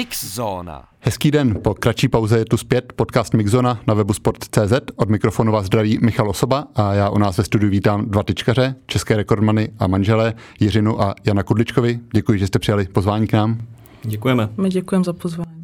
Mixzóna. 0.00 0.84
Hezký 1.00 1.30
den, 1.30 1.58
po 1.62 1.74
kratší 1.74 2.08
pauze 2.08 2.38
je 2.38 2.44
tu 2.44 2.56
zpět 2.56 2.92
podcast 2.96 3.34
Mixzona 3.34 3.80
na 3.86 3.94
webu 3.94 4.12
sport.cz. 4.12 4.72
Od 4.96 5.08
mikrofonu 5.08 5.52
vás 5.52 5.66
zdraví 5.66 5.98
Michal 6.02 6.30
Osoba 6.30 6.66
a 6.74 6.94
já 6.94 7.10
u 7.10 7.18
nás 7.18 7.38
ve 7.38 7.44
studiu 7.44 7.70
vítám 7.70 8.10
dva 8.10 8.22
tyčkaře, 8.22 8.74
české 8.86 9.16
rekordmany 9.16 9.68
a 9.78 9.86
manželé 9.86 10.34
Jiřinu 10.60 11.02
a 11.02 11.14
Jana 11.24 11.42
Kudličkovi. 11.42 12.00
Děkuji, 12.14 12.38
že 12.38 12.46
jste 12.46 12.58
přijali 12.58 12.84
pozvání 12.84 13.26
k 13.26 13.32
nám. 13.32 13.58
Děkujeme. 14.02 14.48
My 14.56 14.68
děkujeme 14.68 15.04
za 15.04 15.12
pozvání. 15.12 15.59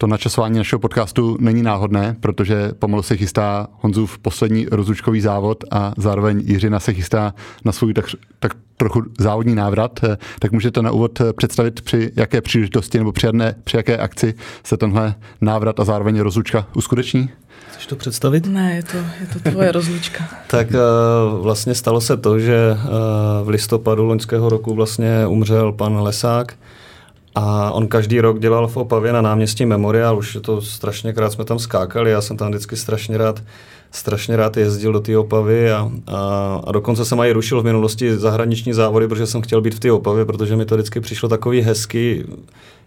To 0.00 0.06
načasování 0.06 0.58
našeho 0.58 0.80
podcastu 0.80 1.36
není 1.40 1.62
náhodné, 1.62 2.16
protože 2.20 2.72
pomalu 2.78 3.02
se 3.02 3.16
chystá 3.16 3.66
Honzův 3.72 4.18
poslední 4.18 4.66
rozlučkový 4.70 5.20
závod 5.20 5.64
a 5.70 5.92
zároveň 5.96 6.42
Jiřina 6.44 6.80
se 6.80 6.92
chystá 6.92 7.34
na 7.64 7.72
svůj 7.72 7.94
tak, 7.94 8.04
tak 8.38 8.52
trochu 8.76 9.02
závodní 9.18 9.54
návrat. 9.54 10.00
Tak 10.38 10.52
můžete 10.52 10.82
na 10.82 10.90
úvod 10.90 11.22
představit, 11.36 11.80
při 11.80 12.12
jaké 12.16 12.40
příležitosti 12.40 12.98
nebo 12.98 13.12
při, 13.12 13.26
jedné, 13.26 13.54
při 13.64 13.76
jaké 13.76 13.98
akci 13.98 14.34
se 14.64 14.76
tenhle 14.76 15.14
návrat 15.40 15.80
a 15.80 15.84
zároveň 15.84 16.20
rozlučka 16.20 16.66
uskuteční? 16.74 17.30
Chceš 17.70 17.86
to 17.86 17.96
představit? 17.96 18.46
Ne, 18.46 18.76
je 18.76 18.82
to, 18.82 18.96
je 18.96 19.26
to 19.32 19.50
tvoje 19.50 19.72
rozlučka. 19.78 20.24
tak 20.46 20.68
uh, 20.70 21.42
vlastně 21.42 21.74
stalo 21.74 22.00
se 22.00 22.16
to, 22.16 22.38
že 22.38 22.72
uh, 22.72 23.46
v 23.46 23.48
listopadu 23.48 24.04
loňského 24.04 24.48
roku 24.48 24.74
vlastně 24.74 25.26
umřel 25.26 25.72
pan 25.72 26.02
Lesák, 26.02 26.54
a 27.34 27.70
on 27.70 27.88
každý 27.88 28.20
rok 28.20 28.38
dělal 28.38 28.68
v 28.68 28.76
Opavě 28.76 29.12
na 29.12 29.22
náměstí 29.22 29.66
Memorial, 29.66 30.18
už 30.18 30.34
je 30.34 30.40
to 30.40 30.62
strašně 30.62 31.12
krát 31.12 31.32
jsme 31.32 31.44
tam 31.44 31.58
skákali, 31.58 32.10
já 32.10 32.20
jsem 32.20 32.36
tam 32.36 32.50
vždycky 32.50 32.76
strašně 32.76 33.18
rád, 33.18 33.42
strašně 33.90 34.36
rád 34.36 34.56
jezdil 34.56 34.92
do 34.92 35.00
té 35.00 35.18
Opavy 35.18 35.72
a, 35.72 35.90
a, 36.06 36.60
a 36.66 36.72
dokonce 36.72 37.04
jsem 37.04 37.20
i 37.20 37.32
rušil 37.32 37.60
v 37.60 37.64
minulosti 37.64 38.18
zahraniční 38.18 38.72
závody, 38.72 39.08
protože 39.08 39.26
jsem 39.26 39.42
chtěl 39.42 39.60
být 39.60 39.74
v 39.74 39.80
té 39.80 39.92
Opavě, 39.92 40.24
protože 40.24 40.56
mi 40.56 40.64
to 40.64 40.74
vždycky 40.74 41.00
přišlo 41.00 41.28
takový 41.28 41.60
hezky, 41.60 42.24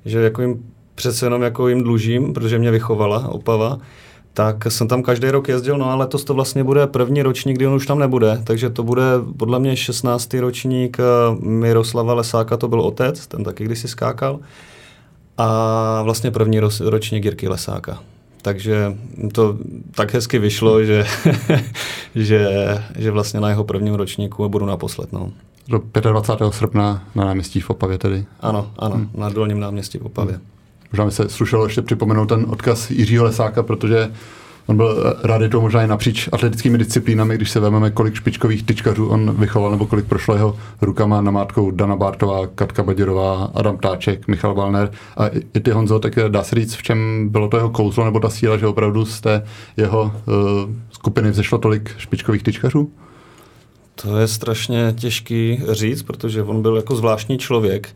že 0.05 0.19
jako 0.19 0.41
jim 0.41 0.63
přece 0.95 1.25
jenom 1.25 1.41
jako 1.41 1.67
jim 1.67 1.83
dlužím, 1.83 2.33
protože 2.33 2.59
mě 2.59 2.71
vychovala 2.71 3.27
Opava 3.27 3.77
tak 4.33 4.65
jsem 4.69 4.87
tam 4.87 5.03
každý 5.03 5.29
rok 5.29 5.47
jezdil, 5.47 5.77
no 5.77 5.85
ale 5.85 5.95
letos 5.95 6.23
to 6.23 6.33
vlastně 6.33 6.63
bude 6.63 6.87
první 6.87 7.21
ročník, 7.21 7.55
kdy 7.57 7.67
on 7.67 7.73
už 7.73 7.85
tam 7.85 7.99
nebude, 7.99 8.41
takže 8.43 8.69
to 8.69 8.83
bude 8.83 9.03
podle 9.37 9.59
mě 9.59 9.75
16. 9.75 10.33
ročník 10.33 10.97
eh, 10.99 11.03
Miroslava 11.45 12.13
Lesáka, 12.13 12.57
to 12.57 12.67
byl 12.67 12.81
otec, 12.81 13.27
ten 13.27 13.43
taky 13.43 13.63
kdysi 13.63 13.87
skákal, 13.87 14.39
a 15.37 16.01
vlastně 16.01 16.31
první 16.31 16.59
ročník 16.79 17.25
Jirky 17.25 17.47
Lesáka. 17.47 17.99
Takže 18.41 18.97
to 19.31 19.57
tak 19.91 20.13
hezky 20.13 20.39
vyšlo, 20.39 20.83
že, 20.85 21.05
že, 22.15 22.49
že 22.97 23.11
vlastně 23.11 23.39
na 23.39 23.49
jeho 23.49 23.63
prvním 23.63 23.93
ročníku 23.93 24.49
budu 24.49 24.65
naposled. 24.65 25.13
No. 25.13 25.31
Do 25.67 25.81
25. 26.11 26.53
srpna 26.53 27.03
na 27.15 27.25
náměstí 27.25 27.59
v 27.59 27.69
Opavě 27.69 27.97
tedy. 27.97 28.25
Ano, 28.39 28.71
ano, 28.79 28.95
hmm. 28.95 29.09
na 29.17 29.29
dolním 29.29 29.59
náměstí 29.59 29.97
v 29.97 30.05
Opavě. 30.05 30.35
Hmm. 30.35 30.43
Možná 30.93 31.05
mi 31.05 31.11
se 31.11 31.29
slušelo 31.29 31.65
ještě 31.65 31.81
připomenout 31.81 32.25
ten 32.25 32.45
odkaz 32.49 32.91
Jiřího 32.91 33.23
Lesáka, 33.23 33.63
protože 33.63 34.11
on 34.65 34.77
byl 34.77 35.15
rádi 35.23 35.49
to 35.49 35.61
možná 35.61 35.83
i 35.83 35.87
napříč 35.87 36.29
atletickými 36.31 36.77
disciplínami, 36.77 37.35
když 37.35 37.49
se 37.49 37.59
vezmeme, 37.59 37.91
kolik 37.91 38.15
špičkových 38.15 38.63
tyčkařů 38.63 39.07
on 39.07 39.35
vychoval, 39.37 39.71
nebo 39.71 39.85
kolik 39.85 40.05
prošlo 40.05 40.35
jeho 40.35 40.57
rukama 40.81 41.21
namátkou 41.21 41.71
Dana 41.71 41.95
Bartová, 41.95 42.47
Katka 42.47 42.83
Baděrová, 42.83 43.51
Adam 43.53 43.77
Táček, 43.77 44.27
Michal 44.27 44.55
Balner 44.55 44.91
a 45.17 45.27
i 45.27 45.59
ty 45.59 45.71
Honzo, 45.71 45.99
tak 45.99 46.15
dá 46.27 46.43
se 46.43 46.55
říct, 46.55 46.75
v 46.75 46.83
čem 46.83 47.29
bylo 47.29 47.47
to 47.47 47.57
jeho 47.57 47.69
kouzlo 47.69 48.05
nebo 48.05 48.19
ta 48.19 48.29
síla, 48.29 48.57
že 48.57 48.67
opravdu 48.67 49.05
z 49.05 49.21
té 49.21 49.43
jeho 49.77 50.03
uh, 50.03 50.11
skupiny 50.91 51.31
vzešlo 51.31 51.57
tolik 51.57 51.95
špičkových 51.97 52.43
tyčkařů? 52.43 52.91
To 53.95 54.17
je 54.17 54.27
strašně 54.27 54.93
těžký 54.97 55.61
říct, 55.71 56.03
protože 56.03 56.43
on 56.43 56.61
byl 56.61 56.75
jako 56.75 56.95
zvláštní 56.95 57.37
člověk 57.37 57.95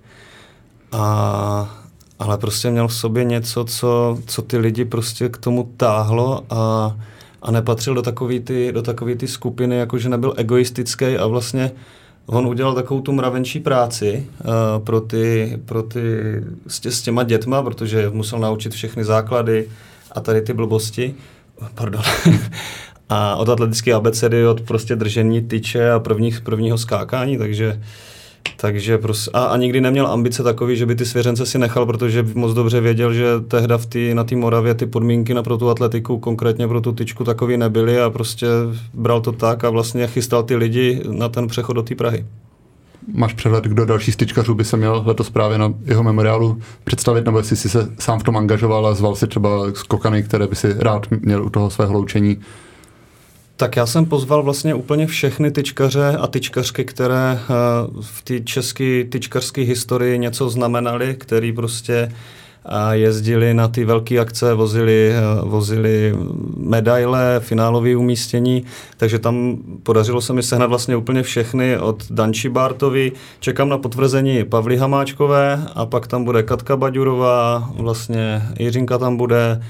a 0.91 1.86
ale 2.19 2.37
prostě 2.37 2.71
měl 2.71 2.87
v 2.87 2.93
sobě 2.93 3.23
něco, 3.23 3.65
co, 3.65 4.19
co 4.25 4.41
ty 4.41 4.57
lidi 4.57 4.85
prostě 4.85 5.29
k 5.29 5.37
tomu 5.37 5.73
táhlo 5.77 6.43
a, 6.49 6.95
a 7.41 7.51
nepatřil 7.51 7.93
do 7.93 8.01
takové 8.01 8.39
ty, 8.39 8.71
do 8.71 8.81
takový 8.81 9.15
ty 9.15 9.27
skupiny, 9.27 9.77
jakože 9.77 10.09
nebyl 10.09 10.33
egoistický 10.37 11.05
a 11.05 11.27
vlastně 11.27 11.71
on 12.25 12.47
udělal 12.47 12.73
takovou 12.73 13.01
tu 13.01 13.11
mravenčí 13.11 13.59
práci 13.59 14.27
uh, 14.39 14.83
pro 14.83 15.01
ty, 15.01 15.59
pro 15.65 15.83
ty 15.83 16.01
s, 16.67 16.79
tě, 16.79 16.91
s 16.91 17.01
těma 17.01 17.23
dětma, 17.23 17.63
protože 17.63 18.09
musel 18.09 18.39
naučit 18.39 18.73
všechny 18.73 19.03
základy 19.03 19.69
a 20.11 20.19
tady 20.19 20.41
ty 20.41 20.53
blbosti. 20.53 21.15
Pardon. 21.75 22.01
a 23.09 23.35
od 23.35 23.49
atletické 23.49 23.93
abecedy, 23.93 24.47
od 24.47 24.61
prostě 24.61 24.95
držení 24.95 25.41
tyče 25.41 25.91
a 25.91 25.99
prvních, 25.99 26.41
prvního 26.41 26.77
skákání, 26.77 27.37
takže 27.37 27.73
uh, 27.73 27.83
takže 28.55 28.97
prostě, 28.97 29.31
a, 29.33 29.45
a 29.45 29.57
nikdy 29.57 29.81
neměl 29.81 30.07
ambice 30.07 30.43
takový, 30.43 30.77
že 30.77 30.85
by 30.85 30.95
ty 30.95 31.05
svěřence 31.05 31.45
si 31.45 31.59
nechal, 31.59 31.85
protože 31.85 32.25
moc 32.33 32.53
dobře 32.53 32.81
věděl, 32.81 33.13
že 33.13 33.25
tehda 33.47 33.77
v 33.77 33.85
tý, 33.85 34.13
na 34.13 34.23
té 34.23 34.35
Moravě 34.35 34.73
ty 34.73 34.85
podmínky 34.85 35.33
na 35.33 35.43
pro 35.43 35.57
tu 35.57 35.69
atletiku, 35.69 36.19
konkrétně 36.19 36.67
pro 36.67 36.81
tu 36.81 36.91
tyčku, 36.91 37.23
takový 37.23 37.57
nebyly 37.57 38.01
a 38.01 38.09
prostě 38.09 38.47
bral 38.93 39.21
to 39.21 39.31
tak 39.31 39.63
a 39.63 39.69
vlastně 39.69 40.07
chystal 40.07 40.43
ty 40.43 40.55
lidi 40.55 41.01
na 41.11 41.29
ten 41.29 41.47
přechod 41.47 41.73
do 41.73 41.83
té 41.83 41.95
Prahy. 41.95 42.25
Máš 43.13 43.33
přehled, 43.33 43.63
kdo 43.63 43.85
další 43.85 44.11
styčkařů 44.11 44.55
by 44.55 44.65
se 44.65 44.77
měl 44.77 45.03
letos 45.05 45.29
právě 45.29 45.57
na 45.57 45.73
jeho 45.85 46.03
memoriálu 46.03 46.61
představit, 46.83 47.25
nebo 47.25 47.37
jestli 47.37 47.55
jsi 47.55 47.69
se 47.69 47.89
sám 47.99 48.19
v 48.19 48.23
tom 48.23 48.37
angažoval 48.37 48.87
a 48.87 48.93
zval 48.93 49.15
si 49.15 49.27
třeba 49.27 49.49
skokany, 49.73 50.23
které 50.23 50.47
by 50.47 50.55
si 50.55 50.75
rád 50.79 51.07
měl 51.11 51.45
u 51.45 51.49
toho 51.49 51.69
svého 51.69 51.93
loučení 51.93 52.37
tak 53.57 53.75
já 53.75 53.85
jsem 53.85 54.05
pozval 54.05 54.43
vlastně 54.43 54.75
úplně 54.75 55.07
všechny 55.07 55.51
tyčkaře 55.51 56.17
a 56.19 56.27
tyčkařky, 56.27 56.85
které 56.85 57.39
eh, 57.41 57.53
v 58.01 58.21
té 58.21 58.39
české 58.39 59.03
tyčkařské 59.03 59.61
historii 59.61 60.19
něco 60.19 60.49
znamenaly, 60.49 61.15
který 61.19 61.51
prostě 61.51 62.11
eh, 62.65 62.97
jezdili 62.97 63.53
na 63.53 63.67
ty 63.67 63.85
velké 63.85 64.19
akce, 64.19 64.53
vozili, 64.53 65.11
eh, 65.11 65.21
vozili 65.41 66.15
medaile, 66.57 67.39
finálové 67.39 67.95
umístění, 67.95 68.63
takže 68.97 69.19
tam 69.19 69.57
podařilo 69.83 70.21
se 70.21 70.33
mi 70.33 70.43
sehnat 70.43 70.69
vlastně 70.69 70.95
úplně 70.95 71.23
všechny 71.23 71.77
od 71.77 72.11
Danči 72.11 72.49
Bartovi, 72.49 73.11
čekám 73.39 73.69
na 73.69 73.77
potvrzení 73.77 74.43
Pavly 74.43 74.77
Hamáčkové 74.77 75.65
a 75.75 75.85
pak 75.85 76.07
tam 76.07 76.23
bude 76.23 76.43
Katka 76.43 76.77
Baďurová, 76.77 77.69
vlastně 77.77 78.43
Jiřinka 78.59 78.97
tam 78.97 79.17
bude, 79.17 79.61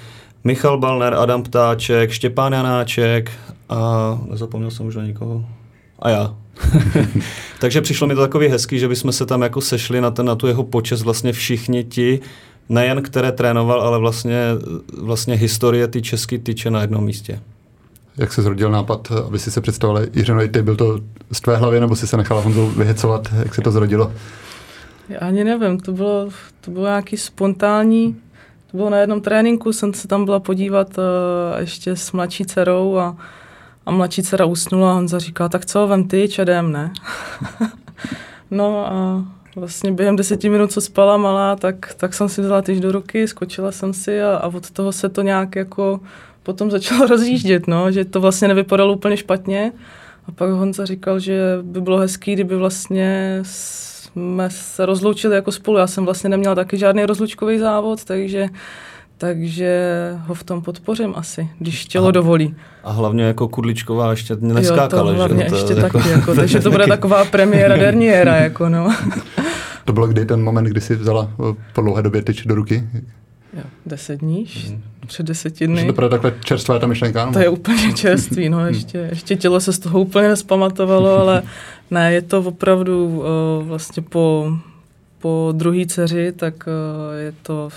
Michal 0.44 0.78
Balner, 0.78 1.14
Adam 1.14 1.44
Ptáček, 1.44 2.12
Štěpán 2.12 2.54
Janáček 2.54 3.32
a 3.70 4.20
nezapomněl 4.30 4.72
jsem 4.72 4.86
už 4.86 4.96
na 4.96 5.04
nikoho. 5.04 5.46
A 6.00 6.10
já. 6.10 6.36
Takže 7.60 7.82
přišlo 7.82 8.08
mi 8.08 8.16
to 8.16 8.22
takový 8.22 8.48
hezký, 8.48 8.80
že 8.80 8.88
bychom 8.88 9.12
se 9.12 9.26
tam 9.26 9.42
jako 9.42 9.62
sešli 9.62 10.02
na, 10.02 10.12
ten, 10.12 10.26
na 10.26 10.36
tu 10.36 10.48
jeho 10.48 10.64
počest 10.64 11.02
vlastně 11.02 11.34
všichni 11.34 11.84
ti, 11.84 12.20
nejen 12.70 13.02
které 13.02 13.32
trénoval, 13.32 13.82
ale 13.82 14.00
vlastně, 14.00 14.44
vlastně 14.98 15.36
historie 15.36 15.88
ty 15.88 16.02
české 16.02 16.38
tyče 16.38 16.72
na 16.72 16.82
jednom 16.82 17.04
místě. 17.04 17.40
Jak 18.18 18.34
se 18.34 18.42
zrodil 18.42 18.72
nápad, 18.72 19.12
aby 19.28 19.40
si 19.40 19.52
se 19.52 19.62
představili 19.62 20.08
Jiřino, 20.14 20.48
ty 20.48 20.62
byl 20.62 20.76
to 20.76 21.00
z 21.32 21.42
tvé 21.42 21.58
hlavy, 21.58 21.80
nebo 21.80 21.96
si 21.96 22.08
se 22.08 22.18
nechala 22.18 22.42
Honzou 22.42 22.68
vyhecovat, 22.68 23.28
jak 23.44 23.56
se 23.56 23.62
to 23.62 23.72
zrodilo? 23.72 24.14
Já 25.10 25.20
ani 25.20 25.44
nevím, 25.44 25.80
to 25.80 25.92
bylo, 25.92 26.30
to 26.62 26.72
bylo 26.72 26.86
nějaký 26.86 27.18
spontánní, 27.18 28.16
to 28.72 28.78
bylo 28.78 28.90
na 28.90 28.98
jednom 28.98 29.22
tréninku, 29.22 29.74
jsem 29.74 29.94
se 29.94 30.08
tam 30.08 30.26
byla 30.26 30.40
podívat 30.40 30.98
uh, 30.98 31.04
ještě 31.60 31.96
s 31.96 32.12
mladší 32.12 32.46
dcerou 32.46 32.98
a 32.98 33.16
a 33.88 33.92
mladší 33.92 34.24
dcera 34.24 34.46
usnula 34.46 34.92
a 34.92 34.94
Honza 34.94 35.20
říká, 35.20 35.50
tak 35.50 35.66
co, 35.66 35.88
vem 35.88 36.08
ty, 36.08 36.28
čedem, 36.30 36.72
ne? 36.72 36.94
no 38.52 38.92
a 38.94 39.26
vlastně 39.56 39.92
během 39.92 40.16
deseti 40.16 40.50
minut, 40.50 40.72
co 40.72 40.82
spala 40.82 41.18
malá, 41.18 41.56
tak, 41.56 41.94
tak 41.94 42.14
jsem 42.14 42.30
si 42.30 42.42
vzala 42.42 42.62
tyž 42.62 42.80
do 42.80 42.92
ruky, 42.92 43.28
skočila 43.28 43.72
jsem 43.72 43.94
si 43.94 44.22
a, 44.22 44.38
a 44.38 44.48
od 44.48 44.72
toho 44.72 44.92
se 44.92 45.10
to 45.10 45.22
nějak 45.22 45.56
jako 45.56 46.00
potom 46.44 46.72
začalo 46.72 47.08
rozjíždět, 47.08 47.68
no, 47.68 47.92
že 47.92 48.06
to 48.06 48.22
vlastně 48.22 48.48
nevypadalo 48.48 48.94
úplně 48.94 49.18
špatně. 49.18 49.72
A 50.28 50.32
pak 50.32 50.50
Honza 50.50 50.86
říkal, 50.86 51.20
že 51.20 51.42
by 51.62 51.82
bylo 51.82 51.98
hezký, 51.98 52.34
kdyby 52.34 52.56
vlastně 52.56 53.40
jsme 53.42 54.50
se 54.50 54.86
rozloučili 54.86 55.36
jako 55.36 55.52
spolu. 55.52 55.78
Já 55.78 55.88
jsem 55.88 56.06
vlastně 56.06 56.30
neměla 56.30 56.56
taky 56.56 56.78
žádný 56.78 57.06
rozlučkový 57.06 57.60
závod, 57.60 58.04
takže 58.04 58.48
takže 59.18 59.92
ho 60.26 60.34
v 60.34 60.44
tom 60.44 60.62
podpořím 60.62 61.14
asi, 61.16 61.50
když 61.60 61.86
tělo 61.86 62.08
a, 62.08 62.12
dovolí. 62.12 62.56
A 62.84 62.92
hlavně 62.92 63.24
jako 63.24 63.48
Kudličková 63.48 64.12
ještě 64.12 64.36
neskákala, 64.40 65.12
jo, 65.12 65.18
to 65.18 65.18
hlavně 65.18 65.50
že? 65.50 65.56
ještě 65.56 65.76
to, 65.76 65.82
taky, 65.82 65.98
jako, 65.98 66.10
jako, 66.10 66.36
takže 66.36 66.60
to 66.60 66.72
bude 66.72 66.88
taková 66.88 67.26
premiéra 67.26 67.78
derniéra, 67.78 68.36
jako 68.36 68.70
no. 68.70 68.96
To 69.86 69.94
bylo 69.94 70.08
kdy 70.08 70.26
ten 70.26 70.44
moment, 70.44 70.64
kdy 70.64 70.82
jsi 70.82 70.96
vzala 70.96 71.32
eh, 71.32 71.56
po 71.74 71.82
dlouhé 71.82 72.02
době 72.02 72.22
tyč 72.22 72.46
do 72.46 72.56
ruky? 72.56 72.90
Jo, 73.54 73.64
deset 73.86 74.20
dní, 74.20 74.46
mm. 74.70 74.82
před 75.08 75.26
deseti 75.26 75.68
dny. 75.68 75.94
To 75.94 76.04
je 76.04 76.10
takhle 76.10 76.34
čerstvá 76.44 76.80
ta 76.80 76.88
myšlenka? 76.88 77.26
No? 77.26 77.34
To 77.34 77.40
je 77.40 77.50
úplně 77.50 77.94
čerstvý, 77.96 78.50
no, 78.50 78.68
ještě, 78.68 78.98
ještě 78.98 79.36
tělo 79.36 79.60
se 79.60 79.74
z 79.74 79.80
toho 79.80 80.00
úplně 80.00 80.28
nespamatovalo, 80.28 81.18
ale 81.18 81.44
ne, 81.92 82.14
je 82.14 82.22
to 82.22 82.40
opravdu 82.40 83.06
uh, 83.06 83.24
vlastně 83.68 84.04
po, 84.04 84.52
po 85.20 85.54
druhý 85.56 85.88
dceři, 85.88 86.32
tak 86.32 86.54
uh, 86.68 87.20
je 87.20 87.34
to 87.44 87.70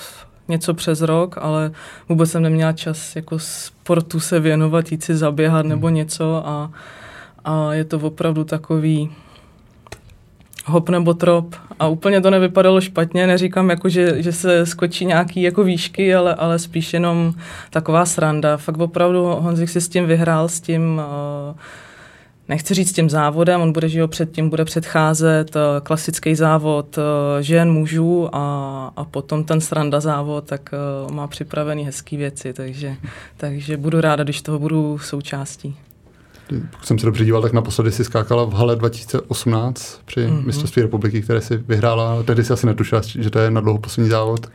něco 0.51 0.75
přes 0.75 1.01
rok, 1.01 1.39
ale 1.41 1.71
vůbec 2.09 2.31
jsem 2.31 2.43
neměla 2.43 2.73
čas 2.73 3.17
jako 3.17 3.39
sportu 3.39 4.21
se 4.21 4.41
věnovat, 4.41 4.93
jít 4.93 5.05
si 5.05 5.17
zaběhat 5.17 5.67
nebo 5.67 5.87
hmm. 5.87 5.97
něco 5.97 6.49
a, 6.49 6.71
a 7.45 7.75
je 7.75 7.85
to 7.85 7.99
opravdu 7.99 8.45
takový 8.45 9.11
hop 10.67 10.89
nebo 10.89 11.15
trop 11.15 11.57
a 11.79 11.89
úplně 11.89 12.21
to 12.21 12.31
nevypadalo 12.31 12.81
špatně, 12.81 13.27
neříkám 13.27 13.71
jako, 13.71 13.89
že, 13.89 14.23
že 14.23 14.33
se 14.33 14.67
skočí 14.67 15.07
nějaký 15.07 15.43
jako 15.43 15.65
výšky, 15.65 16.15
ale, 16.15 16.35
ale 16.35 16.59
spíš 16.59 16.93
jenom 16.93 17.33
taková 17.71 18.07
sranda. 18.07 18.57
Fakt 18.57 18.79
opravdu 18.79 19.25
Honzik 19.25 19.69
si 19.69 19.81
s 19.81 19.89
tím 19.89 20.07
vyhrál, 20.07 20.49
s 20.49 20.61
tím 20.61 21.01
uh, 21.51 21.57
nechci 22.51 22.75
říct 22.75 22.93
tím 22.93 23.11
závodem, 23.11 23.61
on 23.61 23.73
bude, 23.73 23.89
že 23.89 23.99
jo, 23.99 24.09
předtím 24.09 24.51
bude 24.51 24.65
předcházet 24.65 25.57
uh, 25.57 25.63
klasický 25.83 26.35
závod 26.35 26.99
uh, 26.99 27.05
žen, 27.41 27.73
mužů 27.73 28.29
a, 28.33 28.93
a 28.97 29.05
potom 29.05 29.45
ten 29.45 29.61
sranda 29.61 30.01
závod, 30.01 30.45
tak 30.45 30.71
uh, 31.07 31.13
má 31.13 31.27
připravený 31.27 31.85
hezký 31.85 32.17
věci, 32.17 32.53
takže, 32.53 32.97
takže 33.37 33.77
budu 33.77 34.01
ráda, 34.01 34.25
když 34.25 34.43
toho 34.43 34.59
budu 34.59 34.99
součástí. 34.99 35.77
Pokud 36.71 36.87
jsem 36.87 36.99
se 36.99 37.07
dobře 37.07 37.25
díval, 37.25 37.43
tak 37.43 37.53
naposledy 37.53 37.93
si 37.93 38.05
skákala 38.05 38.45
v 38.45 38.53
hale 38.53 38.77
2018 38.77 40.01
při 40.05 40.21
mm-hmm. 40.21 40.47
mistrovství 40.47 40.83
republiky, 40.83 41.23
které 41.23 41.41
si 41.41 41.57
vyhrála. 41.57 42.23
Tehdy 42.23 42.45
si 42.45 42.53
asi 42.53 42.67
netušila, 42.67 43.03
že 43.05 43.31
to 43.31 43.39
je 43.39 43.51
na 43.51 43.61
dlouho 43.61 43.79
poslední 43.79 44.11
závod. 44.11 44.47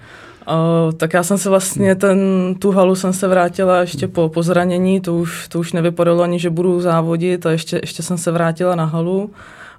Uh, 0.47 0.91
tak 0.91 1.13
já 1.13 1.23
jsem 1.23 1.37
se 1.37 1.49
vlastně, 1.49 1.95
ten, 1.95 2.19
tu 2.59 2.71
halu 2.71 2.95
jsem 2.95 3.13
se 3.13 3.27
vrátila 3.27 3.79
ještě 3.79 4.07
po, 4.07 4.29
po 4.29 4.43
zranění, 4.43 5.01
to 5.01 5.15
už, 5.15 5.47
to 5.47 5.59
už 5.59 5.73
nevypadalo 5.73 6.23
ani, 6.23 6.39
že 6.39 6.49
budu 6.49 6.81
závodit 6.81 7.45
a 7.45 7.51
ještě, 7.51 7.79
ještě 7.83 8.03
jsem 8.03 8.17
se 8.17 8.31
vrátila 8.31 8.75
na 8.75 8.85
halu 8.85 9.31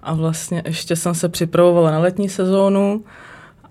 a 0.02 0.14
vlastně 0.14 0.62
ještě 0.66 0.96
jsem 0.96 1.14
se 1.14 1.28
připravovala 1.28 1.90
na 1.90 1.98
letní 1.98 2.28
sezónu 2.28 3.04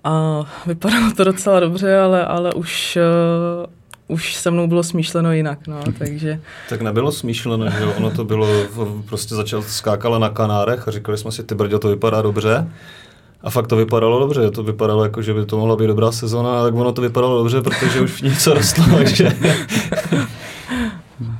a 0.03 0.43
vypadalo 0.65 1.11
to 1.11 1.23
docela 1.23 1.59
dobře, 1.59 1.97
ale, 1.97 2.25
ale 2.25 2.53
už, 2.53 2.97
uh, 4.07 4.15
už 4.15 4.35
se 4.35 4.51
mnou 4.51 4.67
bylo 4.67 4.83
smýšleno 4.83 5.33
jinak, 5.33 5.67
no, 5.67 5.79
takže... 5.97 6.39
Tak 6.69 6.81
nebylo 6.81 7.11
smýšleno, 7.11 7.69
že 7.69 7.85
ono 7.85 8.11
to 8.11 8.23
bylo, 8.23 8.47
prostě 9.05 9.35
začal 9.35 9.61
skákala 9.61 10.19
na 10.19 10.29
Kanárech 10.29 10.87
a 10.87 10.91
říkali 10.91 11.17
jsme 11.17 11.31
si, 11.31 11.43
ty 11.43 11.55
brdě, 11.55 11.79
to 11.79 11.87
vypadá 11.87 12.21
dobře. 12.21 12.67
A 13.45 13.49
fakt 13.49 13.67
to 13.67 13.75
vypadalo 13.75 14.19
dobře, 14.19 14.51
to 14.51 14.63
vypadalo 14.63 15.03
jako, 15.03 15.21
že 15.21 15.33
by 15.33 15.45
to 15.45 15.57
mohla 15.57 15.75
být 15.75 15.87
dobrá 15.87 16.11
sezona, 16.11 16.63
tak 16.63 16.73
ono 16.73 16.91
to 16.91 17.01
vypadalo 17.01 17.37
dobře, 17.37 17.61
protože 17.61 18.01
už 18.01 18.21
něco 18.21 18.53
rostlo, 18.53 18.85
takže... 18.97 19.29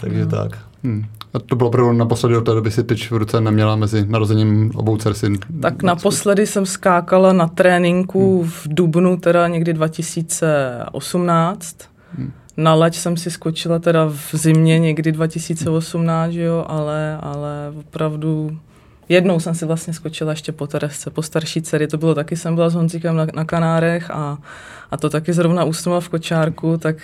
takže 0.02 0.26
tak. 0.26 0.58
Hmm. 0.84 1.06
A 1.34 1.40
to 1.40 1.56
bylo 1.56 1.70
opravdu 1.70 1.94
naposledy 1.94 2.38
od 2.38 2.42
té 2.42 2.54
doby 2.54 2.72
si 2.72 2.84
tyč 2.84 3.12
v 3.12 3.16
ruce 3.16 3.42
neměla 3.42 3.76
mezi 3.76 4.06
narozením 4.08 4.72
obou 4.76 4.98
dcer 4.98 5.14
si. 5.14 5.34
Tak 5.62 5.84
naposledy 5.84 6.48
jsem 6.48 6.66
skákala 6.66 7.34
na 7.34 7.48
tréninku 7.48 8.42
hmm. 8.42 8.52
v 8.52 8.68
Dubnu, 8.68 9.18
teda 9.18 9.48
někdy 9.48 9.74
2018. 9.74 11.78
Hmm. 12.18 12.32
Na 12.58 12.74
leď 12.74 12.96
jsem 12.96 13.18
si 13.18 13.32
skočila 13.32 13.80
teda 13.80 14.06
v 14.06 14.30
zimě 14.34 14.80
někdy 14.80 15.12
2018, 15.12 16.34
jo, 16.34 16.66
ale, 16.68 17.18
ale 17.22 17.74
opravdu 17.80 18.58
Jednou 19.10 19.40
jsem 19.40 19.56
si 19.56 19.66
vlastně 19.66 19.94
skočila 19.94 20.32
ještě 20.32 20.52
po 20.52 20.68
teresce, 20.68 21.10
po 21.10 21.22
starší 21.22 21.62
dcery, 21.62 21.88
to 21.88 21.98
bylo 21.98 22.16
taky, 22.16 22.36
jsem 22.36 22.56
byla 22.56 22.70
s 22.70 22.74
Honzíkem 22.74 23.16
na, 23.16 23.28
na 23.34 23.46
Kanárech 23.46 24.12
a, 24.12 24.38
a 24.92 24.98
to 24.98 25.10
taky 25.10 25.34
zrovna 25.34 25.64
usnula 25.64 26.00
v 26.02 26.10
kočárku, 26.10 26.78
tak 26.78 26.96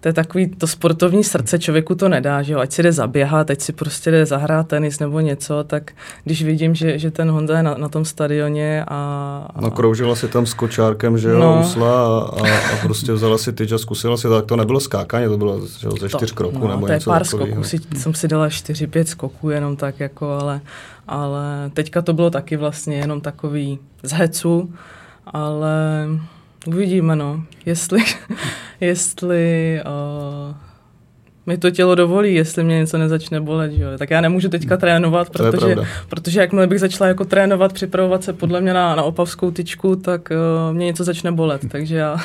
to 0.00 0.08
je 0.08 0.12
takový, 0.12 0.46
to 0.46 0.66
sportovní 0.66 1.24
srdce 1.24 1.58
člověku 1.58 1.94
to 1.94 2.08
nedá, 2.08 2.42
že 2.42 2.52
jo, 2.52 2.58
ať 2.58 2.72
si 2.72 2.82
jde 2.82 2.92
zaběhat, 2.92 3.50
ať 3.50 3.60
si 3.60 3.72
prostě 3.72 4.10
jde 4.10 4.26
zahrát 4.26 4.68
tenis 4.68 4.98
nebo 4.98 5.20
něco, 5.20 5.64
tak 5.64 5.92
když 6.24 6.42
vidím, 6.42 6.74
že, 6.74 6.98
že 6.98 7.10
ten 7.10 7.30
Honda 7.30 7.56
je 7.56 7.62
na, 7.62 7.74
na 7.74 7.88
tom 7.88 8.04
stadioně 8.04 8.84
a, 8.88 8.96
a... 9.54 9.60
No 9.60 9.70
kroužila 9.70 10.16
si 10.16 10.28
tam 10.28 10.46
s 10.46 10.54
kočárkem, 10.54 11.18
že 11.18 11.28
jo, 11.28 11.38
no. 11.38 11.60
usla 11.60 12.18
a, 12.18 12.46
a, 12.74 12.76
prostě 12.82 13.12
vzala 13.12 13.38
si 13.38 13.52
tyč 13.52 13.72
a 13.72 13.78
zkusila 13.78 14.16
si, 14.16 14.28
tak 14.28 14.46
to 14.46 14.56
nebylo 14.56 14.80
skákání, 14.80 15.26
to 15.26 15.38
bylo 15.38 15.66
že 15.66 15.86
jo, 15.86 15.92
ze 16.00 16.08
čtyř 16.08 16.32
kroků 16.32 16.58
no, 16.58 16.68
nebo 16.68 16.86
to 16.86 16.92
něco 16.92 17.10
je 17.10 17.14
pár 17.14 17.24
skoků, 17.24 17.64
si, 17.64 17.78
jsem 17.96 18.14
si 18.14 18.28
dala 18.28 18.48
čtyři, 18.48 18.86
pět 18.86 19.08
skoků 19.08 19.50
jenom 19.50 19.76
tak 19.76 20.00
jako, 20.00 20.30
ale, 20.30 20.60
ale 21.08 21.70
teďka 21.74 22.02
to 22.02 22.12
bylo 22.12 22.30
taky 22.30 22.56
vlastně 22.56 22.96
jenom 22.96 23.20
takový 23.20 23.78
z 24.02 24.12
hecu, 24.12 24.74
ale 25.26 26.06
Uvidíme, 26.66 27.16
no. 27.16 27.44
Jestli, 27.66 28.04
jestli 28.80 29.80
uh, 29.86 30.54
mi 31.48 31.58
to 31.58 31.70
tělo 31.70 31.94
dovolí, 31.94 32.34
jestli 32.34 32.64
mě 32.64 32.78
něco 32.78 32.98
nezačne 32.98 33.40
bolet, 33.40 33.72
že 33.72 33.82
jo. 33.82 33.88
Tak 33.98 34.10
já 34.10 34.20
nemůžu 34.20 34.48
teďka 34.48 34.76
trénovat, 34.76 35.30
protože, 35.30 35.76
protože 36.08 36.40
jakmile 36.40 36.66
bych 36.66 36.80
začala 36.80 37.08
jako 37.08 37.24
trénovat, 37.24 37.72
připravovat 37.72 38.24
se 38.24 38.32
podle 38.32 38.60
mě 38.60 38.74
na, 38.74 38.96
na 38.96 39.02
opavskou 39.02 39.50
tyčku, 39.50 39.96
tak 39.96 40.28
uh, 40.30 40.76
mě 40.76 40.86
něco 40.86 41.04
začne 41.04 41.32
bolet, 41.32 41.68
takže 41.68 41.96
já 41.96 42.16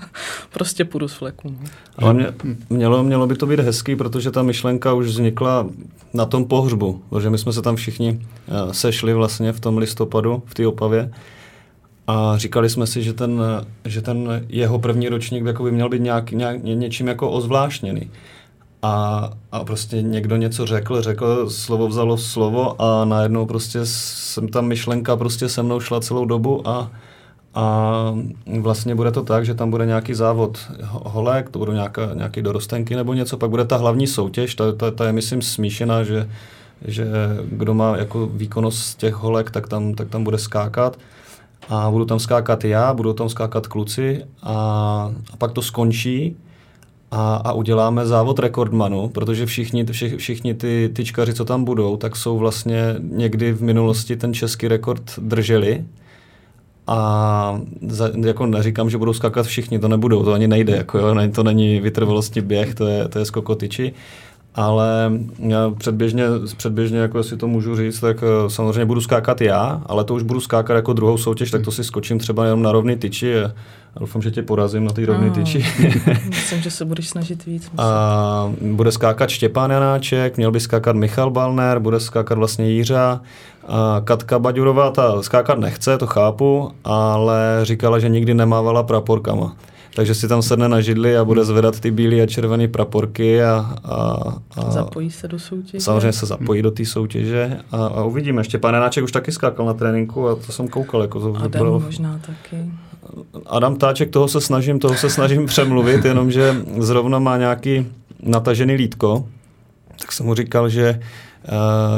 prostě 0.52 0.84
půjdu 0.84 1.08
z 1.08 1.14
fleku. 1.14 1.50
No. 1.50 1.68
Ale 1.96 2.14
mě, 2.14 2.26
mělo, 2.70 3.04
mělo 3.04 3.26
by 3.26 3.34
to 3.34 3.46
být 3.46 3.60
hezký, 3.60 3.96
protože 3.96 4.30
ta 4.30 4.42
myšlenka 4.42 4.92
už 4.92 5.06
vznikla 5.06 5.68
na 6.14 6.26
tom 6.26 6.44
pohřbu, 6.44 7.02
protože 7.10 7.30
my 7.30 7.38
jsme 7.38 7.52
se 7.52 7.62
tam 7.62 7.76
všichni 7.76 8.10
uh, 8.10 8.72
sešli 8.72 9.14
vlastně 9.14 9.52
v 9.52 9.60
tom 9.60 9.78
listopadu, 9.78 10.42
v 10.46 10.54
té 10.54 10.66
opavě 10.66 11.10
a 12.08 12.38
říkali 12.38 12.70
jsme 12.70 12.86
si, 12.86 13.02
že 13.02 13.12
ten, 13.12 13.42
že 13.84 14.02
ten 14.02 14.46
jeho 14.48 14.78
první 14.78 15.08
ročník 15.08 15.44
jako 15.44 15.62
by 15.62 15.72
měl 15.72 15.88
být 15.88 16.02
nějak, 16.02 16.30
nějak, 16.30 16.62
něčím 16.62 17.08
jako 17.08 17.30
ozvláštněný. 17.30 18.10
A, 18.82 19.30
a 19.52 19.64
prostě 19.64 20.02
někdo 20.02 20.36
něco 20.36 20.66
řekl, 20.66 21.02
řekl, 21.02 21.50
slovo 21.50 21.88
vzalo 21.88 22.18
slovo 22.18 22.82
a 22.82 23.04
najednou 23.04 23.46
prostě 23.46 23.80
jsem 23.82 24.48
ta 24.48 24.60
myšlenka 24.60 25.16
prostě 25.16 25.48
se 25.48 25.62
mnou 25.62 25.80
šla 25.80 26.00
celou 26.00 26.24
dobu 26.24 26.68
a, 26.68 26.90
a 27.54 28.14
vlastně 28.60 28.94
bude 28.94 29.10
to 29.10 29.22
tak, 29.22 29.46
že 29.46 29.54
tam 29.54 29.70
bude 29.70 29.86
nějaký 29.86 30.14
závod 30.14 30.58
holek, 30.90 31.50
to 31.50 31.58
budou 31.58 31.72
nějaká, 31.72 32.10
nějaký 32.14 32.42
dorostenky 32.42 32.96
nebo 32.96 33.14
něco, 33.14 33.36
pak 33.36 33.50
bude 33.50 33.64
ta 33.64 33.76
hlavní 33.76 34.06
soutěž, 34.06 34.54
ta, 34.54 34.72
ta, 34.72 34.90
ta 34.90 35.06
je 35.06 35.12
myslím 35.12 35.42
smíšená, 35.42 36.04
že, 36.04 36.30
že 36.84 37.06
kdo 37.50 37.74
má 37.74 37.96
jako 37.96 38.26
výkonnost 38.26 38.98
těch 38.98 39.14
holek, 39.14 39.50
tak 39.50 39.68
tam, 39.68 39.94
tak 39.94 40.08
tam 40.08 40.24
bude 40.24 40.38
skákat 40.38 40.98
a 41.68 41.90
budu 41.90 42.04
tam 42.04 42.18
skákat 42.18 42.64
já, 42.64 42.94
budou 42.94 43.12
tam 43.12 43.28
skákat 43.28 43.66
kluci 43.66 44.24
a, 44.42 44.54
a 45.32 45.36
pak 45.38 45.52
to 45.52 45.62
skončí 45.62 46.36
a, 47.10 47.36
a 47.36 47.52
uděláme 47.52 48.06
závod 48.06 48.38
rekordmanu, 48.38 49.08
protože 49.08 49.46
všichni, 49.46 49.84
vši, 49.84 50.16
všichni 50.16 50.54
ty 50.54 50.90
tyčkaři, 50.92 51.34
co 51.34 51.44
tam 51.44 51.64
budou, 51.64 51.96
tak 51.96 52.16
jsou 52.16 52.38
vlastně 52.38 52.94
někdy 53.00 53.52
v 53.52 53.62
minulosti 53.62 54.16
ten 54.16 54.34
český 54.34 54.68
rekord 54.68 55.18
drželi. 55.18 55.84
A 56.86 57.60
za, 57.88 58.10
jako 58.24 58.46
neříkám, 58.46 58.90
že 58.90 58.98
budou 58.98 59.12
skákat 59.12 59.46
všichni, 59.46 59.78
to 59.78 59.88
nebudou, 59.88 60.24
to 60.24 60.32
ani 60.32 60.48
nejde, 60.48 60.76
jako 60.76 60.98
jo, 60.98 61.14
to 61.34 61.42
není 61.42 61.80
vytrvalosti 61.80 62.40
běh, 62.40 62.74
to 62.74 62.86
je, 62.86 63.08
to 63.08 63.18
je 63.18 63.24
skokotyči, 63.24 63.92
ale 64.54 65.12
já 65.38 65.70
předběžně, 65.78 66.24
předběžně, 66.56 66.98
jako 66.98 67.22
si 67.22 67.36
to 67.36 67.48
můžu 67.48 67.76
říct, 67.76 68.00
tak 68.00 68.16
eh, 68.22 68.50
samozřejmě 68.50 68.84
budu 68.84 69.00
skákat 69.00 69.40
já, 69.40 69.82
ale 69.86 70.04
to 70.04 70.14
už 70.14 70.22
budu 70.22 70.40
skákat 70.40 70.76
jako 70.76 70.92
druhou 70.92 71.18
soutěž, 71.18 71.50
tak 71.50 71.62
to 71.62 71.70
si 71.70 71.84
skočím 71.84 72.18
třeba 72.18 72.44
jenom 72.44 72.62
na 72.62 72.72
rovný 72.72 72.96
tyči 72.96 73.42
a 73.44 73.52
doufám, 74.00 74.22
že 74.22 74.30
tě 74.30 74.42
porazím 74.42 74.84
na 74.84 74.92
té 74.92 75.06
rovné 75.06 75.30
tyči. 75.30 75.58
Myslím, 76.28 76.60
že 76.60 76.70
se 76.70 76.84
budeš 76.84 77.08
snažit 77.08 77.46
víc. 77.46 77.62
Myslím. 77.62 77.80
A 77.80 78.52
bude 78.60 78.92
skákat 78.92 79.30
Štěpán 79.30 79.70
Janáček, 79.70 80.36
měl 80.36 80.50
by 80.50 80.60
skákat 80.60 80.96
Michal 80.96 81.30
Balner, 81.30 81.78
bude 81.78 82.00
skákat 82.00 82.38
vlastně 82.38 82.70
Jířa, 82.70 83.20
a 83.68 84.00
Katka 84.04 84.38
Baďurová, 84.38 84.90
ta 84.90 85.22
skákat 85.22 85.58
nechce, 85.58 85.98
to 85.98 86.06
chápu, 86.06 86.70
ale 86.84 87.60
říkala, 87.62 87.98
že 87.98 88.08
nikdy 88.08 88.34
nemávala 88.34 88.82
praporkama 88.82 89.56
takže 89.94 90.14
si 90.14 90.28
tam 90.28 90.42
sedne 90.42 90.68
na 90.68 90.80
židli 90.80 91.16
a 91.16 91.24
bude 91.24 91.44
zvedat 91.44 91.80
ty 91.80 91.90
bílé 91.90 92.22
a 92.22 92.26
červené 92.26 92.68
praporky 92.68 93.42
a, 93.42 93.76
a, 93.84 93.96
a 94.56 94.70
zapojí 94.70 95.10
se 95.10 95.28
do 95.28 95.38
soutěže. 95.38 95.80
Samozřejmě 95.80 96.12
se 96.12 96.26
zapojí 96.26 96.62
do 96.62 96.70
té 96.70 96.84
soutěže 96.84 97.58
a, 97.70 97.86
a 97.86 98.04
uvidíme. 98.04 98.40
Ještě 98.40 98.58
pan 98.58 98.74
Renáček 98.74 99.04
už 99.04 99.12
taky 99.12 99.32
skákal 99.32 99.66
na 99.66 99.74
tréninku 99.74 100.28
a 100.28 100.34
to 100.34 100.52
jsem 100.52 100.68
koukal. 100.68 101.02
Jako 101.02 101.20
to 101.20 101.36
Adam 101.36 101.62
bylo... 101.62 101.80
možná 101.80 102.20
taky. 102.26 102.56
Adam 103.46 103.76
Táček, 103.76 104.10
toho 104.10 104.28
se 104.28 104.40
snažím, 104.40 104.78
toho 104.78 104.94
se 104.94 105.10
snažím 105.10 105.46
přemluvit, 105.46 106.04
jenomže 106.04 106.56
zrovna 106.78 107.18
má 107.18 107.36
nějaký 107.36 107.86
natažený 108.22 108.74
lítko, 108.74 109.26
tak 110.00 110.12
jsem 110.12 110.26
mu 110.26 110.34
říkal, 110.34 110.68
že 110.68 111.00
Uh, 111.00 111.27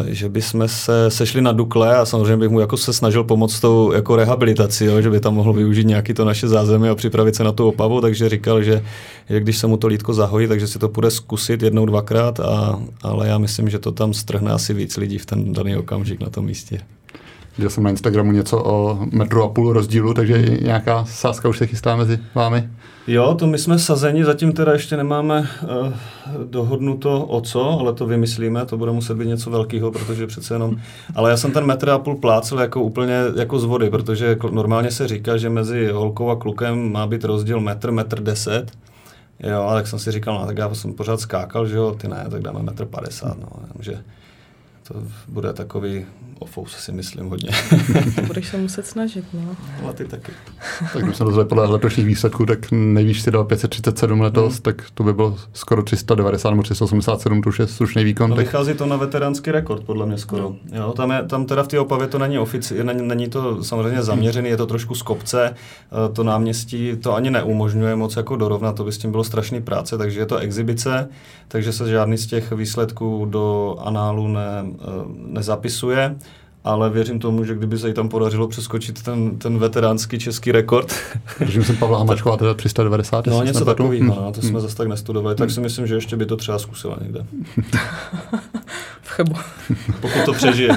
že 0.07 0.29
bychom 0.29 0.69
se 0.69 1.11
sešli 1.11 1.41
na 1.41 1.53
Dukle 1.53 1.97
a 1.97 2.05
samozřejmě 2.05 2.37
bych 2.37 2.51
mu 2.51 2.61
jako 2.61 2.77
se 2.77 2.93
snažil 2.93 3.25
pomoct 3.25 3.61
tou 3.61 3.93
jako 3.93 4.17
rehabilitaci, 4.17 4.85
jo, 4.85 5.01
že 5.01 5.11
by 5.11 5.21
tam 5.21 5.35
mohl 5.35 5.53
využít 5.53 5.87
nějaký 5.87 6.15
to 6.15 6.25
naše 6.25 6.49
zázemí 6.49 6.89
a 6.89 6.95
připravit 6.95 7.35
se 7.35 7.45
na 7.45 7.53
tu 7.53 7.69
opavu, 7.69 8.01
takže 8.01 8.29
říkal, 8.29 8.63
že, 8.63 8.85
že 9.29 9.41
když 9.41 9.59
se 9.59 9.67
mu 9.67 9.77
to 9.77 9.87
lítko 9.87 10.15
zahojí, 10.15 10.49
takže 10.49 10.67
si 10.67 10.79
to 10.79 10.89
půjde 10.89 11.11
zkusit 11.11 11.63
jednou, 11.63 11.87
dvakrát, 11.87 12.41
a, 12.41 12.81
ale 13.03 13.29
já 13.29 13.39
myslím, 13.39 13.71
že 13.71 13.79
to 13.79 13.93
tam 13.93 14.15
strhne 14.15 14.53
asi 14.53 14.75
víc 14.75 14.97
lidí 14.97 15.19
v 15.19 15.27
ten 15.27 15.53
daný 15.53 15.77
okamžik 15.77 16.21
na 16.21 16.31
tom 16.31 16.45
místě. 16.45 16.81
Viděl 17.59 17.71
jsem 17.71 17.85
na 17.85 17.91
Instagramu 17.91 18.33
něco 18.33 18.65
o 18.65 18.99
metru 19.13 19.43
a 19.43 19.49
půl 19.49 19.73
rozdílu, 19.73 20.15
takže 20.15 20.59
nějaká 20.63 21.05
sázka 21.05 21.49
už 21.49 21.59
se 21.59 21.67
chystá 21.67 21.97
mezi 21.97 22.19
vámi? 22.35 22.69
Jo, 23.07 23.35
to 23.35 23.47
my 23.47 23.59
jsme 23.59 23.79
sazeni, 23.79 24.25
zatím 24.25 24.53
teda 24.53 24.73
ještě 24.73 24.97
nemáme 24.97 25.41
uh, 25.41 25.93
dohodnuto 26.45 27.25
o 27.25 27.41
co, 27.41 27.79
ale 27.81 27.93
to 27.93 28.07
vymyslíme, 28.07 28.67
to 28.67 28.77
bude 28.77 28.93
muset 28.93 29.15
být 29.15 29.29
něco 29.29 29.51
velkého, 29.51 29.91
protože 29.91 30.27
přece 30.27 30.55
jenom... 30.55 30.77
Ale 31.15 31.31
já 31.31 31.37
jsem 31.37 31.53
ten 31.53 31.65
metr 31.65 31.91
a 31.91 31.99
půl 31.99 32.17
plácel 32.17 32.61
jako 32.61 32.83
úplně 32.83 33.15
jako 33.37 33.59
z 33.59 33.65
vody, 33.65 33.91
protože 33.91 34.37
normálně 34.51 34.91
se 34.91 35.09
říká, 35.09 35.37
že 35.37 35.51
mezi 35.51 35.91
holkou 35.91 36.31
a 36.31 36.37
klukem 36.37 36.93
má 36.93 37.07
být 37.07 37.25
rozdíl 37.25 37.61
metr, 37.61 37.91
metr 37.91 38.21
deset. 38.21 38.71
Jo, 39.41 39.63
ale 39.63 39.81
tak 39.81 39.87
jsem 39.87 39.99
si 39.99 40.13
říkal, 40.13 40.35
no 40.35 40.47
tak 40.47 40.59
já 40.59 40.75
jsem 40.75 40.93
pořád 40.93 41.21
skákal, 41.21 41.67
že 41.67 41.77
jo, 41.77 41.95
ty 42.01 42.09
ne, 42.09 42.27
tak 42.31 42.43
dáme 42.43 42.63
metr 42.63 42.85
padesát, 42.85 43.37
no, 43.41 43.49
že 43.81 43.99
to 44.93 45.03
bude 45.29 45.53
takový 45.53 46.07
ofous, 46.41 46.77
si 46.77 46.93
myslím 46.93 47.29
hodně. 47.29 47.51
Budeš 48.27 48.49
se 48.49 48.57
muset 48.57 48.87
snažit, 48.87 49.25
no. 49.33 49.57
Ale 49.85 49.93
ty 49.93 50.05
taky. 50.05 50.33
tak 50.93 51.05
když 51.05 51.17
jsem 51.17 51.27
rozhodl 51.27 51.49
podle 51.49 51.67
letošních 51.67 52.07
výsledků, 52.07 52.47
tak 52.47 52.59
nejvíc 52.71 53.23
si 53.23 53.31
dal 53.31 53.45
537 53.45 54.21
letos, 54.21 54.53
hmm. 54.53 54.63
tak 54.63 54.83
to 54.95 55.03
by 55.03 55.13
bylo 55.13 55.39
skoro 55.53 55.83
390 55.83 56.51
nebo 56.51 56.63
387, 56.63 57.43
to 57.43 57.49
už 57.49 57.59
je 57.59 57.67
slušný 57.67 58.05
výkon. 58.05 58.31
No, 58.31 58.37
tak... 58.37 58.45
vychází 58.45 58.75
to 58.75 58.87
na 58.87 58.97
veteránský 58.97 59.51
rekord, 59.51 59.85
podle 59.85 60.07
mě 60.07 60.19
skoro. 60.19 60.43
No. 60.43 60.79
Jo, 60.79 60.93
tam, 60.93 61.11
je, 61.11 61.23
tam 61.23 61.47
teda 61.47 61.63
v 61.63 61.69
té 61.69 61.81
Opavě 61.81 62.07
to 62.07 62.19
není 62.19 62.39
ofici, 62.39 62.85
není, 62.85 63.09
není 63.09 63.29
to 63.29 63.65
samozřejmě 63.65 64.03
zaměřený, 64.03 64.49
je 64.49 64.57
to 64.57 64.67
trošku 64.67 64.95
z 64.95 65.03
kopce, 65.03 65.55
eh, 65.55 66.13
to 66.13 66.25
náměstí 66.25 66.97
to 66.97 67.15
ani 67.15 67.31
neumožňuje 67.31 67.97
moc 67.97 68.17
jako 68.17 68.37
dorovnat, 68.37 68.77
to 68.77 68.85
by 68.85 68.93
s 68.93 68.99
tím 68.99 69.11
bylo 69.11 69.25
strašný 69.25 69.63
práce, 69.63 69.99
takže 69.99 70.21
je 70.21 70.27
to 70.27 70.37
exibice, 70.37 71.09
takže 71.49 71.73
se 71.73 71.91
žádný 71.91 72.19
z 72.19 72.27
těch 72.27 72.53
výsledků 72.53 73.27
do 73.31 73.77
análu 73.81 74.29
ne, 74.29 74.65
nezapisuje 75.17 76.17
ale 76.65 76.91
věřím 76.91 77.19
tomu, 77.19 77.45
že 77.45 77.55
kdyby 77.55 77.79
se 77.79 77.89
jí 77.89 77.95
tam 77.95 78.09
podařilo 78.09 78.49
přeskočit 78.49 79.03
ten, 79.03 79.39
ten 79.39 79.59
veteránský 79.59 80.19
český 80.19 80.53
rekord. 80.53 80.95
Držím 81.41 81.65
jsem 81.65 81.77
Pavla 81.77 81.99
Hamačková 81.99 82.37
teda 82.37 82.55
390. 82.55 83.27
No 83.27 83.43
něco 83.43 83.65
takového, 83.65 84.05
no, 84.07 84.33
to 84.33 84.41
jsme 84.41 84.51
hmm. 84.51 84.61
zase 84.61 84.77
tak 84.77 84.89
nestudovali, 84.89 85.37
tak 85.37 85.51
si 85.51 85.61
myslím, 85.61 85.87
že 85.87 85.95
ještě 85.95 86.17
by 86.17 86.27
to 86.27 86.37
třeba 86.37 86.59
zkusila 86.59 86.99
někde. 87.03 87.21
v 89.03 89.09
Chebu. 89.09 89.33
Pokud 90.01 90.25
to 90.25 90.33
přežije. 90.33 90.77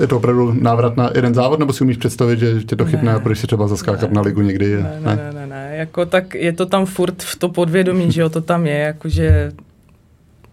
Je 0.00 0.06
to 0.06 0.16
opravdu 0.16 0.52
návrat 0.60 0.96
na 0.96 1.10
jeden 1.14 1.34
závod, 1.34 1.58
nebo 1.58 1.72
si 1.72 1.84
umíš 1.84 1.96
představit, 1.96 2.38
že 2.38 2.64
tě 2.64 2.76
to 2.76 2.84
chytne 2.84 3.12
ne, 3.12 3.32
a 3.32 3.34
si 3.34 3.46
třeba 3.46 3.68
zaskákat 3.68 4.10
ne, 4.10 4.14
na 4.14 4.20
ligu 4.20 4.40
někdy? 4.40 4.76
Ne, 4.76 5.00
ne, 5.00 5.16
ne, 5.16 5.32
ne, 5.32 5.39
ne, 5.50 5.76
jako 5.76 6.06
tak 6.06 6.34
je 6.34 6.52
to 6.52 6.66
tam 6.66 6.86
furt 6.86 7.22
v 7.22 7.36
to 7.36 7.48
podvědomí, 7.48 8.12
že 8.12 8.20
jo, 8.20 8.28
to 8.28 8.40
tam 8.40 8.66
je, 8.66 8.78
jakože 8.78 9.52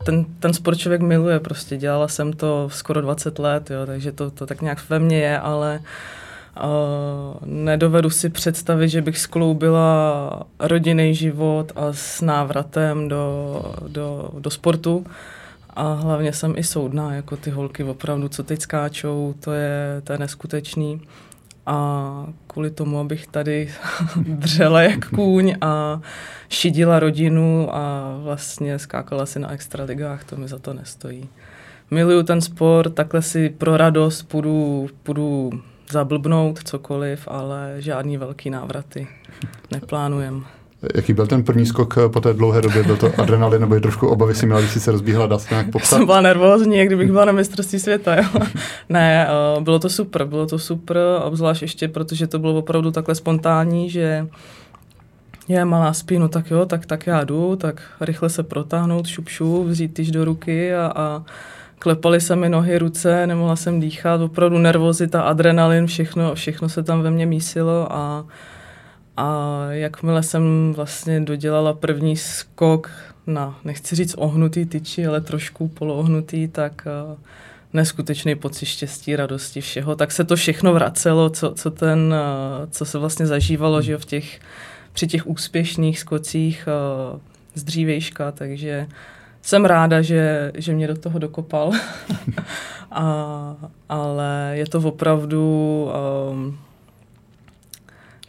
ten, 0.06 0.25
ten 0.39 0.54
sport 0.54 0.77
člověk 0.77 1.01
miluje 1.01 1.39
prostě, 1.39 1.77
dělala 1.77 2.08
jsem 2.08 2.34
to 2.34 2.70
skoro 2.72 3.01
20 3.01 3.39
let, 3.39 3.72
jo, 3.72 3.86
takže 3.86 4.12
to, 4.12 4.32
to 4.32 4.46
tak 4.46 4.62
nějak 4.62 4.89
ve 4.89 5.00
mně 5.00 5.20
je, 5.20 5.39
ale 5.39 5.80
uh, 6.63 7.48
nedovedu 7.48 8.10
si 8.10 8.30
představit, 8.30 8.89
že 8.89 9.01
bych 9.01 9.18
skloubila 9.18 10.44
rodinný 10.60 11.16
život 11.16 11.72
a 11.75 11.82
s 11.92 12.22
návratem 12.22 13.08
do, 13.08 13.62
do, 13.88 14.30
do 14.39 14.50
sportu. 14.50 15.06
A 15.70 15.94
hlavně 15.94 16.34
jsem 16.34 16.54
i 16.58 16.63
soudná, 16.63 17.13
jako 17.13 17.38
ty 17.38 17.50
holky 17.50 17.84
opravdu, 17.84 18.27
co 18.27 18.44
teď 18.44 18.62
skáčou, 18.62 19.36
to 19.39 19.51
je, 19.51 20.01
to 20.04 20.12
je 20.13 20.20
neskutečný. 20.20 21.01
A 21.67 22.27
kvůli 22.47 22.71
tomu, 22.71 23.00
abych 23.00 23.27
tady 23.27 23.69
dřela 24.15 24.81
jak 24.81 25.09
kůň 25.09 25.55
a 25.62 26.01
šidila 26.50 27.00
rodinu 27.00 27.75
a 27.75 28.15
vlastně 28.24 28.79
skákala 28.79 29.25
si 29.25 29.39
na 29.39 29.51
extraligách, 29.51 30.24
to 30.24 30.36
mi 30.36 30.47
za 30.47 30.59
to 30.59 30.74
nestojí. 30.74 31.29
Miluju 31.91 32.24
ten 32.24 32.41
sport, 32.41 32.93
takhle 32.93 33.21
si 33.21 33.50
pro 33.50 33.77
radost 33.77 34.24
půjdu, 34.24 34.89
půjdu 35.03 35.51
zablbnout 35.91 36.63
cokoliv, 36.63 37.27
ale 37.27 37.75
žádný 37.77 38.17
velký 38.17 38.50
návraty 38.50 39.07
neplánujem. 39.71 40.45
Jaký 40.96 41.13
byl 41.13 41.27
ten 41.27 41.43
první 41.43 41.65
skok 41.65 41.98
eh, 41.98 42.10
po 42.10 42.22
té 42.22 42.34
dlouhé 42.34 42.62
době? 42.62 42.84
Byl 42.84 42.98
to 42.98 43.12
adrenalin 43.17 43.62
nebo 43.62 43.75
je 43.75 43.81
trošku 43.81 44.07
obavy 44.07 44.36
si 44.36 44.46
měla, 44.46 44.60
když 44.60 44.72
si 44.72 44.79
se 44.79 44.91
rozbíhala, 44.91 45.27
dá 45.27 45.39
se 45.39 45.48
nějak 45.50 45.72
popsat? 45.72 45.98
Jsem 45.98 46.05
byla 46.05 46.22
nervózní, 46.22 46.77
jak 46.77 46.88
kdybych 46.88 47.12
byla 47.12 47.25
na 47.25 47.31
mistrovství 47.31 47.79
světa. 47.79 48.15
Jo. 48.15 48.24
ne, 48.89 49.27
uh, 49.57 49.63
bylo 49.63 49.79
to 49.79 49.89
super, 49.89 50.25
bylo 50.25 50.46
to 50.46 50.60
super, 50.60 50.98
obzvlášť 51.24 51.62
ještě, 51.62 51.88
protože 51.88 52.27
to 52.27 52.39
bylo 52.39 52.57
opravdu 52.57 52.91
takhle 52.91 53.15
spontánní, 53.15 53.89
že 53.89 54.27
je 55.48 55.65
malá 55.65 55.93
spínu, 55.93 56.27
tak 56.27 56.51
jo, 56.51 56.65
tak, 56.65 56.86
tak 56.86 57.07
já 57.07 57.24
jdu, 57.24 57.55
tak 57.55 57.81
rychle 58.01 58.29
se 58.29 58.43
protáhnout, 58.43 59.07
šup, 59.07 59.29
šup, 59.29 59.67
vzít 59.67 59.93
tyž 59.93 60.12
do 60.12 60.25
ruky 60.25 60.75
a, 60.75 60.91
a 60.96 61.24
klepaly 61.79 62.22
se 62.22 62.36
mi 62.36 62.50
nohy, 62.50 62.77
ruce, 62.77 63.27
nemohla 63.27 63.55
jsem 63.55 63.79
dýchat, 63.79 64.22
opravdu 64.22 64.57
nervozita, 64.57 65.22
adrenalin, 65.22 65.88
všechno, 65.88 66.36
všechno 66.36 66.69
se 66.69 66.84
tam 66.84 67.01
ve 67.01 67.12
mně 67.12 67.25
mísilo 67.25 67.88
a 67.89 68.25
a 69.17 69.65
jakmile 69.69 70.24
jsem 70.24 70.74
vlastně 70.75 71.21
dodělala 71.21 71.74
první 71.74 72.17
skok 72.17 72.91
na, 73.27 73.59
nechci 73.63 73.95
říct 73.95 74.15
ohnutý 74.17 74.65
tyči, 74.65 75.07
ale 75.07 75.21
trošku 75.21 75.67
poloohnutý, 75.67 76.47
tak 76.47 76.88
uh, 77.09 77.17
neskutečný 77.74 78.36
pocit 78.36 78.65
štěstí, 78.65 79.15
radosti, 79.15 79.62
všeho. 79.62 79.95
Tak 79.95 80.12
se 80.12 80.24
to 80.24 80.36
všechno 80.36 80.74
vracelo, 80.74 81.29
co, 81.29 81.51
co, 81.51 81.71
ten, 81.71 82.13
uh, 82.13 82.69
co 82.69 82.86
se 82.86 82.97
vlastně 82.97 83.27
zažívalo 83.27 83.81
že 83.81 83.97
v 83.97 84.05
těch, 84.05 84.39
při 84.93 85.07
těch 85.07 85.27
úspěšných 85.27 86.00
skocích 86.00 86.67
uh, 87.13 87.19
z 87.53 87.63
dřívejška, 87.63 88.31
takže 88.31 88.88
jsem 89.41 89.65
ráda, 89.65 90.01
že, 90.01 90.51
že 90.55 90.74
mě 90.74 90.88
do 90.88 90.97
toho 90.97 91.19
dokopal. 91.19 91.71
a, 92.91 93.55
ale 93.89 94.51
je 94.53 94.65
to 94.65 94.79
opravdu 94.79 95.89
um, 96.31 96.57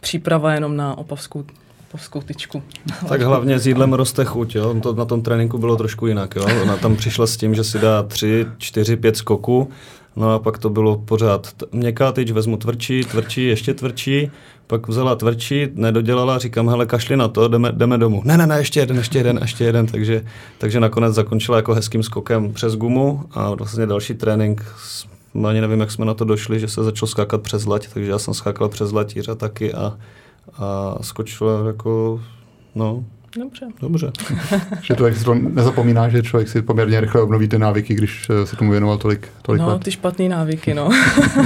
příprava 0.01 0.55
jenom 0.55 0.77
na 0.77 0.99
opavskou 0.99 1.45
opavskou 1.89 2.21
tyčku. 2.21 2.63
Tak 3.09 3.21
hlavně 3.21 3.59
s 3.59 3.67
jídlem 3.67 3.93
roste 3.93 4.25
chuť, 4.25 4.55
jo? 4.55 4.75
To 4.83 4.95
na 4.95 5.05
tom 5.05 5.23
tréninku 5.23 5.59
bylo 5.59 5.77
trošku 5.77 6.07
jinak. 6.07 6.37
Jo? 6.37 6.47
Ona 6.63 6.77
tam 6.77 6.97
přišla 6.97 7.27
s 7.27 7.37
tím, 7.37 7.55
že 7.55 7.65
si 7.65 7.79
dá 7.79 8.03
tři, 8.03 8.47
čtyři, 8.59 8.97
pět 8.97 9.17
skoků, 9.17 9.71
no 10.17 10.35
a 10.35 10.39
pak 10.39 10.59
to 10.59 10.71
bylo 10.71 10.99
pořád 10.99 11.53
měkká 11.73 12.13
tyč, 12.13 12.31
vezmu 12.31 12.57
tvrdší, 12.57 13.05
tvrdší, 13.05 13.47
ještě 13.47 13.75
tvrdší, 13.75 14.31
pak 14.67 14.89
vzala 14.89 15.15
tvrdší, 15.15 15.67
nedodělala, 15.75 16.39
říkám, 16.39 16.69
hele, 16.69 16.87
kašli 16.87 17.17
na 17.17 17.29
to, 17.29 17.49
jdeme, 17.49 17.73
jdeme 17.73 17.99
domů. 17.99 18.23
Ne, 18.25 18.39
ne, 18.39 18.47
ne, 18.47 18.59
ještě 18.59 18.81
jeden, 18.81 18.97
ještě 18.97 19.19
jeden, 19.19 19.39
ještě 19.43 19.65
jeden, 19.65 19.87
takže, 19.87 20.25
takže 20.59 20.81
nakonec 20.81 21.15
zakončila 21.15 21.57
jako 21.57 21.75
hezkým 21.75 22.03
skokem 22.03 22.53
přes 22.53 22.77
gumu 22.77 23.25
a 23.31 23.55
vlastně 23.55 23.87
další 23.87 24.15
trénink 24.15 24.65
ani 25.47 25.61
nevím, 25.61 25.81
jak 25.81 25.91
jsme 25.91 26.05
na 26.05 26.15
to 26.15 26.25
došli, 26.25 26.61
že 26.61 26.69
se 26.69 26.85
začal 26.85 27.09
skákat 27.09 27.43
přes 27.43 27.67
lať, 27.67 27.89
takže 27.95 28.11
já 28.11 28.19
jsem 28.19 28.35
skákal 28.35 28.69
přes 28.69 28.93
latíře 28.93 29.35
taky 29.35 29.75
a, 29.75 29.99
a 30.59 30.99
skočil 31.01 31.65
jako, 31.67 32.21
no, 32.75 33.05
Dobře. 33.37 33.67
Dobře. 33.81 34.13
že 34.83 34.95
člověk 34.95 35.17
si 35.17 35.25
to 35.25 35.35
nezapomíná, 35.35 36.09
že 36.09 36.23
člověk 36.23 36.49
si 36.49 36.63
poměrně 36.63 37.01
rychle 37.01 37.23
obnoví 37.23 37.49
ty 37.49 37.59
návyky, 37.59 37.95
když 37.95 38.31
se 38.45 38.57
tomu 38.57 38.71
věnoval 38.71 38.99
tolik, 38.99 39.29
tolik 39.43 39.63
no, 39.63 39.69
let. 39.69 39.85
ty 39.85 39.91
špatné 39.91 40.29
návyky, 40.29 40.75
no. 40.75 40.89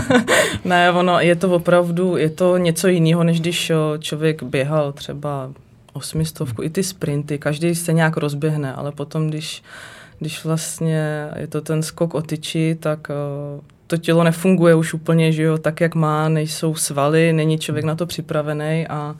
ne, 0.65 0.93
ono, 0.93 1.21
je 1.21 1.37
to 1.37 1.51
opravdu, 1.51 2.17
je 2.17 2.31
to 2.31 2.57
něco 2.57 2.89
jiného, 2.89 3.25
než 3.25 3.41
když 3.41 3.73
člověk 3.99 4.43
běhal 4.43 4.93
třeba 4.93 5.51
osmistovku, 5.93 6.63
i 6.63 6.71
ty 6.71 6.83
sprinty, 6.83 7.39
každý 7.39 7.75
se 7.75 7.93
nějak 7.93 8.17
rozběhne, 8.17 8.75
ale 8.75 8.93
potom, 8.93 9.29
když 9.29 9.63
když 10.23 10.45
vlastně 10.45 11.29
je 11.37 11.47
to 11.47 11.61
ten 11.61 11.83
skok 11.83 12.15
o 12.15 12.23
tyči, 12.23 12.77
tak 12.81 13.09
uh, 13.11 13.61
to 13.93 13.97
tělo 13.97 14.25
nefunguje 14.25 14.75
už 14.75 14.95
úplně, 14.95 15.33
že 15.33 15.43
jo, 15.43 15.59
tak, 15.59 15.81
jak 15.81 15.95
má, 15.95 16.29
nejsou 16.29 16.75
svaly, 16.75 17.33
není 17.33 17.59
člověk 17.59 17.85
na 17.85 17.95
to 17.95 18.07
připravený 18.07 18.87
a, 18.89 19.17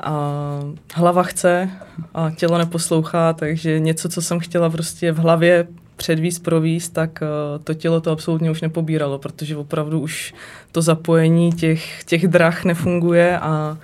a 0.00 0.60
hlava 0.94 1.22
chce 1.22 1.70
a 2.14 2.30
tělo 2.30 2.58
neposlouchá, 2.58 3.32
takže 3.32 3.80
něco, 3.80 4.08
co 4.08 4.22
jsem 4.22 4.38
chtěla 4.38 4.70
prostě 4.70 5.12
v 5.12 5.18
hlavě 5.18 5.66
předvíst, 5.96 6.42
províst, 6.42 6.92
tak 6.92 7.22
uh, 7.22 7.64
to 7.64 7.74
tělo 7.74 8.00
to 8.00 8.10
absolutně 8.10 8.50
už 8.50 8.60
nepobíralo, 8.60 9.18
protože 9.18 9.56
opravdu 9.56 10.00
už 10.00 10.34
to 10.72 10.82
zapojení 10.82 11.52
těch, 11.52 12.04
těch 12.04 12.28
drah 12.28 12.64
nefunguje, 12.64 13.38
a, 13.38 13.78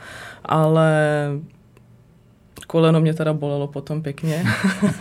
ale 0.45 0.93
koleno 2.71 3.01
mě 3.01 3.15
teda 3.15 3.33
bolelo 3.33 3.67
potom 3.67 4.03
pěkně, 4.03 4.45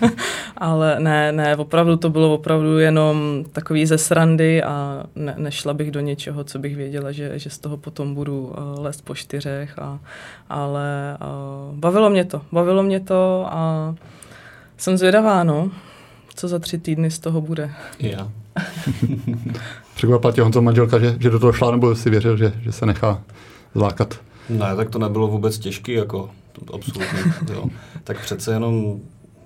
ale 0.58 1.00
ne, 1.00 1.32
ne, 1.32 1.56
opravdu 1.56 1.98
to 1.98 2.10
bylo 2.10 2.34
opravdu 2.34 2.80
jenom 2.80 3.46
takový 3.52 3.86
ze 3.86 3.98
srandy 3.98 4.64
a 4.64 5.04
ne, 5.16 5.36
nešla 5.38 5.74
bych 5.74 5.92
do 5.92 6.00
něčeho, 6.00 6.44
co 6.44 6.60
bych 6.60 6.76
věděla, 6.76 7.12
že, 7.12 7.40
že 7.40 7.50
z 7.50 7.58
toho 7.58 7.78
potom 7.78 8.16
budu 8.16 8.42
uh, 8.42 8.84
lézt 8.84 9.06
po 9.06 9.16
čtyřech, 9.16 9.80
a, 9.80 10.00
ale 10.50 11.18
uh, 11.22 11.78
bavilo 11.78 12.10
mě 12.10 12.26
to, 12.26 12.42
bavilo 12.52 12.84
mě 12.84 13.00
to 13.00 13.46
a 13.50 13.96
jsem 14.78 14.98
zvědavá, 14.98 15.44
no, 15.44 15.72
co 16.36 16.48
za 16.48 16.60
tři 16.60 16.78
týdny 16.78 17.12
z 17.12 17.20
toho 17.20 17.42
bude. 17.42 17.72
Já. 18.00 18.32
Překvapila 19.96 20.34
tě 20.34 20.42
Honzo 20.42 20.62
manželka, 20.62 21.00
že, 21.00 21.16
že 21.20 21.30
do 21.30 21.40
toho 21.40 21.54
šla, 21.54 21.72
nebo 21.72 21.96
si 21.96 22.10
věřil, 22.10 22.38
že, 22.38 22.54
že 22.62 22.72
se 22.72 22.86
nechá 22.86 23.22
zlákat? 23.76 24.20
Ne, 24.50 24.76
tak 24.76 24.90
to 24.90 25.00
nebylo 25.00 25.28
vůbec 25.28 25.60
těžký, 25.60 25.94
jako 25.94 26.30
absolutně, 26.74 27.34
jo. 27.54 27.66
Tak 28.04 28.22
přece 28.22 28.54
jenom 28.54 29.00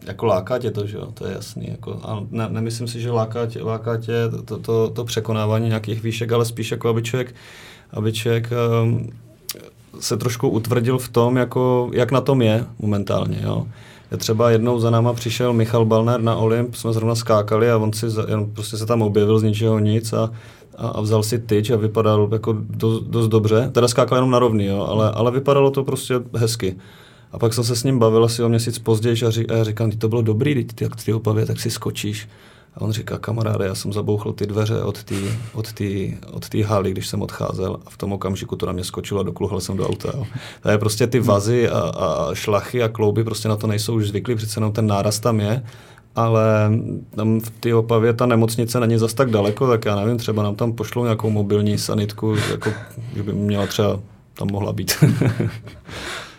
jako 0.07 0.25
láká 0.25 0.59
tě 0.59 0.71
to, 0.71 0.87
že 0.87 0.97
jo, 0.97 1.07
to 1.13 1.27
je 1.27 1.33
jasný. 1.33 1.67
Jako, 1.71 1.99
a 2.03 2.23
ne, 2.31 2.47
nemyslím 2.49 2.87
si, 2.87 3.01
že 3.01 3.11
láká 3.11 3.45
tě, 3.45 3.63
láká 3.63 3.97
tě 3.97 4.13
to, 4.45 4.57
to, 4.57 4.89
to, 4.89 5.05
překonávání 5.05 5.67
nějakých 5.67 6.03
výšek, 6.03 6.31
ale 6.31 6.45
spíš 6.45 6.71
jako 6.71 6.89
aby 6.89 7.03
člověk, 7.03 7.35
aby 7.91 8.13
člověk 8.13 8.49
um, 8.83 9.09
se 9.99 10.17
trošku 10.17 10.49
utvrdil 10.49 10.97
v 10.97 11.09
tom, 11.09 11.37
jako, 11.37 11.89
jak 11.93 12.11
na 12.11 12.21
tom 12.21 12.41
je 12.41 12.65
momentálně. 12.79 13.39
Jo. 13.43 13.67
Je 14.11 14.17
třeba 14.17 14.51
jednou 14.51 14.79
za 14.79 14.89
náma 14.89 15.13
přišel 15.13 15.53
Michal 15.53 15.85
Balner 15.85 16.21
na 16.21 16.35
Olymp, 16.35 16.75
jsme 16.75 16.93
zrovna 16.93 17.15
skákali 17.15 17.71
a 17.71 17.77
on 17.77 17.93
si 17.93 18.05
jen 18.27 18.45
prostě 18.45 18.77
se 18.77 18.85
tam 18.85 19.01
objevil 19.01 19.39
z 19.39 19.43
ničeho 19.43 19.79
nic 19.79 20.13
a 20.13 20.31
a, 20.77 20.87
a 20.87 21.01
vzal 21.01 21.23
si 21.23 21.39
tyč 21.39 21.69
a 21.69 21.75
vypadal 21.75 22.29
jako 22.31 22.55
dost, 22.59 23.03
dost 23.03 23.27
dobře. 23.27 23.69
Teda 23.71 23.87
skákal 23.87 24.17
jenom 24.17 24.31
na 24.31 24.39
rovný, 24.39 24.65
jo, 24.65 24.85
ale, 24.89 25.11
ale 25.11 25.31
vypadalo 25.31 25.71
to 25.71 25.83
prostě 25.83 26.15
hezky. 26.35 26.75
A 27.31 27.39
pak 27.39 27.53
jsem 27.53 27.63
se 27.63 27.75
s 27.75 27.83
ním 27.83 27.99
bavil 27.99 28.23
asi 28.23 28.43
o 28.43 28.49
měsíc 28.49 28.79
později 28.79 29.23
a, 29.25 29.29
ří, 29.29 29.49
a 29.49 29.63
říkám, 29.63 29.91
ty 29.91 29.97
to 29.97 30.09
bylo 30.09 30.21
dobrý, 30.21 30.55
ty, 30.55 30.75
ty, 30.75 30.83
jak 30.83 31.03
ty 31.03 31.13
opavě, 31.13 31.45
tak 31.45 31.59
si 31.59 31.71
skočíš. 31.71 32.29
A 32.75 32.81
on 32.81 32.91
říká, 32.91 33.17
kamaráde, 33.17 33.65
já 33.65 33.75
jsem 33.75 33.93
zabouchl 33.93 34.33
ty 34.33 34.47
dveře 34.47 34.81
od 34.81 35.03
té 35.03 35.15
od 35.53 35.73
tý, 35.73 36.17
od 36.31 36.53
haly, 36.53 36.91
když 36.91 37.07
jsem 37.07 37.21
odcházel 37.21 37.77
a 37.85 37.89
v 37.89 37.97
tom 37.97 38.13
okamžiku 38.13 38.55
to 38.55 38.65
na 38.65 38.71
mě 38.71 38.83
skočilo 38.83 39.19
a 39.19 39.23
dokluhl 39.23 39.61
jsem 39.61 39.77
do 39.77 39.87
auta. 39.87 40.11
Jo. 40.13 40.25
Je 40.71 40.77
prostě 40.77 41.07
ty 41.07 41.19
vazy 41.19 41.69
a, 41.69 41.79
a 41.79 42.33
šlachy 42.33 42.83
a 42.83 42.89
klouby 42.89 43.23
prostě 43.23 43.49
na 43.49 43.55
to 43.55 43.67
nejsou 43.67 43.95
už 43.95 44.07
zvyklí, 44.07 44.35
přece 44.35 44.57
jenom 44.57 44.71
ten 44.71 44.87
náraz 44.87 45.19
tam 45.19 45.39
je 45.39 45.63
ale 46.15 46.71
tam 47.15 47.39
v 47.39 47.49
té 47.49 47.75
Opavě 47.75 48.13
ta 48.13 48.25
nemocnice 48.25 48.79
není 48.79 48.97
zas 48.97 49.13
tak 49.13 49.29
daleko, 49.29 49.67
tak 49.67 49.85
já 49.85 49.95
nevím, 49.95 50.17
třeba 50.17 50.43
nám 50.43 50.55
tam 50.55 50.73
pošlou 50.73 51.03
nějakou 51.03 51.29
mobilní 51.29 51.77
sanitku, 51.77 52.35
jako, 52.51 52.69
že 53.15 53.23
by 53.23 53.33
měla 53.33 53.67
třeba 53.67 53.99
tam 54.33 54.47
mohla 54.51 54.73
být. 54.73 54.93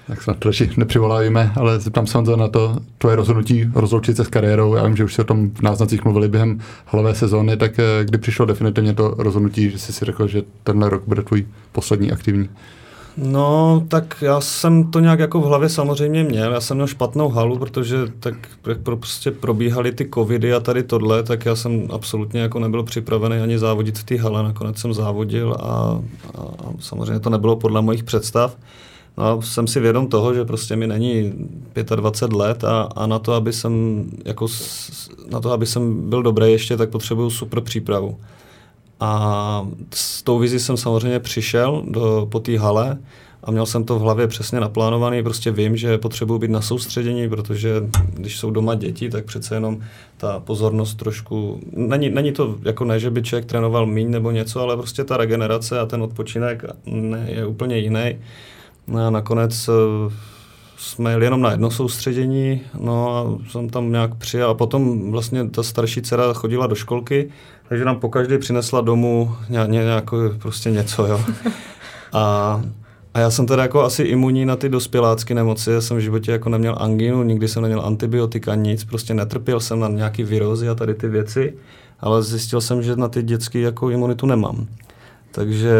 tak 0.06 0.22
snad 0.22 0.38
to 0.38 0.48
radši 0.48 0.70
nepřivoláváme, 0.76 1.52
ale 1.56 1.80
zeptám 1.80 2.06
se 2.06 2.18
na 2.36 2.48
to 2.48 2.76
tvoje 2.98 3.16
rozhodnutí 3.16 3.70
rozloučit 3.74 4.16
se 4.16 4.24
s 4.24 4.28
kariérou. 4.28 4.74
Já 4.74 4.86
vím, 4.86 4.96
že 4.96 5.04
už 5.04 5.14
se 5.14 5.22
o 5.22 5.24
tom 5.24 5.50
v 5.50 5.62
náznacích 5.62 6.04
mluvili 6.04 6.28
během 6.28 6.60
hlavé 6.86 7.14
sezóny, 7.14 7.56
tak 7.56 7.78
eh, 7.78 8.04
kdy 8.04 8.18
přišlo 8.18 8.46
definitivně 8.46 8.94
to 8.94 9.14
rozhodnutí, 9.18 9.70
že 9.70 9.78
jsi 9.78 9.92
si 9.92 10.04
řekl, 10.04 10.26
že 10.26 10.42
tenhle 10.62 10.88
rok 10.88 11.02
bude 11.06 11.22
tvůj 11.22 11.46
poslední 11.72 12.12
aktivní? 12.12 12.48
No, 13.16 13.84
tak 13.88 14.16
já 14.20 14.40
jsem 14.40 14.90
to 14.90 15.00
nějak 15.00 15.18
jako 15.18 15.40
v 15.40 15.44
hlavě 15.44 15.68
samozřejmě 15.68 16.24
měl. 16.24 16.52
Já 16.52 16.60
jsem 16.60 16.76
měl 16.76 16.86
špatnou 16.86 17.28
halu, 17.28 17.58
protože 17.58 17.96
tak 18.20 18.34
prostě 18.82 19.30
probíhaly 19.30 19.92
ty 19.92 20.08
covidy 20.14 20.54
a 20.54 20.60
tady 20.60 20.82
tohle, 20.82 21.22
tak 21.22 21.44
já 21.44 21.56
jsem 21.56 21.88
absolutně 21.90 22.40
jako 22.40 22.58
nebyl 22.58 22.82
připravený 22.82 23.36
ani 23.36 23.58
závodit 23.58 23.98
v 23.98 24.04
té 24.04 24.16
hale. 24.16 24.42
Nakonec 24.42 24.78
jsem 24.78 24.94
závodil 24.94 25.56
a, 25.60 25.64
a, 25.64 26.40
a 26.40 26.72
samozřejmě 26.80 27.20
to 27.20 27.30
nebylo 27.30 27.56
podle 27.56 27.82
mojich 27.82 28.04
představ. 28.04 28.56
No 29.18 29.24
a 29.24 29.42
jsem 29.42 29.66
si 29.66 29.80
vědom 29.80 30.06
toho, 30.06 30.34
že 30.34 30.44
prostě 30.44 30.76
mi 30.76 30.86
není 30.86 31.32
25 31.96 32.36
let 32.36 32.64
a, 32.64 32.82
a 32.96 33.06
na 33.06 33.18
to, 33.18 33.32
aby 33.32 33.52
jsem 33.52 34.04
jako 34.24 34.46
na 35.30 35.40
to, 35.40 35.52
aby 35.52 35.66
jsem 35.66 36.10
byl 36.10 36.22
dobrý 36.22 36.52
ještě, 36.52 36.76
tak 36.76 36.90
potřebuju 36.90 37.30
super 37.30 37.60
přípravu. 37.60 38.16
A 39.00 39.66
s 39.94 40.22
tou 40.22 40.38
vizí 40.38 40.58
jsem 40.60 40.76
samozřejmě 40.76 41.20
přišel 41.20 41.82
do, 41.86 42.28
po 42.30 42.40
té 42.40 42.58
hale 42.58 42.98
a 43.44 43.50
měl 43.50 43.66
jsem 43.66 43.84
to 43.84 43.98
v 43.98 44.02
hlavě 44.02 44.26
přesně 44.26 44.60
naplánovaný, 44.60 45.22
prostě 45.22 45.50
vím, 45.50 45.76
že 45.76 45.98
potřebuji 45.98 46.38
být 46.38 46.50
na 46.50 46.60
soustředění, 46.60 47.28
protože 47.28 47.74
když 48.14 48.38
jsou 48.38 48.50
doma 48.50 48.74
děti, 48.74 49.10
tak 49.10 49.24
přece 49.24 49.54
jenom 49.54 49.80
ta 50.16 50.40
pozornost 50.40 50.94
trošku, 50.94 51.60
není, 51.72 52.10
není 52.10 52.32
to 52.32 52.56
jako 52.62 52.84
ne, 52.84 53.00
že 53.00 53.10
by 53.10 53.22
člověk 53.22 53.44
trénoval 53.44 53.86
míň 53.86 54.10
nebo 54.10 54.30
něco, 54.30 54.60
ale 54.60 54.76
prostě 54.76 55.04
ta 55.04 55.16
regenerace 55.16 55.80
a 55.80 55.86
ten 55.86 56.02
odpočinek 56.02 56.64
ne, 56.86 57.26
je 57.30 57.46
úplně 57.46 57.78
jiný. 57.78 58.18
No 58.86 59.06
a 59.06 59.10
nakonec 59.10 59.68
eh, 59.68 60.12
jsme 60.76 61.10
jeli 61.10 61.26
jenom 61.26 61.40
na 61.40 61.50
jedno 61.50 61.70
soustředění, 61.70 62.60
no 62.80 63.16
a 63.16 63.50
jsem 63.50 63.68
tam 63.68 63.92
nějak 63.92 64.14
přijel 64.14 64.50
a 64.50 64.54
potom 64.54 65.10
vlastně 65.10 65.48
ta 65.48 65.62
starší 65.62 66.02
dcera 66.02 66.32
chodila 66.32 66.66
do 66.66 66.74
školky, 66.74 67.30
takže 67.68 67.84
nám 67.84 68.00
pokaždé 68.00 68.38
přinesla 68.38 68.80
domů 68.80 69.36
nějak, 69.48 69.70
nějak, 69.70 70.10
prostě 70.38 70.70
něco, 70.70 71.06
jo. 71.06 71.20
A, 72.12 72.62
a 73.14 73.20
já 73.20 73.30
jsem 73.30 73.46
teda 73.46 73.62
jako 73.62 73.82
asi 73.82 74.02
imunní 74.02 74.44
na 74.44 74.56
ty 74.56 74.68
dospělácké 74.68 75.34
nemoci, 75.34 75.70
já 75.70 75.80
jsem 75.80 75.96
v 75.96 76.00
životě 76.00 76.32
jako 76.32 76.48
neměl 76.48 76.76
anginu, 76.78 77.22
nikdy 77.22 77.48
jsem 77.48 77.62
neměl 77.62 77.80
antibiotika, 77.80 78.54
nic, 78.54 78.84
prostě 78.84 79.14
netrpěl 79.14 79.60
jsem 79.60 79.80
na 79.80 79.88
nějaký 79.88 80.22
virózy 80.22 80.68
a 80.68 80.74
tady 80.74 80.94
ty 80.94 81.08
věci, 81.08 81.54
ale 82.00 82.22
zjistil 82.22 82.60
jsem, 82.60 82.82
že 82.82 82.96
na 82.96 83.08
ty 83.08 83.22
dětské 83.22 83.58
jako 83.58 83.90
imunitu 83.90 84.26
nemám. 84.26 84.66
Takže 85.30 85.72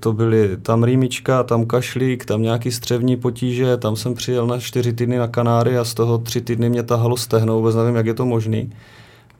to 0.00 0.12
byly 0.12 0.56
tam 0.56 0.84
rýmička, 0.84 1.42
tam 1.42 1.66
kašlík, 1.66 2.24
tam 2.24 2.42
nějaký 2.42 2.70
střevní 2.70 3.16
potíže, 3.16 3.76
tam 3.76 3.96
jsem 3.96 4.14
přijel 4.14 4.46
na 4.46 4.58
čtyři 4.58 4.92
týdny 4.92 5.18
na 5.18 5.28
Kanáry 5.28 5.78
a 5.78 5.84
z 5.84 5.94
toho 5.94 6.18
tři 6.18 6.40
týdny 6.40 6.68
mě 6.68 6.82
tahalo 6.82 7.16
stehnou, 7.16 7.56
vůbec 7.56 7.74
nevím, 7.76 7.96
jak 7.96 8.06
je 8.06 8.14
to 8.14 8.26
možný. 8.26 8.72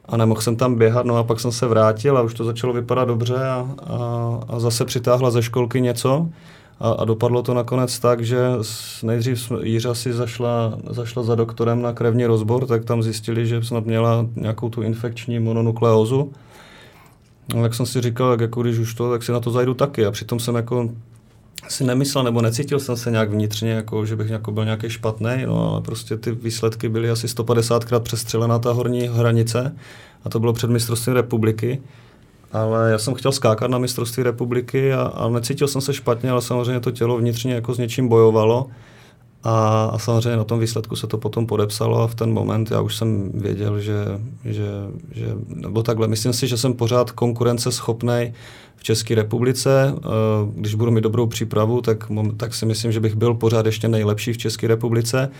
A 0.08 0.16
nemohl 0.16 0.40
jsem 0.40 0.56
tam 0.56 0.74
běhat, 0.74 1.06
no 1.06 1.16
a 1.16 1.24
pak 1.24 1.40
jsem 1.40 1.52
se 1.52 1.66
vrátil 1.66 2.18
a 2.18 2.22
už 2.22 2.34
to 2.34 2.44
začalo 2.44 2.72
vypadat 2.72 3.04
dobře 3.04 3.34
a, 3.34 3.68
a, 3.82 4.40
a 4.48 4.58
zase 4.58 4.84
přitáhla 4.84 5.30
ze 5.30 5.42
školky 5.42 5.80
něco. 5.80 6.28
A, 6.80 6.90
a 6.90 7.04
dopadlo 7.04 7.42
to 7.42 7.54
nakonec 7.54 7.98
tak, 7.98 8.24
že 8.24 8.38
nejdřív 9.02 9.52
Jiřa 9.62 9.94
si 9.94 10.12
zašla, 10.12 10.78
zašla 10.90 11.22
za 11.22 11.34
doktorem 11.34 11.82
na 11.82 11.92
krevní 11.92 12.26
rozbor, 12.26 12.66
tak 12.66 12.84
tam 12.84 13.02
zjistili, 13.02 13.46
že 13.46 13.64
snad 13.64 13.86
měla 13.86 14.26
nějakou 14.36 14.68
tu 14.68 14.82
infekční 14.82 15.38
mononukleózu. 15.38 16.32
No, 17.54 17.62
jak 17.62 17.74
jsem 17.74 17.86
si 17.86 18.00
říkal, 18.00 18.40
jako 18.40 18.62
když 18.62 18.78
už 18.78 18.94
to, 18.94 19.10
tak 19.10 19.22
si 19.22 19.32
na 19.32 19.40
to 19.40 19.50
zajdu 19.50 19.74
taky. 19.74 20.06
A 20.06 20.10
přitom 20.10 20.40
jsem 20.40 20.54
jako 20.54 20.88
si 21.68 21.84
nemyslel 21.84 22.24
nebo 22.24 22.42
necítil 22.42 22.80
jsem 22.80 22.96
se 22.96 23.10
nějak 23.10 23.30
vnitřně, 23.30 23.70
jako, 23.70 24.06
že 24.06 24.16
bych 24.16 24.30
jako 24.30 24.52
byl 24.52 24.64
nějaký 24.64 24.90
špatný, 24.90 25.42
no, 25.46 25.72
ale 25.72 25.80
prostě 25.80 26.16
ty 26.16 26.32
výsledky 26.32 26.88
byly 26.88 27.10
asi 27.10 27.26
150krát 27.26 28.00
přestřelená 28.00 28.58
ta 28.58 28.72
horní 28.72 29.08
hranice 29.08 29.76
a 30.24 30.28
to 30.28 30.40
bylo 30.40 30.52
před 30.52 30.70
mistrovstvím 30.70 31.14
republiky. 31.14 31.82
Ale 32.52 32.90
já 32.90 32.98
jsem 32.98 33.14
chtěl 33.14 33.32
skákat 33.32 33.70
na 33.70 33.78
mistrovství 33.78 34.22
republiky 34.22 34.92
a, 34.92 35.02
a 35.02 35.28
necítil 35.28 35.68
jsem 35.68 35.80
se 35.80 35.94
špatně, 35.94 36.30
ale 36.30 36.42
samozřejmě 36.42 36.80
to 36.80 36.90
tělo 36.90 37.18
vnitřně 37.18 37.54
jako 37.54 37.74
s 37.74 37.78
něčím 37.78 38.08
bojovalo. 38.08 38.66
A, 39.44 39.84
a 39.92 39.98
samozřejmě 39.98 40.36
na 40.36 40.44
tom 40.44 40.60
výsledku 40.60 40.96
se 40.96 41.06
to 41.06 41.18
potom 41.18 41.46
podepsalo 41.46 42.02
a 42.02 42.06
v 42.06 42.14
ten 42.14 42.32
moment 42.32 42.70
já 42.70 42.80
už 42.80 42.96
jsem 42.96 43.30
věděl, 43.34 43.80
že, 43.80 43.94
že, 44.44 44.66
že 45.12 45.26
nebo 45.48 45.82
takhle, 45.82 46.08
myslím 46.08 46.32
si, 46.32 46.46
že 46.46 46.56
jsem 46.56 46.74
pořád 46.74 47.10
konkurenceschopný 47.10 48.32
v 48.76 48.84
České 48.84 49.14
republice. 49.14 49.94
Eh, 49.96 50.08
když 50.54 50.74
budu 50.74 50.90
mít 50.90 51.00
dobrou 51.00 51.26
přípravu, 51.26 51.80
tak, 51.80 52.04
tak 52.36 52.54
si 52.54 52.66
myslím, 52.66 52.92
že 52.92 53.00
bych 53.00 53.14
byl 53.14 53.34
pořád 53.34 53.66
ještě 53.66 53.88
nejlepší 53.88 54.32
v 54.32 54.38
České 54.38 54.66
republice, 54.66 55.30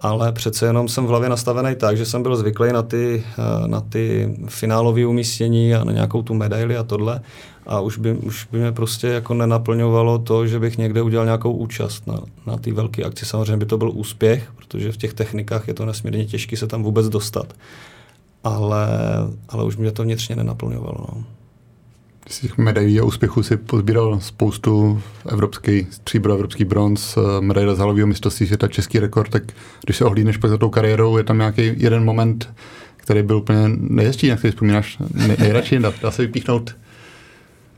ale 0.00 0.32
přece 0.32 0.66
jenom 0.66 0.88
jsem 0.88 1.06
v 1.06 1.08
hlavě 1.08 1.28
nastavený 1.28 1.74
tak, 1.76 1.96
že 1.96 2.06
jsem 2.06 2.22
byl 2.22 2.36
zvyklý 2.36 2.72
na 2.72 2.82
ty, 2.82 3.24
eh, 3.38 3.68
na 3.68 3.80
ty 3.80 4.34
finálové 4.48 5.06
umístění 5.06 5.74
a 5.74 5.84
na 5.84 5.92
nějakou 5.92 6.22
tu 6.22 6.34
medaili 6.34 6.76
a 6.76 6.82
tohle 6.82 7.20
a 7.68 7.80
už 7.80 7.98
by, 7.98 8.12
už 8.12 8.48
by 8.52 8.58
mě 8.58 8.72
prostě 8.72 9.06
jako 9.06 9.34
nenaplňovalo 9.34 10.18
to, 10.18 10.46
že 10.46 10.58
bych 10.58 10.78
někde 10.78 11.02
udělal 11.02 11.26
nějakou 11.26 11.52
účast 11.52 12.06
na, 12.06 12.20
na 12.46 12.56
ty 12.56 12.72
velké 12.72 13.04
akci. 13.04 13.26
Samozřejmě 13.26 13.56
by 13.56 13.66
to 13.66 13.78
byl 13.78 13.90
úspěch, 13.94 14.52
protože 14.56 14.92
v 14.92 14.96
těch 14.96 15.14
technikách 15.14 15.68
je 15.68 15.74
to 15.74 15.86
nesmírně 15.86 16.24
těžké 16.24 16.56
se 16.56 16.66
tam 16.66 16.82
vůbec 16.82 17.08
dostat. 17.08 17.54
Ale, 18.44 18.88
ale 19.48 19.64
už 19.64 19.76
mě 19.76 19.92
to 19.92 20.02
vnitřně 20.02 20.36
nenaplňovalo. 20.36 21.06
No. 21.14 21.24
Z 22.28 22.40
těch 22.40 22.58
medailí 22.58 23.00
a 23.00 23.04
úspěchů 23.04 23.42
si 23.42 23.56
pozbíral 23.56 24.20
spoustu 24.20 25.02
evropský 25.28 25.86
stříbro, 25.90 26.34
evropský 26.34 26.64
bronz, 26.64 27.16
eh, 27.16 27.40
medaile 27.40 27.74
z 27.74 27.78
halového 27.78 28.06
mistrovství 28.06 28.46
světa, 28.46 28.68
český 28.68 28.98
rekord, 28.98 29.30
tak 29.30 29.42
když 29.84 29.96
se 29.96 30.04
ohlídneš 30.04 30.36
pak 30.36 30.50
za 30.50 30.58
tou 30.58 30.70
kariérou, 30.70 31.16
je 31.16 31.24
tam 31.24 31.38
nějaký 31.38 31.72
jeden 31.76 32.04
moment, 32.04 32.48
který 32.96 33.22
byl 33.22 33.36
úplně 33.36 33.62
nejhezčí, 33.68 34.28
na 34.28 34.36
který 34.36 34.52
vzpomínáš 34.52 34.98
nejradši, 35.38 35.78
dá, 35.78 35.92
dá 36.02 36.10
se 36.10 36.22
vypíchnout 36.22 36.74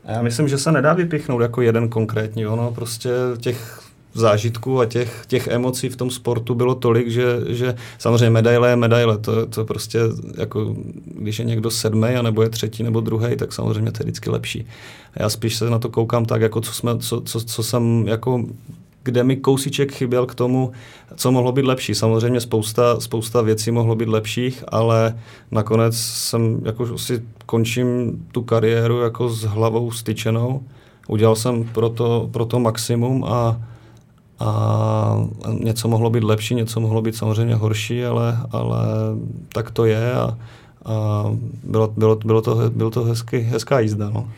já 0.05 0.21
myslím, 0.21 0.47
že 0.47 0.57
se 0.57 0.71
nedá 0.71 0.93
vypichnout 0.93 1.41
jako 1.41 1.61
jeden 1.61 1.89
konkrétní. 1.89 2.47
Ono 2.47 2.71
prostě 2.71 3.09
těch 3.39 3.81
zážitků 4.13 4.79
a 4.79 4.85
těch, 4.85 5.23
těch 5.27 5.47
emocí 5.47 5.89
v 5.89 5.95
tom 5.95 6.11
sportu 6.11 6.55
bylo 6.55 6.75
tolik, 6.75 7.09
že, 7.09 7.25
že 7.47 7.75
samozřejmě 7.97 8.29
medaile 8.29 8.69
je 8.69 8.75
medaile. 8.75 9.17
To, 9.17 9.45
to 9.45 9.65
prostě 9.65 9.99
jako, 10.37 10.75
když 11.05 11.39
je 11.39 11.45
někdo 11.45 11.71
sedmý, 11.71 12.07
nebo 12.21 12.41
je 12.41 12.49
třetí 12.49 12.83
nebo 12.83 13.01
druhý, 13.01 13.35
tak 13.35 13.53
samozřejmě 13.53 13.91
to 13.91 13.97
je 14.01 14.03
vždycky 14.03 14.29
lepší. 14.29 14.67
A 15.13 15.21
já 15.21 15.29
spíš 15.29 15.55
se 15.55 15.69
na 15.69 15.79
to 15.79 15.89
koukám 15.89 16.25
tak, 16.25 16.41
jako 16.41 16.61
co, 16.61 16.73
jsme, 16.73 16.97
co, 16.97 17.21
co, 17.21 17.41
co 17.41 17.63
jsem 17.63 18.07
jako 18.07 18.45
kde 19.03 19.23
mi 19.23 19.35
kousíček 19.35 19.91
chyběl 19.91 20.25
k 20.25 20.35
tomu, 20.35 20.71
co 21.15 21.31
mohlo 21.31 21.51
být 21.51 21.65
lepší. 21.65 21.95
Samozřejmě 21.95 22.41
spousta, 22.41 22.99
spousta 22.99 23.41
věcí 23.41 23.71
mohlo 23.71 23.95
být 23.95 24.09
lepších, 24.09 24.63
ale 24.67 25.19
nakonec 25.51 25.97
jsem 25.97 26.61
jako 26.65 26.97
si 26.97 27.23
končím 27.45 28.19
tu 28.31 28.41
kariéru 28.41 28.99
jako 28.99 29.29
s 29.29 29.43
hlavou 29.43 29.91
styčenou. 29.91 30.63
Udělal 31.07 31.35
jsem 31.35 31.63
pro 31.63 31.89
to, 31.89 32.29
pro 32.31 32.45
to 32.45 32.59
maximum 32.59 33.23
a, 33.23 33.61
a 34.39 35.27
něco 35.59 35.87
mohlo 35.87 36.09
být 36.09 36.23
lepší, 36.23 36.55
něco 36.55 36.79
mohlo 36.79 37.01
být 37.01 37.15
samozřejmě 37.15 37.55
horší, 37.55 38.05
ale, 38.05 38.37
ale 38.51 38.77
tak 39.53 39.71
to 39.71 39.85
je 39.85 40.13
a, 40.13 40.37
a 40.85 41.25
bylo, 41.63 41.93
bylo, 41.97 42.15
bylo 42.15 42.41
to, 42.41 42.69
bylo 42.69 42.89
to 42.89 43.03
hezky, 43.03 43.39
hezká 43.39 43.79
jízda. 43.79 44.09
No 44.09 44.29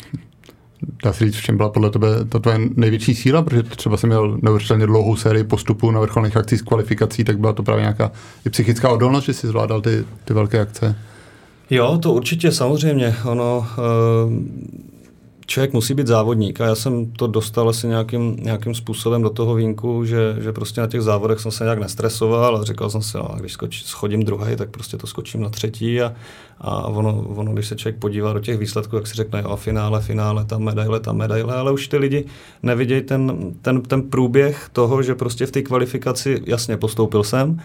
dá 1.04 1.14
se 1.14 1.26
říct, 1.26 1.36
v 1.36 1.44
čem 1.44 1.58
byla 1.58 1.70
podle 1.70 1.90
tebe 1.90 2.08
ta 2.30 2.40
tvoje 2.40 2.60
největší 2.76 3.16
síla, 3.16 3.42
protože 3.42 3.64
třeba 3.64 3.98
jsem 3.98 4.10
měl 4.10 4.38
neuvěřitelně 4.42 4.86
dlouhou 4.86 5.16
sérii 5.16 5.44
postupů 5.44 5.92
na 5.92 6.00
vrcholných 6.00 6.38
akcích 6.38 6.60
s 6.60 6.62
kvalifikací, 6.62 7.24
tak 7.24 7.40
byla 7.40 7.54
to 7.54 7.64
právě 7.64 7.82
nějaká 7.82 8.12
i 8.46 8.50
psychická 8.50 8.90
odolnost, 8.90 9.24
že 9.24 9.34
si 9.34 9.48
zvládal 9.48 9.82
ty, 9.82 10.06
ty 10.26 10.34
velké 10.34 10.60
akce. 10.60 10.96
Jo, 11.70 11.98
to 12.02 12.14
určitě 12.14 12.52
samozřejmě. 12.52 13.16
Ono, 13.26 13.58
uh, 13.58 14.34
člověk 15.46 15.74
musí 15.74 15.94
být 15.94 16.08
závodník 16.08 16.62
a 16.62 16.66
já 16.66 16.76
jsem 16.76 17.12
to 17.12 17.28
dostal 17.28 17.70
asi 17.70 17.88
nějakým, 17.88 18.36
nějakým 18.42 18.76
způsobem 18.76 19.22
do 19.22 19.30
toho 19.30 19.56
vínku, 19.56 20.06
že, 20.06 20.36
že 20.40 20.52
prostě 20.52 20.82
na 20.82 20.88
těch 20.88 21.02
závodech 21.02 21.40
jsem 21.40 21.52
se 21.52 21.64
nějak 21.64 21.80
nestresoval 21.80 22.58
a 22.58 22.64
říkal 22.64 22.90
jsem 22.90 23.02
si, 23.02 23.18
no, 23.18 23.28
když 23.40 23.54
skoč, 23.54 23.84
schodím 23.84 24.24
druhý, 24.24 24.56
tak 24.56 24.70
prostě 24.70 24.98
to 24.98 25.08
skočím 25.08 25.42
na 25.42 25.50
třetí 25.50 26.02
a, 26.02 26.14
a 26.62 26.88
ono, 26.88 27.26
ono, 27.36 27.54
když 27.54 27.68
se 27.68 27.76
člověk 27.76 28.00
podívá 28.00 28.34
do 28.34 28.40
těch 28.40 28.58
výsledků, 28.58 28.96
tak 28.96 29.08
si 29.08 29.14
řekne, 29.14 29.42
jo, 29.42 29.56
finále, 29.56 30.02
finále, 30.02 30.46
ta 30.46 30.58
medaile, 30.58 31.00
ta 31.00 31.14
medaile, 31.14 31.56
ale 31.56 31.72
už 31.72 31.88
ty 31.88 31.98
lidi 31.98 32.26
nevidějí 32.64 33.02
ten, 33.02 33.54
ten, 33.62 33.82
ten 33.82 34.02
průběh 34.02 34.70
toho, 34.74 35.04
že 35.04 35.16
prostě 35.16 35.46
v 35.46 35.52
té 35.52 35.62
kvalifikaci, 35.62 36.42
jasně, 36.46 36.78
postoupil 36.78 37.24
jsem, 37.24 37.60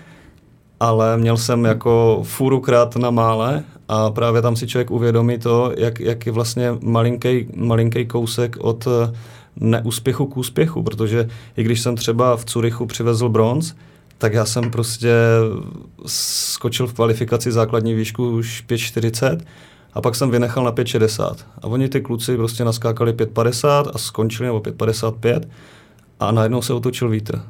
ale 0.80 1.16
měl 1.16 1.36
jsem 1.36 1.64
jako 1.64 2.20
fůru 2.24 2.60
krát 2.60 2.96
na 2.96 3.10
mále 3.10 3.64
a 3.88 4.10
právě 4.10 4.42
tam 4.42 4.56
si 4.56 4.66
člověk 4.66 4.90
uvědomí 4.90 5.38
to, 5.38 5.72
jak, 5.76 6.00
jak 6.00 6.26
je 6.26 6.32
vlastně 6.32 6.70
malinký, 6.80 7.48
malinký 7.56 8.06
kousek 8.06 8.56
od 8.60 8.86
eh, 8.86 9.14
neúspěchu 9.56 10.26
k 10.26 10.36
úspěchu, 10.36 10.82
protože 10.82 11.28
i 11.56 11.62
když 11.62 11.80
jsem 11.80 11.96
třeba 11.96 12.36
v 12.36 12.44
Curychu 12.44 12.86
přivezl 12.86 13.28
bronz, 13.28 13.74
tak 14.18 14.32
já 14.32 14.44
jsem 14.44 14.70
prostě 14.70 15.12
skočil 16.06 16.86
v 16.86 16.94
kvalifikaci 16.94 17.52
základní 17.52 17.94
výšku 17.94 18.30
už 18.30 18.64
5,40 18.68 19.40
a 19.94 20.00
pak 20.00 20.14
jsem 20.14 20.30
vynechal 20.30 20.64
na 20.64 20.72
5,60. 20.72 21.36
A 21.62 21.66
oni 21.66 21.88
ty 21.88 22.00
kluci 22.00 22.36
prostě 22.36 22.64
naskákali 22.64 23.12
5,50 23.12 23.90
a 23.94 23.98
skončili 23.98 24.46
nebo 24.46 24.60
5,55 24.60 25.40
a 26.20 26.32
najednou 26.32 26.62
se 26.62 26.72
otočil 26.72 27.08
vítr. 27.08 27.42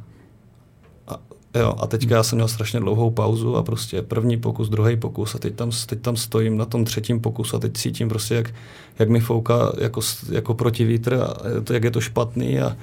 Jo, 1.58 1.74
a 1.78 1.86
teďka 1.86 2.14
já 2.14 2.22
jsem 2.22 2.36
měl 2.36 2.48
strašně 2.48 2.80
dlouhou 2.80 3.10
pauzu 3.10 3.56
a 3.56 3.62
prostě 3.62 4.02
první 4.02 4.36
pokus, 4.36 4.68
druhý 4.68 4.96
pokus 4.96 5.34
a 5.34 5.38
teď 5.38 5.54
tam, 5.54 5.70
teď 5.86 6.00
tam 6.00 6.16
stojím 6.16 6.56
na 6.56 6.64
tom 6.64 6.84
třetím 6.84 7.20
pokusu 7.20 7.56
a 7.56 7.58
teď 7.58 7.72
cítím 7.72 8.08
prostě, 8.08 8.34
jak, 8.34 8.54
jak 8.98 9.08
mi 9.08 9.20
fouká 9.20 9.72
jako, 9.80 10.00
jako 10.30 10.54
proti 10.54 10.84
vítr 10.84 11.14
a 11.14 11.34
to, 11.64 11.72
jak 11.72 11.84
je 11.84 11.90
to 11.90 12.00
špatný 12.00 12.60
a, 12.60 12.76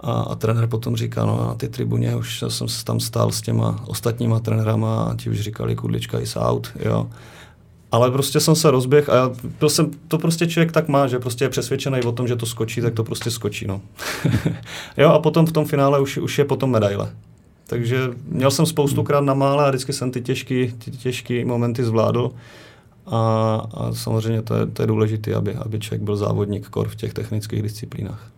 a, 0.00 0.12
a 0.12 0.34
trenér 0.34 0.66
potom 0.66 0.96
říká, 0.96 1.26
no 1.26 1.36
na 1.36 1.54
ty 1.54 1.68
tribuně 1.68 2.16
už 2.16 2.44
jsem 2.48 2.66
tam 2.84 3.00
stál 3.00 3.32
s 3.32 3.42
těma 3.42 3.84
ostatníma 3.86 4.40
trenérama 4.40 5.02
a 5.02 5.16
ti 5.16 5.30
už 5.30 5.40
říkali, 5.40 5.76
kudlička 5.76 6.20
is 6.20 6.36
out, 6.36 6.68
jo. 6.84 7.10
Ale 7.92 8.10
prostě 8.10 8.40
jsem 8.40 8.54
se 8.54 8.70
rozběh 8.70 9.08
a 9.08 9.14
já, 9.14 9.30
to, 9.58 9.68
jsem, 9.68 9.90
to 10.08 10.18
prostě 10.18 10.46
člověk 10.46 10.72
tak 10.72 10.88
má, 10.88 11.06
že 11.06 11.18
prostě 11.18 11.44
je 11.44 11.48
přesvědčený 11.48 12.02
o 12.02 12.12
tom, 12.12 12.28
že 12.28 12.36
to 12.36 12.46
skočí, 12.46 12.80
tak 12.80 12.94
to 12.94 13.04
prostě 13.04 13.30
skočí, 13.30 13.66
no. 13.66 13.80
jo, 14.96 15.08
a 15.08 15.18
potom 15.18 15.46
v 15.46 15.52
tom 15.52 15.66
finále 15.66 16.00
už, 16.00 16.18
už 16.18 16.38
je 16.38 16.44
potom 16.44 16.70
medaile. 16.70 17.12
Takže 17.72 18.10
měl 18.28 18.50
jsem 18.50 18.66
spoustukrát 18.66 19.24
na 19.24 19.34
mále 19.34 19.64
a 19.64 19.68
vždycky 19.68 19.92
jsem 19.92 20.10
ty 20.10 20.20
těžké 20.20 20.66
ty 20.84 20.90
těžký 20.90 21.44
momenty 21.44 21.84
zvládl. 21.84 22.30
A, 23.06 23.18
a 23.74 23.92
samozřejmě 23.92 24.42
to 24.42 24.54
je, 24.54 24.66
to 24.66 24.82
je 24.82 24.86
důležité, 24.86 25.34
aby, 25.34 25.54
aby 25.54 25.80
člověk 25.80 26.02
byl 26.02 26.16
závodník 26.16 26.68
kor 26.68 26.88
v 26.88 26.96
těch 26.96 27.14
technických 27.14 27.62
disciplínách. 27.62 28.30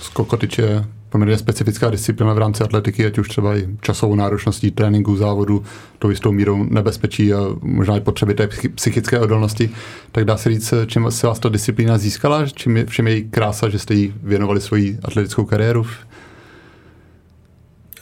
Skokotyč 0.00 0.58
je 0.58 0.84
poměrně 1.08 1.38
specifická 1.38 1.90
disciplína 1.90 2.32
v 2.32 2.38
rámci 2.38 2.64
atletiky, 2.64 3.06
ať 3.06 3.18
už 3.18 3.28
třeba 3.28 3.56
i 3.56 3.68
časovou 3.80 4.14
náročností 4.14 4.70
tréninku, 4.70 5.16
závodu, 5.16 5.64
to 5.98 6.10
jistou 6.10 6.32
mírou 6.32 6.64
nebezpečí 6.64 7.34
a 7.34 7.40
možná 7.62 7.96
i 7.96 8.00
potřeby 8.00 8.34
té 8.34 8.48
psychické 8.74 9.20
odolnosti, 9.20 9.70
tak 10.12 10.24
dá 10.24 10.36
se 10.36 10.50
říct, 10.50 10.74
čím 10.86 11.10
se 11.10 11.26
vás 11.26 11.38
ta 11.38 11.48
disciplína 11.48 11.98
získala, 11.98 12.46
čím 12.46 12.76
je, 12.76 12.86
všem 12.86 13.08
její 13.08 13.24
krása, 13.30 13.68
že 13.68 13.78
jste 13.78 13.94
jí 13.94 14.14
věnovali 14.22 14.60
svoji 14.60 14.98
atletickou 15.04 15.44
kariéru? 15.44 15.86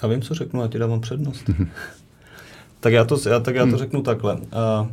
Já 0.03 0.09
vím, 0.09 0.23
co 0.23 0.35
řeknu, 0.35 0.63
já 0.63 0.69
ti 0.69 0.79
dávám 0.79 1.01
přednost. 1.01 1.51
tak 2.81 2.93
já 2.93 3.05
to, 3.05 3.29
já, 3.29 3.41
tak 3.41 3.55
já 3.55 3.63
to 3.63 3.69
hmm. 3.69 3.79
řeknu 3.79 4.03
takhle. 4.03 4.39
A 4.53 4.89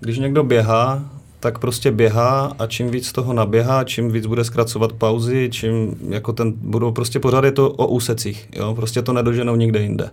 když 0.00 0.18
někdo 0.18 0.44
běhá 0.44 1.10
tak 1.40 1.58
prostě 1.58 1.90
běhá 1.90 2.52
a 2.58 2.66
čím 2.66 2.90
víc 2.90 3.12
toho 3.12 3.32
naběhá, 3.32 3.84
čím 3.84 4.10
víc 4.10 4.26
bude 4.26 4.44
zkracovat 4.44 4.92
pauzy, 4.92 5.48
čím 5.52 5.96
jako 6.08 6.32
ten, 6.32 6.52
budou 6.56 6.92
prostě 6.92 7.20
pořád 7.20 7.44
je 7.44 7.52
to 7.52 7.70
o 7.70 7.86
úsecích, 7.86 8.48
jo, 8.52 8.74
prostě 8.74 9.02
to 9.02 9.12
nedoženou 9.12 9.56
nikde 9.56 9.80
jinde. 9.80 10.10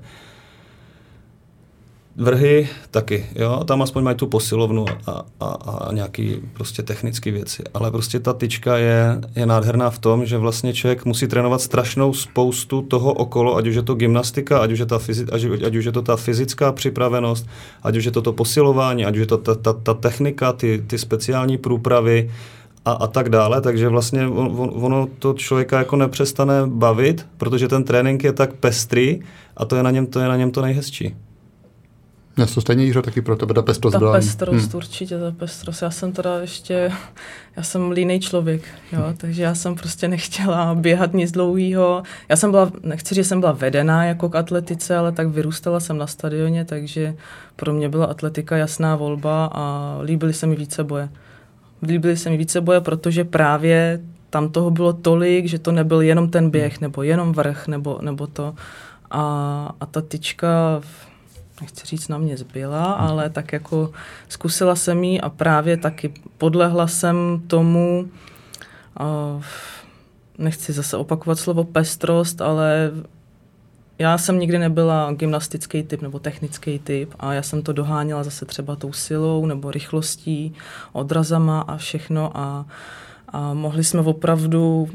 Vrhy 2.17 2.69
taky, 2.91 3.25
jo, 3.35 3.63
tam 3.63 3.81
aspoň 3.81 4.03
mají 4.03 4.17
tu 4.17 4.27
posilovnu 4.27 4.85
a, 5.07 5.25
a, 5.39 5.45
a 5.45 5.93
nějaký 5.93 6.41
prostě 6.53 6.83
technické 6.83 7.31
věci, 7.31 7.63
ale 7.73 7.91
prostě 7.91 8.19
ta 8.19 8.33
tyčka 8.33 8.77
je, 8.77 9.21
je 9.35 9.45
nádherná 9.45 9.89
v 9.89 9.99
tom, 9.99 10.25
že 10.25 10.37
vlastně 10.37 10.73
člověk 10.73 11.05
musí 11.05 11.27
trénovat 11.27 11.61
strašnou 11.61 12.13
spoustu 12.13 12.81
toho 12.81 13.13
okolo, 13.13 13.55
ať 13.55 13.67
už 13.67 13.75
je 13.75 13.83
to 13.83 13.95
gymnastika, 13.95 14.59
ať 14.59 14.71
už 14.71 14.79
je, 14.79 14.85
ta 14.85 14.99
fyzi, 14.99 15.25
ať, 15.31 15.43
ať 15.65 15.75
už 15.75 15.85
je 15.85 15.91
to 15.91 16.01
ta 16.01 16.15
fyzická 16.15 16.71
připravenost, 16.71 17.47
ať 17.83 17.97
už 17.97 18.05
je 18.05 18.11
to 18.11 18.21
to 18.21 18.33
posilování, 18.33 19.05
ať 19.05 19.13
už 19.13 19.19
je 19.19 19.27
to 19.27 19.37
ta, 19.37 19.55
ta, 19.55 19.73
ta 19.73 19.93
technika, 19.93 20.53
ty, 20.53 20.83
ty 20.87 20.97
speciální 20.97 21.57
průpravy, 21.57 22.31
a, 22.85 22.91
a 22.91 23.07
tak 23.07 23.29
dále, 23.29 23.61
takže 23.61 23.89
vlastně 23.89 24.27
on, 24.27 24.71
ono 24.73 25.07
to 25.19 25.33
člověka 25.33 25.77
jako 25.77 25.95
nepřestane 25.95 26.53
bavit, 26.65 27.25
protože 27.37 27.67
ten 27.67 27.83
trénink 27.83 28.23
je 28.23 28.33
tak 28.33 28.53
pestrý 28.53 29.19
a 29.57 29.65
to 29.65 29.75
je 29.75 29.83
na 29.83 29.91
něm 29.91 30.05
to, 30.05 30.19
je 30.19 30.27
na 30.27 30.35
něm 30.35 30.51
to 30.51 30.61
nejhezčí. 30.61 31.15
Já 32.37 32.45
to 32.45 32.61
stejně, 32.61 32.85
Jiřo, 32.85 33.01
taky 33.01 33.21
pro 33.21 33.35
tebe 33.35 33.53
ta 33.53 33.61
pestrost 33.61 33.91
Ta 33.91 33.99
byla. 33.99 34.13
pestrost, 34.13 34.67
hmm. 34.67 34.77
určitě 34.77 35.19
ta 35.19 35.31
pestrost. 35.31 35.81
Já 35.81 35.91
jsem 35.91 36.11
teda 36.11 36.39
ještě, 36.39 36.91
já 37.55 37.63
jsem 37.63 37.91
línej 37.91 38.19
člověk, 38.19 38.61
jo, 38.91 39.01
hmm. 39.05 39.17
takže 39.17 39.43
já 39.43 39.55
jsem 39.55 39.75
prostě 39.75 40.07
nechtěla 40.07 40.75
běhat 40.75 41.13
nic 41.13 41.31
dlouhého. 41.31 42.03
Já 42.29 42.35
jsem 42.35 42.51
byla, 42.51 42.71
nechci, 42.83 43.15
že 43.15 43.23
jsem 43.23 43.39
byla 43.39 43.51
vedená 43.51 44.05
jako 44.05 44.29
k 44.29 44.35
atletice, 44.35 44.97
ale 44.97 45.11
tak 45.11 45.27
vyrůstala 45.27 45.79
jsem 45.79 45.97
na 45.97 46.07
stadioně, 46.07 46.65
takže 46.65 47.15
pro 47.55 47.73
mě 47.73 47.89
byla 47.89 48.05
atletika 48.05 48.57
jasná 48.57 48.95
volba 48.95 49.49
a 49.53 49.97
líbily 50.03 50.33
se 50.33 50.47
mi 50.47 50.55
více 50.55 50.83
boje. 50.83 51.09
Líbily 51.81 52.17
se 52.17 52.29
mi 52.29 52.37
více 52.37 52.61
boje, 52.61 52.81
protože 52.81 53.23
právě 53.23 53.99
tam 54.29 54.49
toho 54.49 54.71
bylo 54.71 54.93
tolik, 54.93 55.45
že 55.45 55.59
to 55.59 55.71
nebyl 55.71 56.01
jenom 56.01 56.29
ten 56.29 56.49
běh, 56.49 56.81
nebo 56.81 57.03
jenom 57.03 57.33
vrch, 57.33 57.67
nebo, 57.67 57.99
nebo 58.01 58.27
to. 58.27 58.55
A, 59.11 59.75
a 59.79 59.85
ta 59.85 60.01
tyčka 60.01 60.81
nechci 61.61 61.87
říct 61.87 62.07
na 62.07 62.17
mě 62.17 62.37
zbyla, 62.37 62.93
ale 62.93 63.29
tak 63.29 63.53
jako 63.53 63.91
zkusila 64.29 64.75
jsem 64.75 65.03
ji 65.03 65.21
a 65.21 65.29
právě 65.29 65.77
taky 65.77 66.13
podlehla 66.37 66.87
jsem 66.87 67.41
tomu, 67.47 68.09
uh, 68.99 69.43
nechci 70.37 70.73
zase 70.73 70.97
opakovat 70.97 71.39
slovo 71.39 71.63
pestrost, 71.63 72.41
ale 72.41 72.91
já 73.99 74.17
jsem 74.17 74.39
nikdy 74.39 74.59
nebyla 74.59 75.13
gymnastický 75.13 75.83
typ 75.83 76.01
nebo 76.01 76.19
technický 76.19 76.79
typ 76.79 77.13
a 77.19 77.33
já 77.33 77.41
jsem 77.41 77.61
to 77.61 77.73
doháněla 77.73 78.23
zase 78.23 78.45
třeba 78.45 78.75
tou 78.75 78.93
silou 78.93 79.45
nebo 79.45 79.71
rychlostí, 79.71 80.53
odrazama 80.93 81.61
a 81.61 81.77
všechno 81.77 82.37
a, 82.37 82.65
a 83.27 83.53
mohli 83.53 83.83
jsme 83.83 84.01
opravdu 84.01 84.89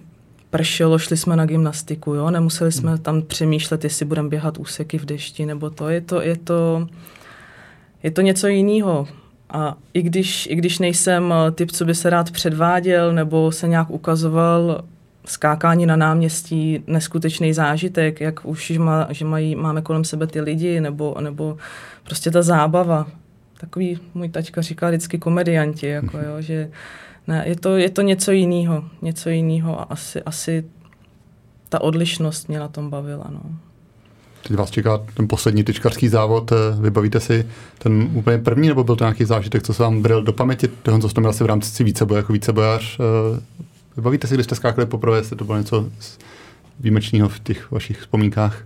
pršelo, 0.50 0.98
šli 0.98 1.16
jsme 1.16 1.36
na 1.36 1.46
gymnastiku, 1.46 2.14
jo, 2.14 2.30
nemuseli 2.30 2.72
jsme 2.72 2.90
hmm. 2.90 2.98
tam 2.98 3.22
přemýšlet, 3.22 3.84
jestli 3.84 4.04
budeme 4.04 4.28
běhat 4.28 4.58
úseky 4.58 4.98
v 4.98 5.04
dešti 5.04 5.46
nebo 5.46 5.70
to, 5.70 5.88
je 5.88 6.00
to, 6.00 6.22
je 6.22 6.36
to, 6.36 6.88
je 8.02 8.10
to 8.10 8.20
něco 8.20 8.46
jiného. 8.46 9.08
A 9.50 9.76
i 9.94 10.02
když, 10.02 10.46
i 10.50 10.54
když 10.54 10.78
nejsem 10.78 11.34
eh, 11.36 11.50
typ, 11.50 11.72
co 11.72 11.84
by 11.84 11.94
se 11.94 12.10
rád 12.10 12.30
předváděl 12.30 13.12
nebo 13.12 13.52
se 13.52 13.68
nějak 13.68 13.90
ukazoval, 13.90 14.84
skákání 15.28 15.86
na 15.86 15.96
náměstí, 15.96 16.84
neskutečný 16.86 17.52
zážitek, 17.52 18.20
jak 18.20 18.44
už, 18.44 18.70
má, 18.70 19.06
že 19.10 19.24
mají, 19.24 19.56
máme 19.56 19.82
kolem 19.82 20.04
sebe 20.04 20.26
ty 20.26 20.40
lidi, 20.40 20.80
nebo, 20.80 21.16
nebo 21.20 21.56
prostě 22.04 22.30
ta 22.30 22.42
zábava. 22.42 23.06
Takový 23.60 24.00
můj 24.14 24.28
tačka 24.28 24.62
říká 24.62 24.88
vždycky 24.88 25.18
komedianti, 25.18 25.86
jako 25.86 26.18
jo, 26.18 26.40
že 26.40 26.70
ne, 27.28 27.44
je 27.46 27.56
to, 27.56 27.76
je 27.76 27.90
to 27.90 28.02
něco 28.02 28.32
jiného, 28.32 28.84
něco 29.02 29.28
jiného 29.28 29.80
a 29.80 29.82
asi, 29.82 30.22
asi 30.22 30.64
ta 31.68 31.80
odlišnost 31.80 32.48
mě 32.48 32.58
na 32.58 32.68
tom 32.68 32.90
bavila. 32.90 33.26
No. 33.30 33.40
Teď 34.48 34.56
vás 34.56 34.70
čeká 34.70 34.98
ten 35.14 35.28
poslední 35.28 35.64
tyčkarský 35.64 36.08
závod. 36.08 36.52
Eh, 36.52 36.56
vybavíte 36.80 37.20
si 37.20 37.46
ten 37.78 38.08
úplně 38.14 38.38
první, 38.38 38.68
nebo 38.68 38.84
byl 38.84 38.96
to 38.96 39.04
nějaký 39.04 39.24
zážitek, 39.24 39.62
co 39.62 39.74
se 39.74 39.82
vám 39.82 40.02
bril 40.02 40.22
do 40.22 40.32
paměti? 40.32 40.68
Toho, 40.68 40.98
co 40.98 41.08
jste 41.08 41.20
měl 41.20 41.30
asi 41.30 41.44
v 41.44 41.46
rámci 41.46 41.84
víceboje 41.84 42.18
jako 42.18 42.32
vícebojář. 42.32 42.98
Eh, 43.00 43.40
vybavíte 43.96 44.26
si, 44.26 44.34
když 44.34 44.44
jste 44.44 44.54
skákali 44.54 44.86
poprvé, 44.86 45.18
jestli 45.18 45.36
to 45.36 45.44
bylo 45.44 45.58
něco 45.58 45.88
výjimečného 46.80 47.28
v 47.28 47.38
těch 47.38 47.70
vašich 47.70 48.00
vzpomínkách? 48.00 48.64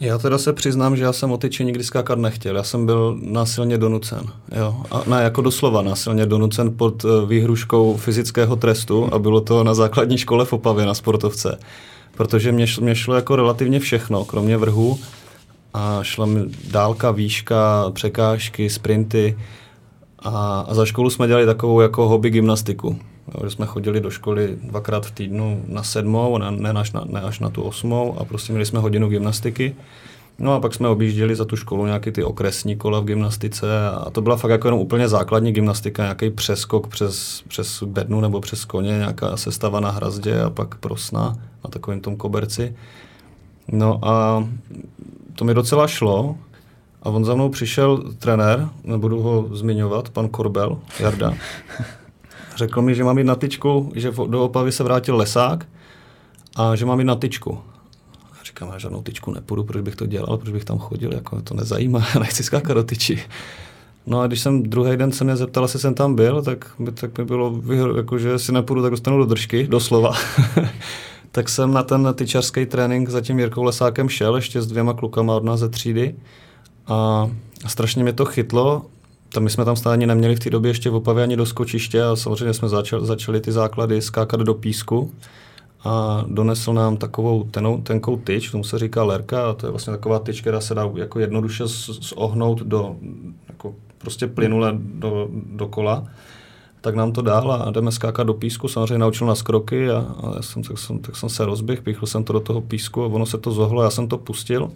Já 0.00 0.18
teda 0.18 0.38
se 0.38 0.52
přiznám, 0.52 0.96
že 0.96 1.04
já 1.04 1.12
jsem 1.12 1.32
o 1.32 1.36
tyči 1.38 1.64
nikdy 1.64 1.84
skákat 1.84 2.18
nechtěl. 2.18 2.56
Já 2.56 2.62
jsem 2.62 2.86
byl 2.86 3.18
násilně 3.22 3.78
donucen. 3.78 4.20
Jo. 4.56 4.82
A 4.90 5.02
ne, 5.06 5.22
jako 5.22 5.42
doslova 5.42 5.82
násilně 5.82 6.26
donucen 6.26 6.76
pod 6.76 7.04
eh, 7.04 7.26
výhruškou 7.26 7.96
fyzického 7.96 8.56
trestu 8.56 9.14
a 9.14 9.18
bylo 9.18 9.40
to 9.40 9.64
na 9.64 9.74
základní 9.74 10.18
škole 10.18 10.44
v 10.44 10.52
Opavě 10.52 10.86
na 10.86 10.94
sportovce. 10.94 11.58
Protože 12.16 12.52
mě, 12.52 12.66
šlo, 12.66 12.84
mě 12.84 12.94
šlo 12.94 13.14
jako 13.14 13.36
relativně 13.36 13.80
všechno, 13.80 14.24
kromě 14.24 14.56
vrhu. 14.56 14.98
A 15.74 16.02
šla 16.02 16.26
mi 16.26 16.40
dálka, 16.70 17.10
výška, 17.10 17.90
překážky, 17.90 18.70
sprinty. 18.70 19.38
A, 20.18 20.60
a 20.68 20.74
za 20.74 20.86
školu 20.86 21.10
jsme 21.10 21.26
dělali 21.26 21.46
takovou 21.46 21.80
jako 21.80 22.08
hobby 22.08 22.30
gymnastiku. 22.30 22.98
Že 23.44 23.50
jsme 23.50 23.66
chodili 23.66 24.00
do 24.00 24.10
školy 24.10 24.56
dvakrát 24.62 25.06
v 25.06 25.10
týdnu 25.10 25.62
na 25.68 25.82
sedmou, 25.82 26.38
ne, 26.38 26.50
ne, 26.50 26.70
až, 26.70 26.92
na, 26.92 27.04
ne 27.06 27.20
až 27.20 27.40
na 27.40 27.50
tu 27.50 27.62
osmou 27.62 28.18
a 28.18 28.24
prostě 28.24 28.52
měli 28.52 28.66
jsme 28.66 28.78
hodinu 28.78 29.08
gymnastiky. 29.08 29.76
No 30.38 30.54
a 30.54 30.60
pak 30.60 30.74
jsme 30.74 30.88
objížděli 30.88 31.36
za 31.36 31.44
tu 31.44 31.56
školu 31.56 31.86
nějaký 31.86 32.10
ty 32.10 32.24
okresní 32.24 32.76
kola 32.76 33.00
v 33.00 33.04
gymnastice 33.04 33.66
a 33.88 34.10
to 34.10 34.20
byla 34.20 34.36
fakt 34.36 34.50
jako 34.50 34.68
jenom 34.68 34.80
úplně 34.80 35.08
základní 35.08 35.52
gymnastika, 35.52 36.02
nějaký 36.02 36.30
přeskok 36.30 36.88
přes, 36.88 37.42
přes 37.48 37.82
bednu 37.82 38.20
nebo 38.20 38.40
přes 38.40 38.64
koně, 38.64 38.90
nějaká 38.90 39.36
sestava 39.36 39.80
na 39.80 39.90
hrazdě 39.90 40.40
a 40.40 40.50
pak 40.50 40.74
prosna 40.74 41.36
na 41.64 41.70
takovém 41.70 42.00
tom 42.00 42.16
koberci. 42.16 42.76
No 43.72 43.98
a 44.02 44.44
to 45.34 45.44
mi 45.44 45.54
docela 45.54 45.86
šlo 45.86 46.36
a 47.02 47.10
on 47.10 47.24
za 47.24 47.34
mnou 47.34 47.48
přišel 47.48 48.12
trenér, 48.18 48.68
nebudu 48.84 49.22
ho 49.22 49.48
zmiňovat, 49.52 50.08
pan 50.08 50.28
Korbel, 50.28 50.78
Jarda. 51.00 51.34
Řekl 52.58 52.82
mi, 52.82 52.94
že 52.94 53.04
mám 53.04 53.18
jít 53.18 53.24
na 53.24 53.34
tyčku, 53.34 53.92
že 53.94 54.12
do 54.26 54.44
Opavy 54.44 54.72
se 54.72 54.84
vrátil 54.84 55.16
lesák 55.16 55.66
a 56.56 56.76
že 56.76 56.86
mám 56.86 56.98
jít 56.98 57.04
na 57.04 57.14
tyčku. 57.14 57.58
A 58.32 58.44
říkám, 58.44 58.68
já 58.72 58.78
žádnou 58.78 59.02
tyčku 59.02 59.32
nepůjdu, 59.32 59.64
proč 59.64 59.82
bych 59.82 59.96
to 59.96 60.06
dělal, 60.06 60.36
proč 60.36 60.52
bych 60.52 60.64
tam 60.64 60.78
chodil, 60.78 61.14
jako 61.14 61.42
to 61.42 61.54
nezajímá, 61.54 62.06
nechci 62.20 62.42
skákat 62.42 62.76
do 62.76 62.84
tyči. 62.84 63.22
No 64.06 64.20
a 64.20 64.26
když 64.26 64.40
jsem 64.40 64.62
druhý 64.62 64.96
den 64.96 65.12
se 65.12 65.24
mě 65.24 65.36
zeptal, 65.36 65.64
jestli 65.64 65.78
jsem 65.78 65.94
tam 65.94 66.14
byl, 66.14 66.42
tak, 66.42 66.70
by, 66.78 66.92
tak 66.92 67.18
mi 67.18 67.24
bylo, 67.24 67.60
jako, 67.96 68.18
že 68.18 68.38
si 68.38 68.52
nepůjdu, 68.52 68.82
tak 68.82 68.90
dostanu 68.90 69.18
do 69.18 69.24
držky, 69.24 69.66
doslova. 69.66 70.12
tak 71.32 71.48
jsem 71.48 71.72
na 71.72 71.82
ten 71.82 72.14
tyčarský 72.14 72.66
trénink 72.66 73.08
za 73.08 73.20
tím 73.20 73.38
Jirkou 73.38 73.62
Lesákem 73.62 74.08
šel, 74.08 74.36
ještě 74.36 74.62
s 74.62 74.66
dvěma 74.66 74.94
klukama 74.94 75.36
od 75.36 75.44
nás 75.44 75.60
ze 75.60 75.68
třídy. 75.68 76.14
A 76.86 77.30
strašně 77.66 78.02
mě 78.02 78.12
to 78.12 78.24
chytlo. 78.24 78.86
Tam 79.28 79.44
my 79.44 79.50
jsme 79.50 79.64
tam 79.64 79.76
stále 79.76 79.96
neměli 79.96 80.36
v 80.36 80.40
té 80.40 80.50
době 80.50 80.70
ještě 80.70 80.90
v 80.90 80.94
Opavě 80.94 81.22
ani 81.22 81.36
do 81.36 81.46
skočiště 81.46 82.02
a 82.02 82.16
samozřejmě 82.16 82.54
jsme 82.54 82.68
začali, 82.68 83.06
začali 83.06 83.40
ty 83.40 83.52
základy 83.52 84.02
skákat 84.02 84.40
do 84.40 84.54
písku 84.54 85.12
a 85.84 86.24
donesl 86.28 86.72
nám 86.72 86.96
takovou 86.96 87.44
tenou, 87.44 87.80
tenkou 87.80 88.16
tyč, 88.16 88.50
tomu 88.50 88.64
se 88.64 88.78
říká 88.78 89.04
lerka 89.04 89.50
a 89.50 89.52
to 89.52 89.66
je 89.66 89.70
vlastně 89.70 89.90
taková 89.90 90.18
tyč, 90.18 90.40
která 90.40 90.60
se 90.60 90.74
dá 90.74 90.90
jako 90.94 91.20
jednoduše 91.20 91.64
zohnout 91.66 92.62
do, 92.62 92.96
jako 93.48 93.74
prostě 93.98 94.26
plynule 94.26 94.72
do, 94.78 95.28
do 95.32 95.68
kola 95.68 96.06
tak 96.80 96.94
nám 96.94 97.12
to 97.12 97.22
dál 97.22 97.52
a 97.52 97.70
jdeme 97.70 97.92
skákat 97.92 98.26
do 98.26 98.34
písku. 98.34 98.68
Samozřejmě 98.68 98.98
naučil 98.98 99.26
nás 99.26 99.42
kroky 99.42 99.90
a, 99.90 99.98
a 99.98 100.32
já 100.36 100.42
jsem, 100.42 100.62
tak, 100.62 100.78
jsem, 100.78 100.98
tak 100.98 101.16
jsem 101.16 101.28
se 101.28 101.44
rozběhl, 101.44 101.82
píchl 101.82 102.06
jsem 102.06 102.24
to 102.24 102.32
do 102.32 102.40
toho 102.40 102.60
písku 102.60 103.04
a 103.04 103.06
ono 103.06 103.26
se 103.26 103.38
to 103.38 103.52
zohlo, 103.52 103.82
já 103.82 103.90
jsem 103.90 104.08
to 104.08 104.18
pustil 104.18 104.70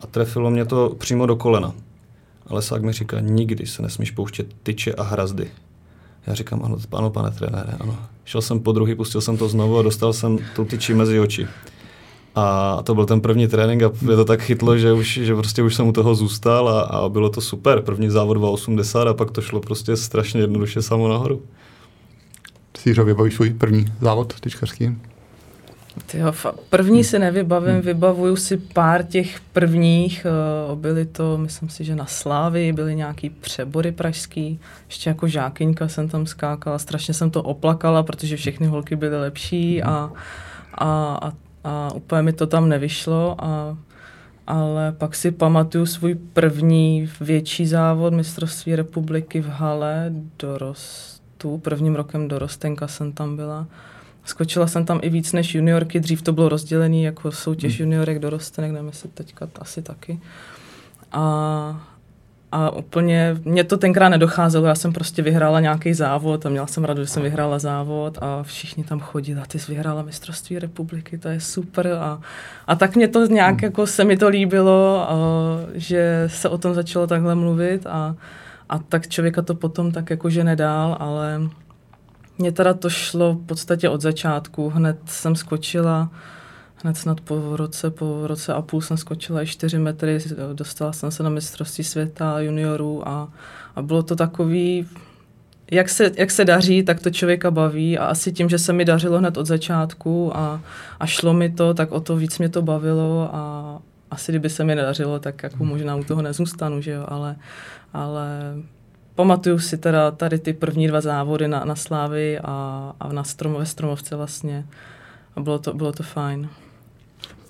a 0.00 0.06
trefilo 0.06 0.50
mě 0.50 0.64
to 0.64 0.94
přímo 0.98 1.26
do 1.26 1.36
kolena. 1.36 1.74
Ale 2.46 2.62
sák 2.62 2.82
mi 2.82 2.92
říká, 2.92 3.20
nikdy 3.20 3.66
se 3.66 3.82
nesmíš 3.82 4.10
pouštět 4.10 4.46
tyče 4.62 4.94
a 4.94 5.02
hrazdy. 5.02 5.50
Já 6.26 6.34
říkám, 6.34 6.60
ano, 6.64 6.76
ano 6.92 7.10
pane 7.10 7.30
trenére, 7.30 7.72
ano. 7.80 7.98
Šel 8.24 8.42
jsem 8.42 8.60
po 8.60 8.72
druhý, 8.72 8.94
pustil 8.94 9.20
jsem 9.20 9.36
to 9.36 9.48
znovu 9.48 9.78
a 9.78 9.82
dostal 9.82 10.12
jsem 10.12 10.38
tu 10.56 10.64
tyči 10.64 10.94
mezi 10.94 11.20
oči. 11.20 11.46
A 12.34 12.78
to 12.82 12.94
byl 12.94 13.06
ten 13.06 13.20
první 13.20 13.48
trénink 13.48 13.82
a 13.82 13.92
mě 14.02 14.16
to 14.16 14.24
tak 14.24 14.42
chytlo, 14.42 14.78
že 14.78 14.92
už, 14.92 15.20
že 15.22 15.34
prostě 15.34 15.62
už 15.62 15.74
jsem 15.74 15.86
u 15.88 15.92
toho 15.92 16.14
zůstal 16.14 16.68
a, 16.68 16.80
a 16.80 17.08
bylo 17.08 17.30
to 17.30 17.40
super. 17.40 17.80
První 17.80 18.10
závod 18.10 18.36
2,80 18.36 19.08
a 19.08 19.14
pak 19.14 19.30
to 19.30 19.40
šlo 19.40 19.60
prostě 19.60 19.96
strašně 19.96 20.40
jednoduše 20.40 20.82
samo 20.82 21.08
nahoru. 21.08 21.42
Sířo, 22.78 23.04
vybavíš 23.04 23.34
svůj 23.34 23.50
první 23.50 23.84
závod 24.00 24.40
tyčkařský? 24.40 24.96
Tyjo, 26.06 26.32
první 26.70 27.04
si 27.04 27.18
nevybavím, 27.18 27.72
hmm. 27.72 27.80
vybavuju 27.80 28.36
si 28.36 28.56
pár 28.56 29.02
těch 29.02 29.40
prvních, 29.40 30.26
uh, 30.70 30.78
byly 30.78 31.06
to, 31.06 31.38
myslím 31.38 31.68
si, 31.68 31.84
že 31.84 31.96
na 31.96 32.06
Slávy, 32.06 32.72
byly 32.72 32.96
nějaký 32.96 33.30
přebory 33.30 33.92
pražský, 33.92 34.60
ještě 34.86 35.10
jako 35.10 35.28
žákyňka 35.28 35.88
jsem 35.88 36.08
tam 36.08 36.26
skákala, 36.26 36.78
strašně 36.78 37.14
jsem 37.14 37.30
to 37.30 37.42
oplakala, 37.42 38.02
protože 38.02 38.36
všechny 38.36 38.66
holky 38.66 38.96
byly 38.96 39.20
lepší 39.20 39.82
a, 39.82 40.10
a, 40.74 41.18
a 41.22 41.32
a 41.64 41.92
úplně 41.94 42.22
mi 42.22 42.32
to 42.32 42.46
tam 42.46 42.68
nevyšlo, 42.68 43.36
a, 43.38 43.76
ale 44.46 44.92
pak 44.92 45.14
si 45.14 45.30
pamatuju 45.30 45.86
svůj 45.86 46.14
první 46.14 47.10
větší 47.20 47.66
závod 47.66 48.14
mistrovství 48.14 48.76
republiky 48.76 49.40
v 49.40 49.48
hale 49.48 50.12
dorostu, 50.38 51.58
prvním 51.58 51.94
rokem 51.94 52.28
dorostenka 52.28 52.88
jsem 52.88 53.12
tam 53.12 53.36
byla. 53.36 53.66
Skočila 54.24 54.66
jsem 54.66 54.84
tam 54.84 54.98
i 55.02 55.10
víc 55.10 55.32
než 55.32 55.54
juniorky, 55.54 56.00
dřív 56.00 56.22
to 56.22 56.32
bylo 56.32 56.48
rozdělené 56.48 57.00
jako 57.00 57.32
soutěž 57.32 57.80
hmm. 57.80 57.86
juniorek 57.86 58.18
dorostenek, 58.18 58.72
nevím 58.72 58.88
jestli 58.88 59.08
teďka 59.08 59.48
asi 59.58 59.82
taky. 59.82 60.20
A, 61.12 61.86
a 62.52 62.70
úplně, 62.70 63.36
mě 63.44 63.64
to 63.64 63.76
tenkrát 63.76 64.08
nedocházelo, 64.08 64.66
já 64.66 64.74
jsem 64.74 64.92
prostě 64.92 65.22
vyhrála 65.22 65.60
nějaký 65.60 65.94
závod 65.94 66.46
a 66.46 66.48
měla 66.48 66.66
jsem 66.66 66.84
radost, 66.84 67.08
že 67.08 67.12
jsem 67.12 67.22
vyhrála 67.22 67.58
závod 67.58 68.18
a 68.20 68.42
všichni 68.42 68.84
tam 68.84 69.00
chodili 69.00 69.40
a 69.40 69.46
ty 69.46 69.58
jsi 69.58 69.72
vyhrála 69.72 70.02
mistrovství 70.02 70.58
republiky, 70.58 71.18
to 71.18 71.28
je 71.28 71.40
super 71.40 71.88
a, 72.00 72.20
a 72.66 72.74
tak 72.74 72.96
mě 72.96 73.08
to 73.08 73.26
nějak, 73.26 73.54
hmm. 73.54 73.64
jako 73.64 73.86
se 73.86 74.04
mi 74.04 74.16
to 74.16 74.28
líbilo, 74.28 75.10
a, 75.10 75.16
že 75.74 76.24
se 76.26 76.48
o 76.48 76.58
tom 76.58 76.74
začalo 76.74 77.06
takhle 77.06 77.34
mluvit 77.34 77.86
a, 77.86 78.16
a 78.68 78.78
tak 78.78 79.08
člověka 79.08 79.42
to 79.42 79.54
potom 79.54 79.92
tak 79.92 80.10
jakože 80.10 80.44
nedál, 80.44 80.96
ale 81.00 81.40
mně 82.38 82.52
teda 82.52 82.74
to 82.74 82.90
šlo 82.90 83.34
v 83.34 83.46
podstatě 83.46 83.88
od 83.88 84.00
začátku, 84.00 84.70
hned 84.70 84.98
jsem 85.06 85.36
skočila, 85.36 86.10
hned 86.76 86.96
snad 86.96 87.20
po 87.20 87.56
roce, 87.56 87.90
po 87.90 88.26
roce 88.26 88.54
a 88.54 88.62
půl 88.62 88.80
jsem 88.80 88.96
skočila 88.96 89.42
i 89.42 89.46
4 89.46 89.78
metry, 89.78 90.18
dostala 90.52 90.92
jsem 90.92 91.10
se 91.10 91.22
na 91.22 91.30
mistrovství 91.30 91.84
světa 91.84 92.40
juniorů 92.40 93.08
a, 93.08 93.32
a 93.76 93.82
bylo 93.82 94.02
to 94.02 94.16
takový, 94.16 94.88
jak 95.70 95.88
se, 95.88 96.10
jak 96.16 96.30
se 96.30 96.44
daří, 96.44 96.82
tak 96.82 97.00
to 97.00 97.10
člověka 97.10 97.50
baví. 97.50 97.98
A 97.98 98.06
asi 98.06 98.32
tím, 98.32 98.48
že 98.48 98.58
se 98.58 98.72
mi 98.72 98.84
dařilo 98.84 99.18
hned 99.18 99.36
od 99.36 99.46
začátku 99.46 100.36
a, 100.36 100.60
a 101.00 101.06
šlo 101.06 101.32
mi 101.34 101.50
to, 101.50 101.74
tak 101.74 101.92
o 101.92 102.00
to 102.00 102.16
víc 102.16 102.38
mě 102.38 102.48
to 102.48 102.62
bavilo. 102.62 103.30
A 103.32 103.78
asi 104.10 104.32
kdyby 104.32 104.50
se 104.50 104.64
mi 104.64 104.74
nedařilo, 104.74 105.18
tak 105.18 105.42
jako 105.42 105.64
možná 105.64 105.96
u 105.96 106.04
toho 106.04 106.22
nezůstanu, 106.22 106.80
že 106.80 106.90
jo, 106.90 107.04
ale, 107.08 107.36
ale 107.92 108.54
pamatuju 109.14 109.58
si 109.58 109.78
teda 109.78 110.10
tady 110.10 110.38
ty 110.38 110.52
první 110.52 110.88
dva 110.88 111.00
závody 111.00 111.48
na, 111.48 111.64
na 111.64 111.76
Slávy 111.76 112.38
a, 112.38 112.92
a 113.00 113.12
na 113.12 113.24
Stromové 113.24 113.66
Stromovce 113.66 114.16
vlastně 114.16 114.66
a 115.36 115.40
bylo 115.40 115.58
to, 115.58 115.74
bylo 115.74 115.92
to 115.92 116.02
fajn 116.02 116.48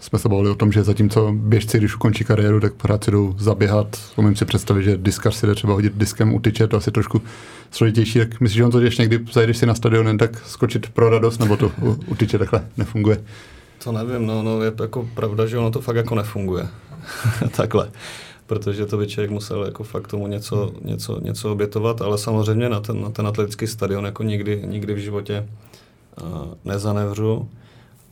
jsme 0.04 0.18
se 0.18 0.28
bavili 0.28 0.50
o 0.50 0.54
tom, 0.54 0.72
že 0.72 0.82
zatímco 0.82 1.32
běžci, 1.32 1.78
když 1.78 1.94
ukončí 1.94 2.24
kariéru, 2.24 2.60
tak 2.60 2.74
pořád 2.74 3.04
si 3.04 3.10
jdou 3.10 3.34
zaběhat. 3.38 3.98
Umím 4.16 4.36
si 4.36 4.44
představit, 4.44 4.82
že 4.82 4.96
diskař 4.96 5.34
si 5.34 5.46
jde 5.46 5.54
třeba 5.54 5.72
hodit 5.72 5.92
diskem 5.96 6.34
u 6.34 6.40
tyče, 6.40 6.66
to 6.66 6.76
asi 6.76 6.90
trošku 6.90 7.22
složitější. 7.70 8.18
Tak 8.18 8.40
myslíš, 8.40 8.56
že 8.56 8.64
on 8.64 8.70
to 8.70 8.80
když 8.80 8.98
někdy 8.98 9.20
zajdeš 9.32 9.56
si 9.56 9.66
na 9.66 9.74
stadion, 9.74 10.06
jen 10.06 10.18
tak 10.18 10.38
skočit 10.46 10.88
pro 10.88 11.10
radost, 11.10 11.38
nebo 11.38 11.56
to 11.56 11.72
u, 11.82 11.98
u 12.06 12.14
tyče 12.14 12.38
takhle 12.38 12.66
nefunguje? 12.76 13.24
To 13.84 13.92
nevím, 13.92 14.26
no, 14.26 14.42
no 14.42 14.62
je 14.62 14.72
jako 14.80 15.08
pravda, 15.14 15.46
že 15.46 15.58
ono 15.58 15.70
to 15.70 15.80
fakt 15.80 15.96
jako 15.96 16.14
nefunguje. 16.14 16.68
takhle 17.56 17.90
protože 18.46 18.86
to 18.86 18.96
by 18.96 19.06
člověk 19.06 19.30
musel 19.30 19.64
jako 19.64 19.84
fakt 19.84 20.08
tomu 20.08 20.26
něco, 20.26 20.72
něco, 20.84 21.20
něco 21.20 21.52
obětovat, 21.52 22.02
ale 22.02 22.18
samozřejmě 22.18 22.68
na 22.68 22.80
ten, 22.80 23.02
na 23.02 23.10
ten 23.10 23.26
atletický 23.26 23.66
stadion 23.66 24.04
jako 24.04 24.22
nikdy, 24.22 24.62
nikdy 24.66 24.94
v 24.94 24.98
životě 24.98 25.48
uh, 26.22 26.54
nezanevřu. 26.64 27.48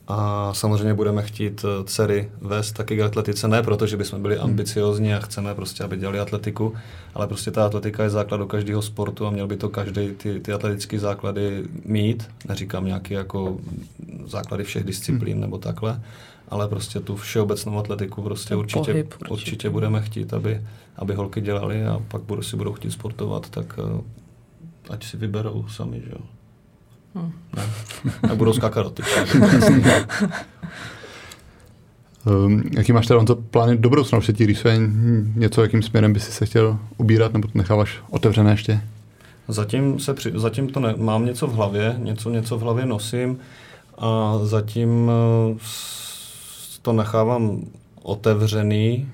A 0.07 0.49
samozřejmě 0.53 0.93
budeme 0.93 1.21
chtít 1.21 1.65
eh, 1.65 1.83
dcery 1.83 2.31
vést 2.41 2.71
taky 2.71 2.97
k 2.97 3.01
atletice, 3.01 3.47
ne 3.47 3.63
proto, 3.63 3.87
že 3.87 3.97
bychom 3.97 4.21
byli 4.21 4.35
hmm. 4.35 4.43
ambiciozní 4.43 5.13
a 5.13 5.19
chceme 5.19 5.55
prostě, 5.55 5.83
aby 5.83 5.97
dělali 5.97 6.19
atletiku, 6.19 6.73
ale 7.15 7.27
prostě 7.27 7.51
ta 7.51 7.65
atletika 7.65 8.03
je 8.03 8.09
základ 8.09 8.37
do 8.37 8.47
každého 8.47 8.81
sportu 8.81 9.27
a 9.27 9.29
měl 9.29 9.47
by 9.47 9.57
to 9.57 9.69
každý 9.69 10.11
ty, 10.11 10.39
ty 10.39 10.53
atletické 10.53 10.99
základy 10.99 11.63
mít. 11.85 12.29
Neříkám 12.47 12.85
nějaký 12.85 13.13
jako 13.13 13.57
základy 14.25 14.63
všech 14.63 14.83
disciplín 14.83 15.39
nebo 15.39 15.57
takhle, 15.57 16.01
ale 16.49 16.67
prostě 16.67 16.99
tu 16.99 17.15
všeobecnou 17.15 17.77
atletiku 17.77 18.21
prostě 18.21 18.55
určitě, 18.55 18.91
pohyb, 18.91 19.13
určitě, 19.13 19.33
určitě 19.33 19.69
budeme 19.69 20.01
chtít, 20.01 20.33
aby, 20.33 20.61
aby 20.95 21.13
holky 21.13 21.41
dělali 21.41 21.85
a 21.85 22.01
pak 22.07 22.21
budou, 22.21 22.41
si 22.41 22.57
budou 22.57 22.73
chtít 22.73 22.91
sportovat, 22.91 23.49
tak 23.49 23.79
eh, 23.79 24.01
ať 24.89 25.05
si 25.05 25.17
vyberou 25.17 25.67
sami, 25.67 26.01
že 26.05 26.11
jo. 26.11 26.21
Hmm. 27.15 27.31
Ne. 27.55 27.63
Nebudou 28.27 28.53
skákat 28.53 28.85
do 28.85 29.03
um, 32.25 32.63
jaký 32.71 32.93
máš 32.93 33.07
teda 33.07 33.23
to 33.23 33.35
plány 33.35 33.77
do 33.77 33.89
budoucna? 33.89 34.17
Už 34.17 34.25
se 34.25 34.33
ti 34.33 34.45
rýsuje 34.45 34.79
něco, 35.35 35.61
jakým 35.61 35.81
směrem 35.81 36.13
by 36.13 36.19
si 36.19 36.31
se 36.31 36.45
chtěl 36.45 36.79
ubírat, 36.97 37.33
nebo 37.33 37.47
to 37.47 37.57
necháváš 37.57 37.99
otevřené 38.09 38.51
ještě? 38.51 38.81
Zatím, 39.47 39.99
se 39.99 40.13
při, 40.13 40.31
zatím 40.35 40.69
to 40.69 40.79
ne, 40.79 40.93
mám 40.97 41.25
něco 41.25 41.47
v 41.47 41.53
hlavě, 41.53 41.95
něco, 41.97 42.29
něco 42.29 42.57
v 42.57 42.61
hlavě 42.61 42.85
nosím 42.85 43.37
a 43.97 44.39
zatím 44.43 44.89
uh, 45.51 45.57
to 46.83 46.93
nechávám 46.93 47.61
otevřený, 48.03 49.07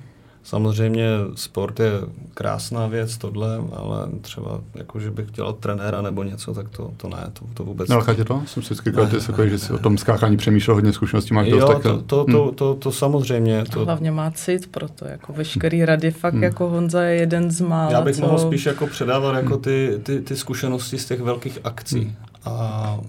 Samozřejmě 0.50 1.08
sport 1.36 1.80
je 1.80 1.92
krásná 2.34 2.88
věc, 2.88 3.18
tohle, 3.18 3.58
ale 3.76 4.08
třeba 4.22 4.62
jako, 4.76 5.00
že 5.00 5.12
bych 5.12 5.32
dělal 5.32 5.54
trenéra 5.54 6.02
nebo 6.02 6.24
něco, 6.24 6.54
tak 6.54 6.70
to, 6.70 6.92
to 6.98 7.10
ne, 7.10 7.32
to, 7.34 7.46
to 7.54 7.64
vůbec. 7.64 7.90
Nelechá 7.90 8.14
tě 8.14 8.26
to? 8.26 8.42
Jsem 8.46 8.64
si 8.64 8.74
vždycky 8.74 8.92
říkal, 9.20 9.48
že 9.48 9.60
jsi 9.60 9.74
o 9.74 9.78
tom 9.78 9.98
skákání 9.98 10.38
přemýšlel 10.38 10.76
hodně 10.76 10.94
zkušeností, 10.94 11.34
máš 11.34 11.48
jo, 11.48 11.60
dost, 11.60 11.70
tak... 11.70 11.82
to, 11.82 12.02
to, 12.02 12.26
to, 12.26 12.44
hmm. 12.44 12.56
to, 12.56 12.76
to, 12.76 12.92
samozřejmě. 12.92 13.64
To... 13.66 13.86
hlavně 13.86 14.12
má 14.12 14.32
cit 14.32 14.72
pro 14.72 14.90
to, 14.90 15.06
jako 15.06 15.34
veškerý 15.34 15.86
rady, 15.86 16.12
fakt 16.12 16.34
hmm. 16.34 16.44
jako 16.44 16.70
Honza 16.70 17.02
je 17.02 17.20
jeden 17.20 17.52
z 17.52 17.62
mála. 17.62 17.92
Já 17.92 18.02
bych 18.02 18.16
co... 18.16 18.22
mohl 18.22 18.40
spíš 18.40 18.66
jako 18.66 18.88
předávat 18.88 19.36
jako 19.36 19.54
hmm. 19.54 19.62
ty, 19.62 20.00
ty, 20.04 20.22
ty 20.22 20.36
zkušenosti 20.36 20.98
z 20.98 21.06
těch 21.06 21.22
velkých 21.22 21.60
akcí. 21.64 22.00
Hmm. 22.00 22.16
A 22.46 23.00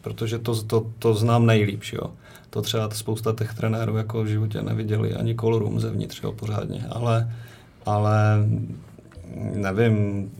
protože 0.00 0.38
to, 0.38 0.62
to, 0.62 0.86
to 0.98 1.14
znám 1.14 1.46
nejlíp, 1.46 1.82
jo 1.92 2.10
To 2.52 2.62
třeba 2.62 2.90
spousta 2.90 3.34
těch 3.38 3.54
trenérů 3.54 3.96
jako 3.96 4.22
v 4.22 4.26
životě 4.26 4.62
neviděli 4.62 5.14
ani 5.14 5.34
kolorum 5.34 5.80
zevnitř 5.80 6.22
jo, 6.22 6.32
pořádně, 6.32 6.86
ale, 6.90 7.32
ale 7.86 8.16
nevím, 9.54 10.30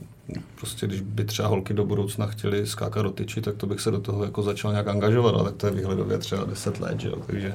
prostě 0.60 0.86
když 0.86 1.00
by 1.00 1.24
třeba 1.24 1.48
holky 1.48 1.74
do 1.74 1.84
budoucna 1.84 2.26
chtěli 2.26 2.66
skákat 2.66 3.02
do 3.02 3.10
tyči, 3.10 3.40
tak 3.40 3.56
to 3.56 3.66
bych 3.66 3.80
se 3.80 3.90
do 3.90 4.00
toho 4.00 4.24
jako 4.24 4.42
začal 4.42 4.70
nějak 4.70 4.88
angažovat, 4.88 5.34
ale 5.34 5.44
tak 5.44 5.54
to 5.56 5.66
je 5.66 5.72
výhledově 5.72 6.18
třeba 6.18 6.44
10 6.44 6.80
let, 6.80 7.04
jo? 7.04 7.16
Takže, 7.26 7.54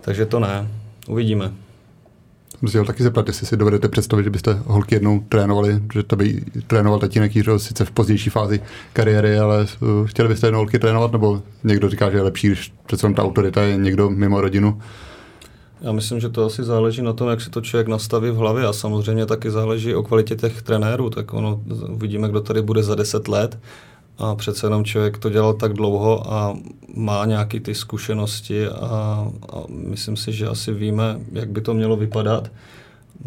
takže 0.00 0.26
to 0.26 0.40
ne. 0.40 0.68
Uvidíme. 1.08 1.52
Jsem 2.68 2.82
si 2.82 2.86
taky 2.86 3.02
zeptat, 3.02 3.26
jestli 3.26 3.46
si 3.46 3.56
dovedete 3.56 3.88
představit, 3.88 4.24
že 4.24 4.30
byste 4.30 4.62
holky 4.66 4.94
jednou 4.94 5.20
trénovali, 5.28 5.82
že 5.92 6.02
to 6.02 6.16
by 6.16 6.44
trénoval 6.66 6.98
tatínek 6.98 7.36
Jiřo 7.36 7.58
sice 7.58 7.84
v 7.84 7.90
pozdější 7.90 8.30
fázi 8.30 8.60
kariéry, 8.92 9.38
ale 9.38 9.66
uh, 9.80 10.06
chtěli 10.06 10.28
byste 10.28 10.46
jednou 10.46 10.58
holky 10.58 10.78
trénovat, 10.78 11.12
nebo 11.12 11.42
někdo 11.64 11.88
říká, 11.88 12.10
že 12.10 12.16
je 12.16 12.22
lepší, 12.22 12.46
když 12.46 12.72
přece 12.86 13.12
ta 13.12 13.22
autorita 13.22 13.62
je 13.62 13.76
někdo 13.76 14.10
mimo 14.10 14.40
rodinu? 14.40 14.80
Já 15.80 15.92
myslím, 15.92 16.20
že 16.20 16.28
to 16.28 16.46
asi 16.46 16.64
záleží 16.64 17.02
na 17.02 17.12
tom, 17.12 17.28
jak 17.28 17.40
si 17.40 17.50
to 17.50 17.60
člověk 17.60 17.88
nastaví 17.88 18.30
v 18.30 18.36
hlavě 18.36 18.66
a 18.66 18.72
samozřejmě 18.72 19.26
taky 19.26 19.50
záleží 19.50 19.94
o 19.94 20.02
kvalitě 20.02 20.36
těch 20.36 20.62
trenérů, 20.62 21.10
tak 21.10 21.34
ono 21.34 21.62
uvidíme, 21.88 22.28
kdo 22.28 22.40
tady 22.40 22.62
bude 22.62 22.82
za 22.82 22.94
10 22.94 23.28
let 23.28 23.58
a 24.18 24.34
přece 24.34 24.66
jenom 24.66 24.84
člověk 24.84 25.18
to 25.18 25.30
dělal 25.30 25.54
tak 25.54 25.72
dlouho 25.72 26.32
a 26.32 26.56
má 26.94 27.24
nějaké 27.24 27.60
ty 27.60 27.74
zkušenosti 27.74 28.66
a, 28.66 28.72
a 29.52 29.62
myslím 29.68 30.16
si, 30.16 30.32
že 30.32 30.48
asi 30.48 30.72
víme, 30.72 31.20
jak 31.32 31.48
by 31.48 31.60
to 31.60 31.74
mělo 31.74 31.96
vypadat. 31.96 32.50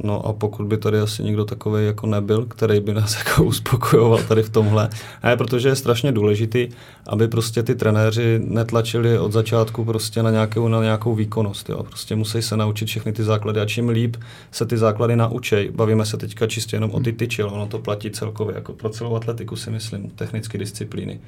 No 0.03 0.25
a 0.25 0.33
pokud 0.33 0.65
by 0.65 0.77
tady 0.77 0.99
asi 0.99 1.23
nikdo 1.23 1.45
takový 1.45 1.86
jako 1.86 2.07
nebyl, 2.07 2.45
který 2.45 2.79
by 2.79 2.93
nás 2.93 3.17
jako 3.25 3.43
uspokojoval 3.43 4.23
tady 4.23 4.43
v 4.43 4.49
tomhle, 4.49 4.89
a 5.21 5.29
je 5.29 5.38
protože 5.38 5.69
je 5.69 5.75
strašně 5.75 6.12
důležitý, 6.12 6.69
aby 7.07 7.27
prostě 7.27 7.63
ty 7.63 7.75
trenéři 7.75 8.39
netlačili 8.43 9.19
od 9.19 9.31
začátku 9.31 9.86
prostě 9.86 10.23
na 10.23 10.31
nějakou, 10.31 10.67
na 10.67 10.83
nějakou 10.83 11.15
výkonnost. 11.15 11.69
Jo. 11.69 11.83
Prostě 11.83 12.15
musí 12.15 12.41
se 12.41 12.57
naučit 12.57 12.86
všechny 12.86 13.13
ty 13.13 13.23
základy 13.23 13.60
a 13.60 13.65
čím 13.65 13.89
líp 13.89 14.17
se 14.51 14.65
ty 14.65 14.77
základy 14.77 15.15
naučej, 15.15 15.71
bavíme 15.75 16.05
se 16.05 16.17
teďka 16.17 16.47
čistě 16.47 16.75
jenom 16.75 16.91
o 16.91 16.99
ty 16.99 17.13
tyči, 17.13 17.41
ale 17.41 17.51
ono 17.51 17.67
to 17.67 17.79
platí 17.79 18.12
celkově 18.12 18.55
jako 18.55 18.73
pro 18.73 18.89
celou 18.89 19.15
atletiku 19.15 19.55
si 19.55 19.69
myslím, 19.69 20.10
technické 20.10 20.57
disciplíny 20.57 21.19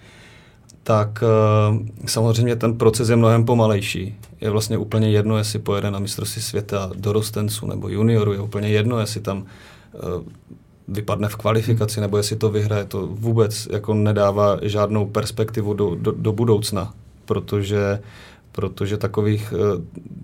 tak 0.90 1.24
uh, 1.24 1.80
samozřejmě 2.06 2.56
ten 2.56 2.78
proces 2.78 3.10
je 3.10 3.16
mnohem 3.16 3.46
pomalejší. 3.46 4.16
Je 4.42 4.50
vlastně 4.50 4.78
úplně 4.78 5.10
jedno, 5.10 5.38
jestli 5.38 5.60
pojede 5.60 5.92
na 5.92 6.00
mistrovství 6.00 6.42
světa 6.42 6.90
dorostenců 6.96 7.68
nebo 7.68 7.90
junioru, 7.90 8.34
je 8.34 8.40
úplně 8.40 8.70
jedno, 8.70 9.00
jestli 9.00 9.22
tam 9.22 9.38
uh, 9.38 9.46
vypadne 10.88 11.30
v 11.30 11.36
kvalifikaci 11.36 12.02
nebo 12.02 12.18
jestli 12.18 12.36
to 12.36 12.50
vyhraje. 12.50 12.86
To 12.86 13.08
vůbec 13.08 13.68
jako 13.72 13.94
nedává 13.94 14.58
žádnou 14.62 15.06
perspektivu 15.06 15.74
do, 15.74 15.96
do, 15.96 16.12
do 16.12 16.32
budoucna, 16.34 16.94
protože 17.26 18.00
protože 18.52 18.98
takových 18.98 19.54
uh, 19.54 19.82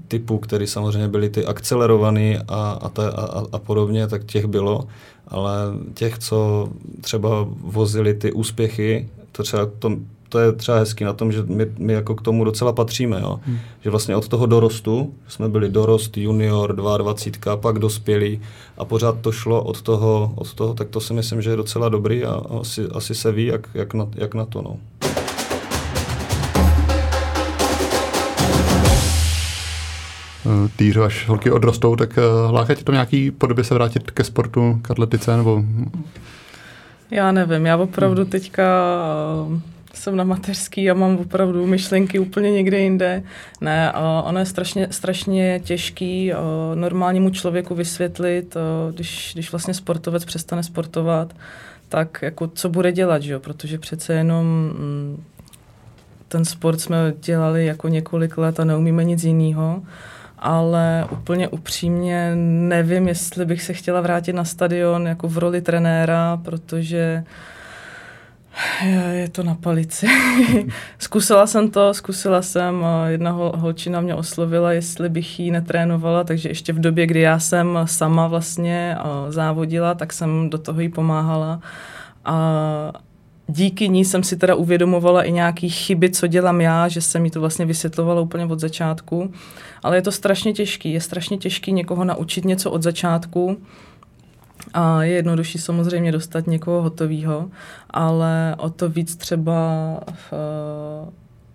typů, 0.08 0.38
které 0.38 0.68
samozřejmě 0.68 1.08
byly 1.08 1.30
ty 1.30 1.46
akcelerovaný 1.46 2.38
a, 2.48 2.80
a, 2.82 2.90
ta, 2.90 3.10
a, 3.10 3.44
a 3.52 3.60
podobně, 3.60 4.08
tak 4.08 4.24
těch 4.24 4.46
bylo, 4.46 4.88
ale 5.28 5.54
těch, 5.94 6.20
co 6.20 6.70
třeba 7.02 7.30
vozili 7.50 8.14
ty 8.14 8.32
úspěchy, 8.32 9.10
to 9.32 9.44
třeba 9.44 9.66
to, 9.80 9.92
to 10.36 10.40
je 10.40 10.52
třeba 10.52 10.78
hezký 10.78 11.04
na 11.04 11.14
tom, 11.14 11.32
že 11.32 11.44
my, 11.48 11.66
my 11.78 11.94
jako 11.94 12.16
k 12.16 12.22
tomu 12.22 12.44
docela 12.44 12.74
patříme, 12.74 13.20
jo. 13.20 13.40
Hmm. 13.46 13.58
Že 13.82 13.90
vlastně 13.90 14.16
od 14.16 14.28
toho 14.28 14.46
dorostu, 14.46 15.14
jsme 15.28 15.50
byli 15.50 15.70
dorost, 15.70 16.18
junior, 16.18 16.76
22, 16.76 17.58
pak 17.58 17.80
dospělí 17.80 18.42
a 18.78 18.86
pořád 18.86 19.20
to 19.22 19.32
šlo 19.32 19.64
od 19.64 19.82
toho, 19.82 20.34
od 20.36 20.54
toho, 20.54 20.74
tak 20.74 20.90
to 20.90 21.00
si 21.00 21.14
myslím, 21.14 21.42
že 21.42 21.50
je 21.50 21.56
docela 21.56 21.90
dobrý 21.90 22.26
a 22.26 22.42
asi, 22.62 22.86
asi 22.94 23.16
se 23.16 23.32
ví, 23.32 23.46
jak, 23.46 23.70
jak, 23.74 23.94
na, 23.94 24.08
jak 24.16 24.34
na 24.34 24.46
to, 24.46 24.62
no. 24.62 24.78
Týřo, 30.76 31.04
až 31.04 31.28
holky 31.28 31.52
odrostou, 31.52 31.96
tak 31.96 32.18
eh, 32.18 32.52
láká 32.52 32.76
tě 32.76 32.84
to 32.84 32.92
nějaký 32.92 33.32
podobě 33.32 33.64
se 33.64 33.74
vrátit 33.74 34.12
ke 34.12 34.24
sportu, 34.24 34.80
k 34.82 34.92
atletice, 34.92 35.38
nebo... 35.38 35.64
Já 37.12 37.32
nevím, 37.32 37.66
já 37.66 37.78
opravdu 37.78 38.26
teďka 38.26 38.66
jsem 39.98 40.16
na 40.16 40.24
mateřský 40.24 40.92
a 40.92 40.94
mám 40.94 41.18
opravdu 41.18 41.68
myšlenky 41.68 42.20
úplně 42.20 42.52
někde 42.52 42.80
jinde. 42.80 43.24
Ne, 43.62 43.94
ono 44.24 44.40
je 44.40 44.46
strašně, 44.46 44.88
strašně 44.92 45.60
těžký 45.64 46.32
normálnímu 46.76 47.30
člověku 47.30 47.76
vysvětlit, 47.76 48.58
když, 48.92 49.32
když 49.34 49.52
vlastně 49.52 49.74
sportovec 49.74 50.26
přestane 50.26 50.64
sportovat, 50.64 51.36
tak 51.90 52.20
jako 52.22 52.48
co 52.48 52.70
bude 52.70 52.92
dělat, 52.92 53.22
že 53.22 53.34
jo? 53.34 53.40
protože 53.40 53.78
přece 53.78 54.14
jenom 54.14 54.46
mm, 54.46 55.24
ten 56.28 56.46
sport 56.46 56.82
jsme 56.82 57.14
dělali 57.22 57.66
jako 57.66 57.88
několik 57.88 58.38
let 58.38 58.60
a 58.60 58.66
neumíme 58.66 59.04
nic 59.04 59.24
jiného 59.24 59.82
ale 60.40 61.08
úplně 61.12 61.48
upřímně 61.48 62.32
nevím, 62.36 63.08
jestli 63.08 63.46
bych 63.46 63.64
se 63.64 63.74
chtěla 63.74 64.02
vrátit 64.02 64.34
na 64.34 64.46
stadion 64.46 65.08
jako 65.08 65.28
v 65.28 65.38
roli 65.38 65.62
trenéra, 65.62 66.38
protože 66.44 67.24
uh, 67.28 67.55
je 69.12 69.30
to 69.30 69.44
na 69.44 69.56
palici. 69.56 70.08
zkusila 71.00 71.48
jsem 71.48 71.72
to, 71.72 71.94
zkusila 71.94 72.42
jsem, 72.42 72.86
jedna 73.08 73.32
holčina 73.32 74.02
mě 74.02 74.16
oslovila, 74.16 74.72
jestli 74.72 75.10
bych 75.10 75.40
jí 75.40 75.52
netrénovala, 75.52 76.24
takže 76.24 76.50
ještě 76.50 76.74
v 76.74 76.80
době, 76.80 77.08
kdy 77.08 77.20
já 77.20 77.40
jsem 77.40 77.80
sama 77.86 78.28
vlastně 78.28 78.98
závodila, 79.30 79.94
tak 79.94 80.14
jsem 80.14 80.50
do 80.50 80.58
toho 80.58 80.82
jí 80.82 80.90
pomáhala. 80.90 81.60
A 82.26 82.92
díky 83.48 83.90
ní 83.90 84.06
jsem 84.06 84.24
si 84.24 84.38
teda 84.38 84.56
uvědomovala 84.56 85.24
i 85.24 85.32
nějaký 85.32 85.70
chyby, 85.70 86.10
co 86.10 86.28
dělám 86.28 86.62
já, 86.62 86.88
že 86.88 87.02
jsem 87.02 87.26
jí 87.26 87.32
to 87.32 87.40
vlastně 87.40 87.66
vysvětlovala 87.66 88.22
úplně 88.22 88.46
od 88.46 88.60
začátku. 88.60 89.32
Ale 89.84 89.98
je 89.98 90.02
to 90.02 90.12
strašně 90.12 90.54
těžký. 90.54 90.94
Je 90.94 91.02
strašně 91.02 91.38
těžký 91.38 91.72
někoho 91.72 92.06
naučit 92.06 92.46
něco 92.46 92.72
od 92.72 92.84
začátku, 92.84 93.58
a 94.74 95.04
je 95.04 95.12
jednodušší 95.12 95.58
samozřejmě 95.58 96.12
dostat 96.12 96.48
někoho 96.48 96.82
hotového, 96.82 97.50
ale 97.90 98.56
o 98.58 98.70
to 98.70 98.90
víc 98.90 99.16
třeba 99.16 99.54
uh, 100.08 101.10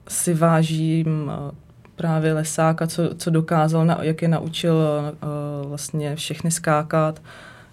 si 0.09 0.35
vážím 0.35 1.07
uh, 1.25 1.51
právě 1.96 2.33
lesáka, 2.33 2.87
co, 2.87 3.14
co 3.14 3.31
dokázal, 3.31 3.85
na, 3.85 3.99
jak 4.03 4.23
je 4.23 4.29
naučil 4.29 4.75
uh, 4.75 5.68
vlastně 5.68 6.16
všechny 6.16 6.51
skákat. 6.51 7.23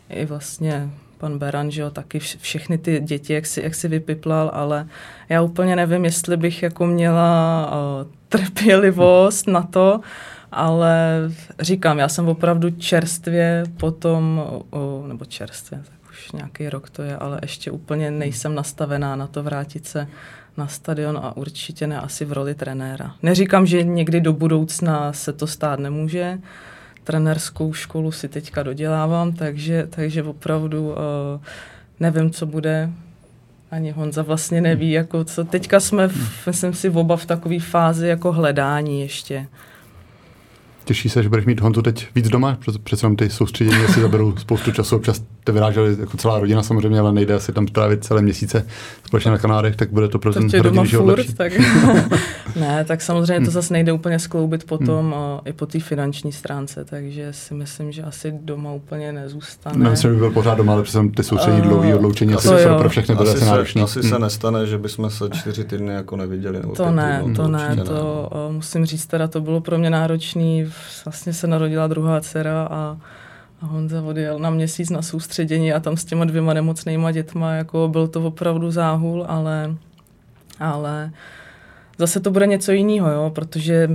I 0.10 0.26
vlastně 0.26 0.90
pan 1.18 1.38
Beran, 1.38 1.72
že 1.72 1.82
jo, 1.82 1.90
taky 1.90 2.20
všechny 2.20 2.78
ty 2.78 3.00
děti, 3.00 3.34
jak 3.34 3.46
si, 3.46 3.62
jak 3.62 3.76
si 3.76 3.88
vypiplal, 3.88 4.52
ale 4.54 4.88
já 5.30 5.42
úplně 5.42 5.76
nevím, 5.76 6.06
jestli 6.06 6.38
bych 6.38 6.64
jako 6.64 6.86
měla 6.86 7.72
uh, 7.72 8.12
trpělivost 8.30 9.48
na 9.48 9.62
to, 9.62 10.00
ale 10.52 11.22
říkám, 11.60 12.00
já 12.00 12.10
jsem 12.10 12.28
opravdu 12.28 12.70
čerstvě 12.70 13.64
potom, 13.78 14.42
nebo 15.08 15.26
čerstvě, 15.26 15.80
tak 15.80 16.10
už 16.10 16.32
nějaký 16.32 16.70
rok 16.70 16.90
to 16.90 17.02
je, 17.02 17.18
ale 17.18 17.40
ještě 17.42 17.72
úplně 17.72 18.12
nejsem 18.12 18.56
nastavená 18.56 19.16
na 19.16 19.28
to 19.28 19.44
vrátit 19.44 19.86
se 19.86 20.08
na 20.58 20.68
stadion 20.68 21.20
a 21.24 21.38
určitě 21.38 21.88
ne 21.88 22.00
asi 22.00 22.26
v 22.26 22.32
roli 22.32 22.56
trenéra. 22.56 23.16
Neříkám, 23.24 23.66
že 23.66 23.84
někdy 23.84 24.22
do 24.22 24.34
budoucna 24.34 25.14
se 25.14 25.34
to 25.34 25.48
stát 25.48 25.80
nemůže, 25.80 26.40
trenerskou 27.04 27.74
školu 27.74 28.12
si 28.12 28.28
teďka 28.28 28.64
dodělávám, 28.64 29.34
takže, 29.34 29.88
takže 29.90 30.24
opravdu 30.24 30.90
uh, 30.90 30.96
nevím, 32.00 32.32
co 32.32 32.46
bude. 32.46 32.90
Ani 33.72 33.92
Honza 33.92 34.22
vlastně 34.22 34.62
neví, 34.62 34.92
jako 34.92 35.24
co. 35.24 35.44
Teďka 35.44 35.80
jsme, 35.80 36.08
v, 36.08 36.48
myslím 36.48 36.74
si, 36.74 36.90
oba 36.90 37.18
v 37.18 37.26
takové 37.26 37.60
fázi 37.60 38.08
jako 38.08 38.32
hledání 38.32 39.02
ještě. 39.02 39.48
Těší 40.88 41.10
se, 41.10 41.24
že 41.24 41.30
budeš 41.30 41.46
mít 41.46 41.60
Honzu 41.60 41.82
teď 41.82 42.08
víc 42.16 42.30
doma, 42.30 42.58
přece 42.84 43.16
ty 43.18 43.30
soustředění 43.30 43.88
si 43.88 44.02
zaberou 44.02 44.38
spoustu 44.38 44.72
času, 44.72 44.96
občas 44.96 45.24
te 45.48 45.52
vyráželi 45.52 45.96
jako 46.00 46.18
celá 46.18 46.40
rodina 46.40 46.64
samozřejmě, 46.64 47.00
ale 47.00 47.14
nejde 47.14 47.34
asi 47.34 47.54
tam 47.54 47.68
strávit 47.68 48.04
celé 48.04 48.22
měsíce 48.22 48.66
společně 49.06 49.32
na 49.32 49.38
Kanárech, 49.38 49.76
tak 49.76 49.92
bude 49.92 50.08
to 50.08 50.20
pro 50.20 50.34
ten 50.34 50.50
rodinný 50.50 50.88
život 50.88 51.06
lepší. 51.06 51.34
Tak... 51.34 51.54
ne, 52.56 52.86
tak 52.86 53.02
samozřejmě 53.02 53.46
to 53.46 53.52
zase 53.52 53.74
nejde 53.74 53.92
úplně 53.92 54.20
skloubit 54.20 54.64
potom 54.64 55.06
hmm. 55.06 55.40
i 55.46 55.54
po 55.54 55.66
té 55.66 55.80
finanční 55.80 56.32
stránce, 56.32 56.86
takže 56.86 57.34
si 57.34 57.54
myslím, 57.54 57.92
že 57.92 58.04
asi 58.04 58.34
doma 58.42 58.74
úplně 58.74 59.12
nezůstane. 59.12 59.78
Ne, 59.78 59.90
myslím, 59.90 60.12
že 60.12 60.14
by 60.14 60.20
byl 60.20 60.32
pořád 60.32 60.56
doma, 60.56 60.74
ale 60.74 60.84
přece 60.84 61.00
ty 61.16 61.24
soustředění 61.24 61.62
uh, 61.62 61.68
dlouhý 61.68 61.94
odloučení 61.94 62.34
asi 62.34 62.48
se 62.48 62.76
pro 62.78 62.90
všechny 62.90 63.16
bude 63.16 63.32
asi, 63.32 63.46
náročný. 63.46 63.82
Asi 63.82 64.00
hmm. 64.00 64.10
se 64.10 64.20
nestane, 64.20 64.68
že 64.68 64.78
bychom 64.78 65.10
se 65.10 65.30
čtyři 65.30 65.64
týdny 65.64 65.94
jako 65.94 66.16
neviděli. 66.16 66.60
Nebo 66.60 66.76
to 66.76 66.92
ne, 66.92 67.20
týdnů, 67.20 67.36
to 67.36 67.48
ne, 67.48 67.76
to 67.86 68.30
ne. 68.34 68.54
musím 68.54 68.86
říct, 68.86 69.06
teda 69.06 69.28
to 69.28 69.42
bylo 69.42 69.62
pro 69.62 69.78
mě 69.78 69.90
náročný 69.90 70.72
vlastně 71.06 71.34
se 71.34 71.48
narodila 71.48 71.88
druhá 71.88 72.22
dcera 72.22 72.68
a, 72.72 72.98
a 73.62 73.66
Honza 73.66 74.02
odjel 74.02 74.40
na 74.40 74.50
měsíc 74.50 74.90
na 74.90 75.02
soustředění 75.02 75.74
a 75.74 75.80
tam 75.80 75.98
s 75.98 76.06
těma 76.06 76.26
dvěma 76.26 76.54
nemocnýma 76.54 77.12
dětma, 77.12 77.54
jako 77.54 77.88
byl 77.88 78.08
to 78.08 78.22
opravdu 78.22 78.72
záhul, 78.72 79.26
ale, 79.28 79.76
ale 80.60 81.12
zase 81.98 82.20
to 82.20 82.32
bude 82.32 82.48
něco 82.48 82.72
jiného, 82.72 83.12
jo, 83.12 83.32
protože 83.36 83.90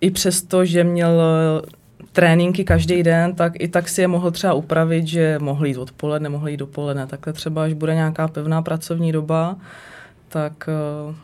i 0.00 0.10
přesto, 0.10 0.64
že 0.64 0.84
měl 0.84 1.22
tréninky 2.12 2.64
každý 2.64 3.02
den, 3.02 3.34
tak 3.34 3.52
i 3.58 3.68
tak 3.68 3.88
si 3.88 4.00
je 4.00 4.08
mohl 4.08 4.30
třeba 4.30 4.52
upravit, 4.52 5.06
že 5.06 5.38
mohl 5.38 5.66
jít 5.66 5.76
odpoledne, 5.76 6.28
mohl 6.28 6.48
jít 6.48 6.56
dopoledne. 6.56 7.06
Takhle 7.06 7.32
třeba, 7.32 7.64
až 7.64 7.72
bude 7.72 7.94
nějaká 7.94 8.28
pevná 8.28 8.62
pracovní 8.62 9.12
doba, 9.12 9.56
tak 10.28 10.68
uh, 11.08 11.14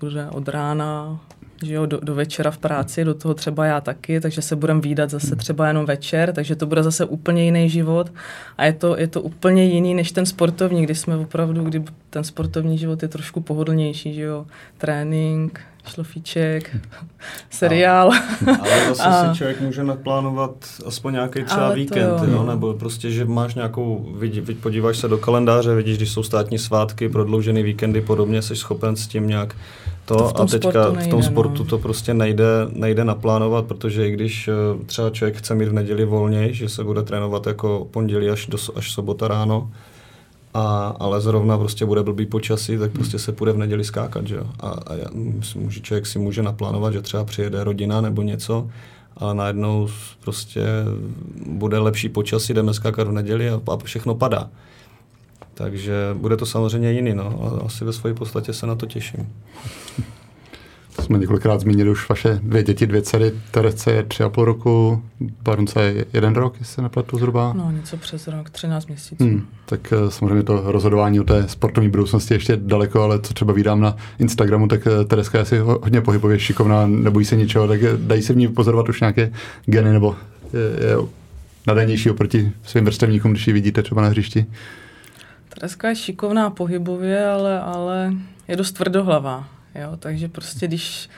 bude 0.00 0.28
od 0.30 0.48
rána 0.48 1.20
že 1.62 1.74
jo, 1.74 1.86
do, 1.86 2.00
do 2.02 2.14
večera 2.14 2.50
v 2.50 2.58
práci, 2.58 3.04
do 3.04 3.14
toho 3.14 3.34
třeba 3.34 3.66
já 3.66 3.80
taky, 3.80 4.20
takže 4.20 4.42
se 4.42 4.56
budeme 4.56 4.80
výdat 4.80 5.10
zase 5.10 5.36
třeba 5.36 5.68
jenom 5.68 5.86
večer, 5.86 6.32
takže 6.32 6.56
to 6.56 6.66
bude 6.66 6.82
zase 6.82 7.04
úplně 7.04 7.44
jiný 7.44 7.70
život 7.70 8.12
a 8.58 8.64
je 8.64 8.72
to, 8.72 8.98
je 8.98 9.06
to 9.06 9.22
úplně 9.22 9.64
jiný 9.64 9.94
než 9.94 10.12
ten 10.12 10.26
sportovní, 10.26 10.82
kdy 10.82 10.94
jsme 10.94 11.16
opravdu, 11.16 11.64
kdy 11.64 11.84
ten 12.10 12.24
sportovní 12.24 12.78
život 12.78 13.02
je 13.02 13.08
trošku 13.08 13.40
pohodlnější, 13.40 14.14
že 14.14 14.22
jo, 14.22 14.46
trénink, 14.78 15.60
šlofíček, 15.88 16.76
seriál. 17.50 18.12
Ale 18.60 18.88
zase 18.88 19.02
a... 19.04 19.32
si 19.32 19.38
člověk 19.38 19.60
může 19.60 19.84
naplánovat 19.84 20.52
aspoň 20.86 21.12
nějaký 21.12 21.44
třeba 21.44 21.72
víkend, 21.72 22.22
jo. 22.22 22.30
jo. 22.30 22.42
nebo 22.42 22.74
prostě, 22.74 23.10
že 23.10 23.24
máš 23.24 23.54
nějakou, 23.54 24.14
vidí, 24.18 24.40
vidí, 24.40 24.60
podíváš 24.60 24.98
se 24.98 25.08
do 25.08 25.18
kalendáře, 25.18 25.74
vidíš, 25.74 25.96
když 25.96 26.10
jsou 26.10 26.22
státní 26.22 26.58
svátky, 26.58 27.08
prodloužený 27.08 27.62
víkendy, 27.62 28.00
podobně, 28.00 28.42
jsi 28.42 28.56
schopen 28.56 28.96
s 28.96 29.06
tím 29.06 29.26
nějak 29.26 29.56
to, 30.08 30.32
to 30.32 30.40
a 30.40 30.46
teďka 30.46 30.90
nejde, 30.90 31.06
v 31.06 31.08
tom 31.08 31.22
sportu 31.22 31.58
no. 31.58 31.64
to 31.64 31.78
prostě 31.78 32.14
nejde, 32.14 32.44
nejde 32.72 33.04
naplánovat, 33.04 33.66
protože 33.66 34.08
i 34.08 34.10
když 34.10 34.48
eh, 34.48 34.84
třeba 34.86 35.10
člověk 35.10 35.36
chce 35.36 35.54
mít 35.54 35.68
v 35.68 35.72
neděli 35.72 36.04
volněji, 36.04 36.54
že 36.54 36.68
se 36.68 36.84
bude 36.84 37.02
trénovat 37.02 37.46
jako 37.46 37.86
pondělí 37.90 38.30
až, 38.30 38.46
do, 38.46 38.58
až 38.76 38.92
sobota 38.92 39.28
ráno, 39.28 39.70
a, 40.54 40.96
ale 40.98 41.20
zrovna 41.20 41.58
prostě 41.58 41.86
bude 41.86 42.02
blbý 42.02 42.26
počasí, 42.26 42.78
tak 42.78 42.92
prostě 42.92 43.18
se 43.18 43.32
půjde 43.32 43.52
v 43.52 43.58
neděli 43.58 43.84
skákat, 43.84 44.26
že 44.26 44.34
jo. 44.34 44.46
A, 44.60 44.68
a 44.68 44.94
může, 45.54 45.80
člověk 45.80 46.06
si 46.06 46.18
může 46.18 46.42
naplánovat, 46.42 46.92
že 46.92 47.02
třeba 47.02 47.24
přijede 47.24 47.64
rodina 47.64 48.00
nebo 48.00 48.22
něco, 48.22 48.68
ale 49.16 49.34
najednou 49.34 49.88
prostě 50.20 50.64
bude 51.46 51.78
lepší 51.78 52.08
počasí, 52.08 52.54
jdeme 52.54 52.74
skákat 52.74 53.08
v 53.08 53.12
neděli 53.12 53.50
a, 53.50 53.60
a 53.66 53.76
všechno 53.84 54.14
padá. 54.14 54.50
Takže 55.58 55.94
bude 56.14 56.36
to 56.36 56.46
samozřejmě 56.46 56.92
jiný, 56.92 57.14
no. 57.14 57.42
A 57.42 57.66
asi 57.66 57.84
ve 57.84 57.92
své 57.92 58.14
podstatě 58.14 58.52
se 58.52 58.66
na 58.66 58.74
to 58.74 58.86
těším. 58.86 59.28
Jsme 61.00 61.18
několikrát 61.18 61.60
zmínili 61.60 61.90
už 61.90 62.08
vaše 62.08 62.40
dvě 62.42 62.62
děti, 62.62 62.86
dvě 62.86 63.02
dcery. 63.02 63.32
Terece 63.50 63.92
je 63.92 64.02
tři 64.02 64.22
a 64.22 64.28
půl 64.28 64.44
roku, 64.44 65.02
Barunce 65.42 65.82
je 65.82 66.04
jeden 66.12 66.34
rok, 66.34 66.54
jestli 66.58 66.74
se 66.74 66.82
nepletu 66.82 67.18
zhruba. 67.18 67.52
No, 67.56 67.70
něco 67.70 67.96
přes 67.96 68.28
rok, 68.28 68.50
13 68.50 68.86
měsíců. 68.86 69.24
Hmm, 69.24 69.46
tak 69.66 69.92
eh, 69.92 70.10
samozřejmě 70.10 70.42
to 70.42 70.62
rozhodování 70.72 71.20
o 71.20 71.24
té 71.24 71.48
sportovní 71.48 71.90
budoucnosti 71.90 72.34
ještě 72.34 72.56
daleko, 72.56 73.02
ale 73.02 73.20
co 73.20 73.34
třeba 73.34 73.52
vydám 73.52 73.80
na 73.80 73.96
Instagramu, 74.18 74.68
tak 74.68 74.86
eh, 74.86 75.04
Tereska 75.04 75.38
je 75.38 75.42
asi 75.42 75.58
hodně 75.58 76.00
pohybově 76.00 76.38
šikovná, 76.38 76.86
nebojí 76.86 77.26
se 77.26 77.36
ničeho, 77.36 77.68
tak 77.68 77.80
dají 77.96 78.22
se 78.22 78.32
v 78.32 78.36
ní 78.36 78.48
pozorovat 78.48 78.88
už 78.88 79.00
nějaké 79.00 79.32
geny 79.66 79.92
nebo 79.92 80.16
je, 80.52 80.88
je 80.88 80.96
nadanější 81.66 82.10
oproti 82.10 82.52
svým 82.64 82.84
vrstevníkům, 82.84 83.32
když 83.32 83.46
ji 83.46 83.52
vidíte 83.52 83.82
třeba 83.82 84.02
na 84.02 84.08
hřišti. 84.08 84.46
Tereska 85.58 85.88
je 85.88 85.96
šikovná 85.96 86.50
pohybově, 86.50 87.26
ale, 87.26 87.60
ale 87.60 88.12
je 88.48 88.56
dost 88.56 88.72
tvrdohlavá. 88.72 89.48
Jo? 89.74 89.96
Takže 89.98 90.28
prostě 90.28 90.66
když, 90.66 91.10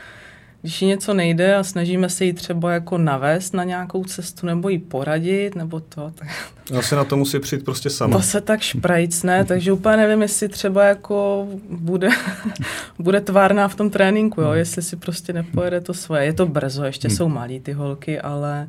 když 0.61 0.83
jí 0.83 0.89
něco 0.89 1.15
nejde 1.15 1.55
a 1.55 1.65
snažíme 1.65 2.09
se 2.09 2.25
jí 2.25 2.33
třeba 2.33 2.73
jako 2.73 2.99
navést 2.99 3.55
na 3.55 3.65
nějakou 3.65 4.05
cestu 4.05 4.47
nebo 4.47 4.69
jí 4.69 4.79
poradit 4.79 5.55
nebo 5.55 5.81
to, 5.81 6.13
tak... 6.15 6.29
Asi 6.79 6.95
na 6.95 7.05
to 7.05 7.17
musí 7.17 7.39
přijít 7.39 7.65
prostě 7.65 7.91
sama. 7.91 8.17
To 8.17 8.23
se 8.23 8.41
tak 8.41 8.61
šprajcne, 8.61 9.45
takže 9.45 9.73
úplně 9.73 9.97
nevím, 9.97 10.23
jestli 10.23 10.49
třeba 10.49 10.85
jako 10.85 11.49
bude, 11.71 12.09
bude 12.99 13.21
tvárná 13.21 13.69
v 13.69 13.75
tom 13.75 13.91
tréninku, 13.91 14.41
jo? 14.41 14.49
Hmm. 14.49 14.59
jestli 14.59 14.83
si 14.83 14.97
prostě 14.97 15.33
nepojede 15.33 15.81
to 15.81 15.95
svoje. 15.95 16.25
Je 16.25 16.33
to 16.33 16.47
brzo, 16.47 16.85
ještě 16.85 17.09
hmm. 17.09 17.17
jsou 17.17 17.29
malí 17.29 17.61
ty 17.61 17.73
holky, 17.73 18.21
ale 18.21 18.69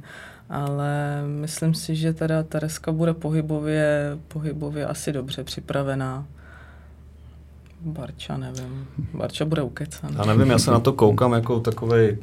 ale 0.52 1.22
myslím 1.28 1.74
si, 1.74 1.96
že 1.96 2.14
teda 2.14 2.44
Tereska 2.44 2.92
bude 2.92 3.14
pohybově, 3.14 4.18
pohybově 4.28 4.86
asi 4.86 5.12
dobře 5.12 5.44
připravená. 5.44 6.26
Barča 7.82 8.38
nevím. 8.38 8.88
Barča 9.14 9.46
bude 9.46 9.62
ukecan. 9.62 10.16
Já 10.18 10.26
nevím, 10.26 10.52
já 10.52 10.60
se 10.60 10.72
na 10.72 10.80
to 10.80 10.94
koukám 10.94 11.34
jako 11.34 11.60
takový 11.60 12.18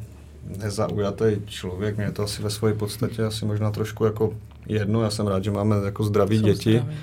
nezaujatý 0.57 1.25
člověk. 1.45 1.97
Mě 1.97 2.11
to 2.11 2.23
asi 2.23 2.41
ve 2.41 2.49
své 2.49 2.73
podstatě 2.73 3.23
asi 3.23 3.45
možná 3.45 3.71
trošku 3.71 4.05
jako 4.05 4.33
jedno. 4.65 5.01
Já 5.01 5.09
jsem 5.09 5.27
rád, 5.27 5.43
že 5.43 5.51
máme 5.51 5.75
jako 5.85 6.03
zdraví 6.03 6.37
Jsou 6.37 6.45
děti. 6.45 6.71
Zdraví. 6.71 6.97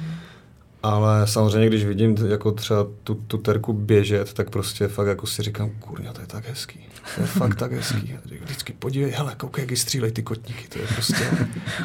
Ale 0.83 1.27
samozřejmě, 1.27 1.69
když 1.69 1.85
vidím 1.85 2.17
jako 2.29 2.53
třeba 2.53 2.87
tu, 3.05 3.15
tu 3.15 3.39
terku 3.39 3.73
běžet, 3.73 4.33
tak 4.33 4.51
prostě 4.51 4.89
fakt 4.89 5.07
jako 5.07 5.27
si 5.27 5.43
říkám, 5.43 5.71
kurňa, 5.81 6.13
to 6.13 6.21
je 6.21 6.27
tak 6.27 6.49
hezký. 6.49 6.81
To 7.15 7.21
je 7.21 7.27
fakt 7.27 7.55
tak 7.55 7.73
hezký. 7.73 8.15
Vždycky 8.45 8.73
podívej, 8.79 9.11
hele, 9.11 9.35
koukej, 9.37 9.67
jak 9.69 9.79
střílej 9.79 10.11
ty 10.11 10.23
kotníky, 10.23 10.69
to 10.69 10.79
je 10.79 10.85
prostě, 10.95 11.31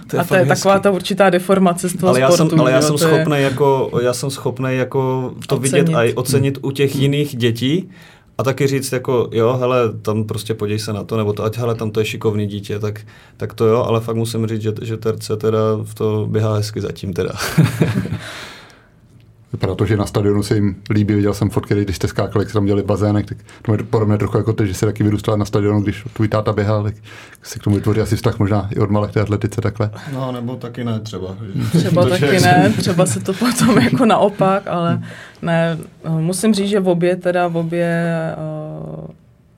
to 0.07 0.15
je 0.15 0.21
A 0.21 0.23
to 0.25 0.35
je 0.35 0.39
hezký. 0.39 0.55
taková 0.55 0.79
ta 0.79 0.91
určitá 0.91 1.29
deformace 1.29 1.89
z 1.89 1.97
toho 1.97 2.09
ale 2.09 2.19
sportu. 2.19 2.43
Já 2.43 2.49
jsem, 2.49 2.59
ale 2.59 2.71
já 2.71 2.81
jsem 2.81 2.97
schopný 2.97 3.37
je... 3.37 3.41
jako, 3.41 3.91
já 4.01 4.13
jsem 4.13 4.29
schopný 4.29 4.75
jako 4.77 5.33
to 5.47 5.55
ocenit. 5.55 5.87
vidět 5.87 5.97
a 5.97 6.15
ocenit 6.15 6.59
u 6.61 6.71
těch 6.71 6.95
jiných 6.95 7.35
dětí, 7.35 7.89
a 8.37 8.43
taky 8.43 8.67
říct 8.67 8.91
jako, 8.91 9.29
jo, 9.31 9.57
hele, 9.59 9.93
tam 10.01 10.23
prostě 10.23 10.53
podívej 10.53 10.79
se 10.79 10.93
na 10.93 11.03
to, 11.03 11.17
nebo 11.17 11.33
to, 11.33 11.43
ať 11.43 11.57
hele, 11.57 11.75
tam 11.75 11.91
to 11.91 11.99
je 11.99 12.05
šikovný 12.05 12.47
dítě, 12.47 12.79
tak, 12.79 13.01
tak 13.37 13.53
to 13.53 13.65
jo, 13.65 13.83
ale 13.83 14.01
fakt 14.01 14.15
musím 14.15 14.47
říct, 14.47 14.61
že, 14.61 14.73
že 14.81 14.97
terce 14.97 15.37
teda 15.37 15.59
v 15.83 15.93
to 15.93 16.27
běhá 16.29 16.55
hezky 16.55 16.81
zatím 16.81 17.13
teda. 17.13 17.31
Vypadá 19.53 19.75
to, 19.75 19.85
že 19.85 19.97
na 19.97 20.05
stadionu 20.05 20.43
se 20.43 20.55
jim 20.55 20.75
líbí, 20.89 21.13
viděl 21.13 21.33
jsem 21.33 21.49
fotky, 21.49 21.81
když 21.81 21.95
jste 21.95 22.07
skákali, 22.07 22.43
jak 22.43 22.49
se 22.49 22.53
tam 22.53 22.65
dělali 22.65 22.83
bazének, 22.83 23.25
tak 23.25 23.37
to 23.61 23.73
je 23.73 23.77
podobně 23.77 24.17
trochu 24.17 24.37
jako 24.37 24.53
to, 24.53 24.65
že 24.65 24.73
se 24.73 24.85
taky 24.85 25.03
vyrůstala 25.03 25.37
na 25.37 25.45
stadionu, 25.45 25.81
když 25.81 26.03
tvůj 26.13 26.27
táta 26.27 26.53
běhal, 26.53 26.83
tak 26.83 26.95
se 27.43 27.59
k 27.59 27.63
tomu 27.63 27.75
vytvoří 27.75 28.01
asi 28.01 28.15
vztah 28.15 28.39
možná 28.39 28.69
i 28.75 28.79
od 28.79 28.91
malé 28.91 29.07
té 29.07 29.21
atletice 29.21 29.61
takhle. 29.61 29.91
No, 30.13 30.31
nebo 30.31 30.55
taky 30.55 30.83
ne 30.83 30.99
třeba. 30.99 31.35
Třeba 31.77 32.05
taky 32.09 32.39
ne, 32.39 32.73
třeba 32.77 33.05
se 33.05 33.19
to 33.19 33.33
potom 33.33 33.77
jako 33.77 34.05
naopak, 34.05 34.67
ale 34.67 35.01
ne, 35.41 35.77
musím 36.07 36.53
říct, 36.53 36.69
že 36.69 36.79
v 36.79 36.87
obě 36.89 37.15
teda 37.15 37.47
v 37.47 37.57
obě 37.57 38.11
uh, 38.37 39.05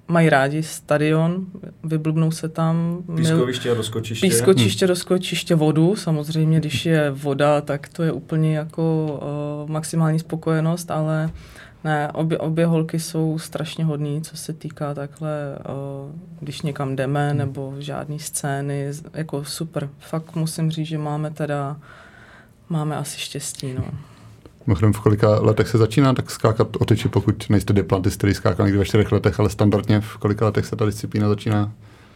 mají 0.07 0.29
rádi 0.29 0.63
stadion, 0.63 1.45
vyblbnou 1.83 2.31
se 2.31 2.49
tam. 2.49 3.03
Pískoviště 3.15 3.71
a 3.71 3.73
rozkočiště. 3.73 4.27
Pískočiště, 4.27 4.85
hmm. 4.85 4.89
rozkočiště, 4.89 5.55
vodu. 5.55 5.95
Samozřejmě, 5.95 6.59
když 6.59 6.85
je 6.85 7.11
voda, 7.11 7.61
tak 7.61 7.87
to 7.87 8.03
je 8.03 8.11
úplně 8.11 8.57
jako 8.57 9.05
uh, 9.63 9.69
maximální 9.69 10.19
spokojenost, 10.19 10.91
ale 10.91 11.29
ne, 11.83 12.11
obě, 12.13 12.37
obě 12.37 12.65
holky 12.65 12.99
jsou 12.99 13.39
strašně 13.39 13.85
hodný, 13.85 14.21
co 14.21 14.37
se 14.37 14.53
týká 14.53 14.93
takhle, 14.93 15.57
uh, 15.59 16.11
když 16.39 16.61
někam 16.61 16.95
jdeme, 16.95 17.29
hmm. 17.29 17.37
nebo 17.37 17.75
žádný 17.79 18.19
scény, 18.19 18.91
jako 19.13 19.45
super. 19.45 19.89
Fakt 19.99 20.35
musím 20.35 20.71
říct, 20.71 20.87
že 20.87 20.97
máme 20.97 21.31
teda, 21.31 21.77
máme 22.69 22.97
asi 22.97 23.19
štěstí, 23.19 23.73
no. 23.73 23.85
Mimochodem, 24.67 24.93
v 24.93 24.99
kolika 24.99 25.39
letech 25.41 25.67
se 25.67 25.77
začíná 25.77 26.13
tak 26.13 26.31
skákat 26.31 26.67
o 26.79 26.85
tyči, 26.85 27.09
pokud 27.09 27.49
nejste 27.49 27.73
diplantist, 27.73 28.17
který 28.17 28.33
skákal 28.33 28.65
někdy 28.65 28.79
ve 28.79 28.85
čtyřech 28.85 29.11
letech, 29.11 29.39
ale 29.39 29.49
standardně 29.49 30.01
v 30.01 30.17
kolika 30.17 30.45
letech 30.45 30.65
se 30.65 30.75
ta 30.75 30.85
disciplína 30.85 31.29
začíná 31.29 31.71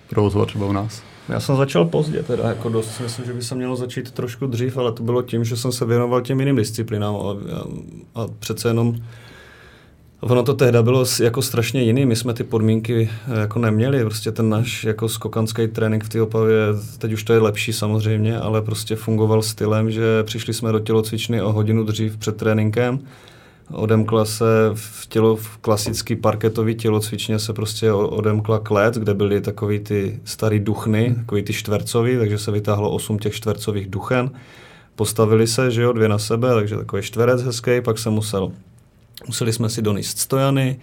provozovat 0.09 0.47
třeba 0.47 0.65
u 0.65 0.71
nás? 0.71 1.03
Já 1.29 1.39
jsem 1.39 1.57
začal 1.57 1.85
pozdě, 1.85 2.23
teda 2.23 2.49
jako 2.49 2.69
dost, 2.69 2.99
myslím, 2.99 3.25
že 3.25 3.33
by 3.33 3.41
se 3.43 3.55
mělo 3.55 3.75
začít 3.75 4.11
trošku 4.11 4.47
dřív, 4.47 4.77
ale 4.77 4.91
to 4.91 5.03
bylo 5.03 5.21
tím, 5.21 5.43
že 5.43 5.57
jsem 5.57 5.71
se 5.71 5.85
věnoval 5.85 6.21
těm 6.21 6.39
jiným 6.39 6.55
disciplínám 6.55 7.15
a, 7.15 7.19
a, 7.19 8.21
a 8.21 8.27
přece 8.39 8.67
jenom 8.67 8.95
Ono 10.21 10.43
to 10.43 10.53
tehda 10.53 10.83
bylo 10.83 11.05
jako 11.23 11.41
strašně 11.41 11.83
jiný, 11.83 12.05
my 12.05 12.15
jsme 12.15 12.33
ty 12.33 12.43
podmínky 12.43 13.09
eh, 13.27 13.39
jako 13.39 13.59
neměli, 13.59 14.01
prostě 14.01 14.31
ten 14.31 14.49
náš 14.49 14.83
jako 14.83 15.09
skokanský 15.09 15.67
trénink 15.67 16.03
v 16.03 16.09
té 16.09 16.21
Opavě, 16.21 16.57
teď 16.97 17.13
už 17.13 17.23
to 17.23 17.33
je 17.33 17.39
lepší 17.39 17.73
samozřejmě, 17.73 18.39
ale 18.39 18.61
prostě 18.61 18.95
fungoval 18.95 19.41
stylem, 19.41 19.91
že 19.91 20.23
přišli 20.23 20.53
jsme 20.53 20.71
do 20.71 20.79
tělocvičny 20.79 21.41
o 21.41 21.51
hodinu 21.51 21.83
dřív 21.83 22.17
před 22.17 22.37
tréninkem, 22.37 22.99
odemkla 23.71 24.25
se 24.25 24.45
v 24.73 25.07
tělo 25.07 25.35
v 25.35 25.57
klasický 25.57 26.15
parketový 26.15 26.75
tělocvičně 26.75 27.39
se 27.39 27.53
prostě 27.53 27.91
odemkla 27.91 28.59
klet, 28.59 28.95
kde 28.95 29.13
byly 29.13 29.41
takový 29.41 29.79
ty 29.79 30.19
starý 30.25 30.59
duchny, 30.59 31.15
takový 31.15 31.43
ty 31.43 31.53
čtvercový, 31.53 32.17
takže 32.17 32.37
se 32.37 32.51
vytáhlo 32.51 32.91
osm 32.91 33.19
těch 33.19 33.35
čtvercových 33.35 33.89
duchen. 33.89 34.31
Postavili 34.95 35.47
se, 35.47 35.71
že 35.71 35.81
jo, 35.81 35.93
dvě 35.93 36.09
na 36.09 36.17
sebe, 36.17 36.53
takže 36.53 36.77
takový 36.77 37.01
čtverec 37.01 37.41
hezký, 37.41 37.81
pak 37.81 37.97
se 37.97 38.09
musel 38.09 38.51
Museli 39.27 39.53
jsme 39.53 39.69
si 39.69 39.81
donést 39.81 40.17
stojany, 40.17 40.79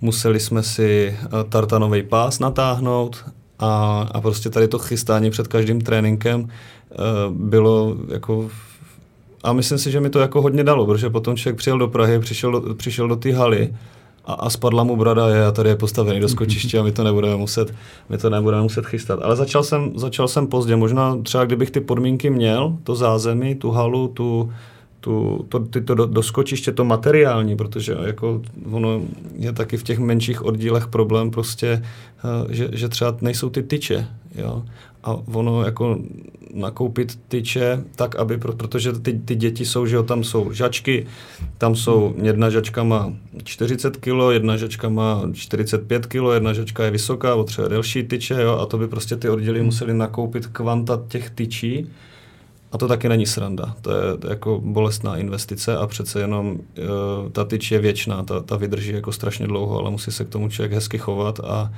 museli 0.00 0.40
jsme 0.40 0.62
si 0.62 1.16
eh, 1.22 1.28
tartanový 1.48 2.02
pás 2.02 2.38
natáhnout 2.38 3.24
a, 3.58 4.02
a 4.12 4.20
prostě 4.20 4.50
tady 4.50 4.68
to 4.68 4.78
chystání 4.78 5.30
před 5.30 5.48
každým 5.48 5.80
tréninkem 5.80 6.40
uh, 6.40 6.48
bylo 7.36 7.96
jako 8.08 8.50
a 9.44 9.52
myslím 9.52 9.78
si, 9.78 9.90
že 9.90 10.00
mi 10.00 10.10
to 10.10 10.18
jako 10.18 10.42
hodně 10.42 10.64
dalo, 10.64 10.86
protože 10.86 11.10
potom 11.10 11.36
člověk 11.36 11.56
přijel 11.56 11.78
do 11.78 11.88
Prahy, 11.88 12.18
přišel 12.18 12.74
přišel 12.74 13.08
do 13.08 13.16
té 13.16 13.32
haly 13.32 13.74
a, 14.24 14.32
a 14.32 14.50
spadla 14.50 14.84
mu 14.84 14.96
brada 14.96 15.28
je 15.28 15.46
a 15.46 15.52
tady 15.52 15.68
je 15.68 15.76
postavený 15.76 16.20
do 16.20 16.28
skočiště 16.28 16.78
a 16.78 16.82
my 16.82 16.92
to 16.92 17.04
nebudeme 17.04 17.36
muset, 17.36 17.74
my 18.08 18.18
to 18.18 18.30
nebudeme 18.30 18.62
muset 18.62 18.86
chystat. 18.86 19.20
Ale 19.22 19.36
začal 19.36 19.62
jsem, 19.62 19.92
začal 19.96 20.28
jsem 20.28 20.46
pozdě, 20.46 20.76
možná 20.76 21.16
třeba 21.22 21.44
kdybych 21.44 21.70
ty 21.70 21.80
podmínky 21.80 22.30
měl, 22.30 22.76
to 22.84 22.94
zázemí, 22.94 23.54
tu 23.54 23.70
halu, 23.70 24.08
tu, 24.08 24.52
tu, 25.00 25.46
to, 25.48 25.58
ty 25.60 25.80
to 25.80 25.94
do, 25.94 26.06
doskočiště, 26.06 26.72
to 26.72 26.84
materiální, 26.84 27.56
protože 27.56 27.96
jako 28.06 28.42
ono 28.70 29.02
je 29.38 29.52
taky 29.52 29.76
v 29.76 29.82
těch 29.82 29.98
menších 29.98 30.44
oddílech 30.44 30.86
problém 30.86 31.30
prostě, 31.30 31.82
uh, 32.24 32.52
že, 32.52 32.68
že 32.72 32.88
třeba 32.88 33.16
nejsou 33.20 33.50
ty 33.50 33.62
tyče, 33.62 34.06
jo. 34.34 34.62
a 35.04 35.12
ono 35.12 35.64
jako 35.64 35.98
nakoupit 36.54 37.18
tyče 37.28 37.84
tak, 37.96 38.16
aby, 38.16 38.38
protože 38.38 38.92
ty, 38.92 39.12
ty 39.12 39.34
děti 39.34 39.64
jsou, 39.64 39.86
že 39.86 39.96
jo, 39.96 40.02
tam 40.02 40.24
jsou 40.24 40.52
žačky, 40.52 41.06
tam 41.58 41.74
jsou, 41.74 42.14
jedna 42.22 42.50
žačka 42.50 42.82
má 42.82 43.12
40 43.44 43.96
kg, 43.96 44.32
jedna 44.32 44.56
žačka 44.56 44.88
má 44.88 45.22
45 45.32 46.06
kg, 46.06 46.22
jedna 46.34 46.52
žačka 46.52 46.84
je 46.84 46.90
vysoká, 46.90 47.36
potřebuje 47.36 47.68
delší 47.68 48.02
tyče, 48.02 48.42
jo, 48.42 48.58
a 48.58 48.66
to 48.66 48.78
by 48.78 48.88
prostě 48.88 49.16
ty 49.16 49.28
oddíly 49.28 49.62
museli 49.62 49.94
nakoupit 49.94 50.46
kvanta 50.46 51.02
těch 51.08 51.30
tyčí, 51.30 51.86
a 52.72 52.78
to 52.78 52.88
taky 52.88 53.08
není 53.08 53.26
sranda. 53.26 53.74
To 53.82 53.90
je, 53.90 54.02
jako 54.28 54.60
bolestná 54.64 55.16
investice 55.16 55.76
a 55.76 55.86
přece 55.86 56.20
jenom 56.20 56.50
uh, 56.50 56.56
ta 57.32 57.44
tyč 57.44 57.70
je 57.70 57.78
věčná, 57.78 58.22
ta, 58.22 58.40
ta 58.40 58.56
vydrží 58.56 58.92
jako 58.92 59.12
strašně 59.12 59.46
dlouho, 59.46 59.78
ale 59.78 59.90
musí 59.90 60.12
se 60.12 60.24
k 60.24 60.28
tomu 60.28 60.48
člověk 60.48 60.72
hezky 60.72 60.98
chovat 60.98 61.40
a, 61.40 61.72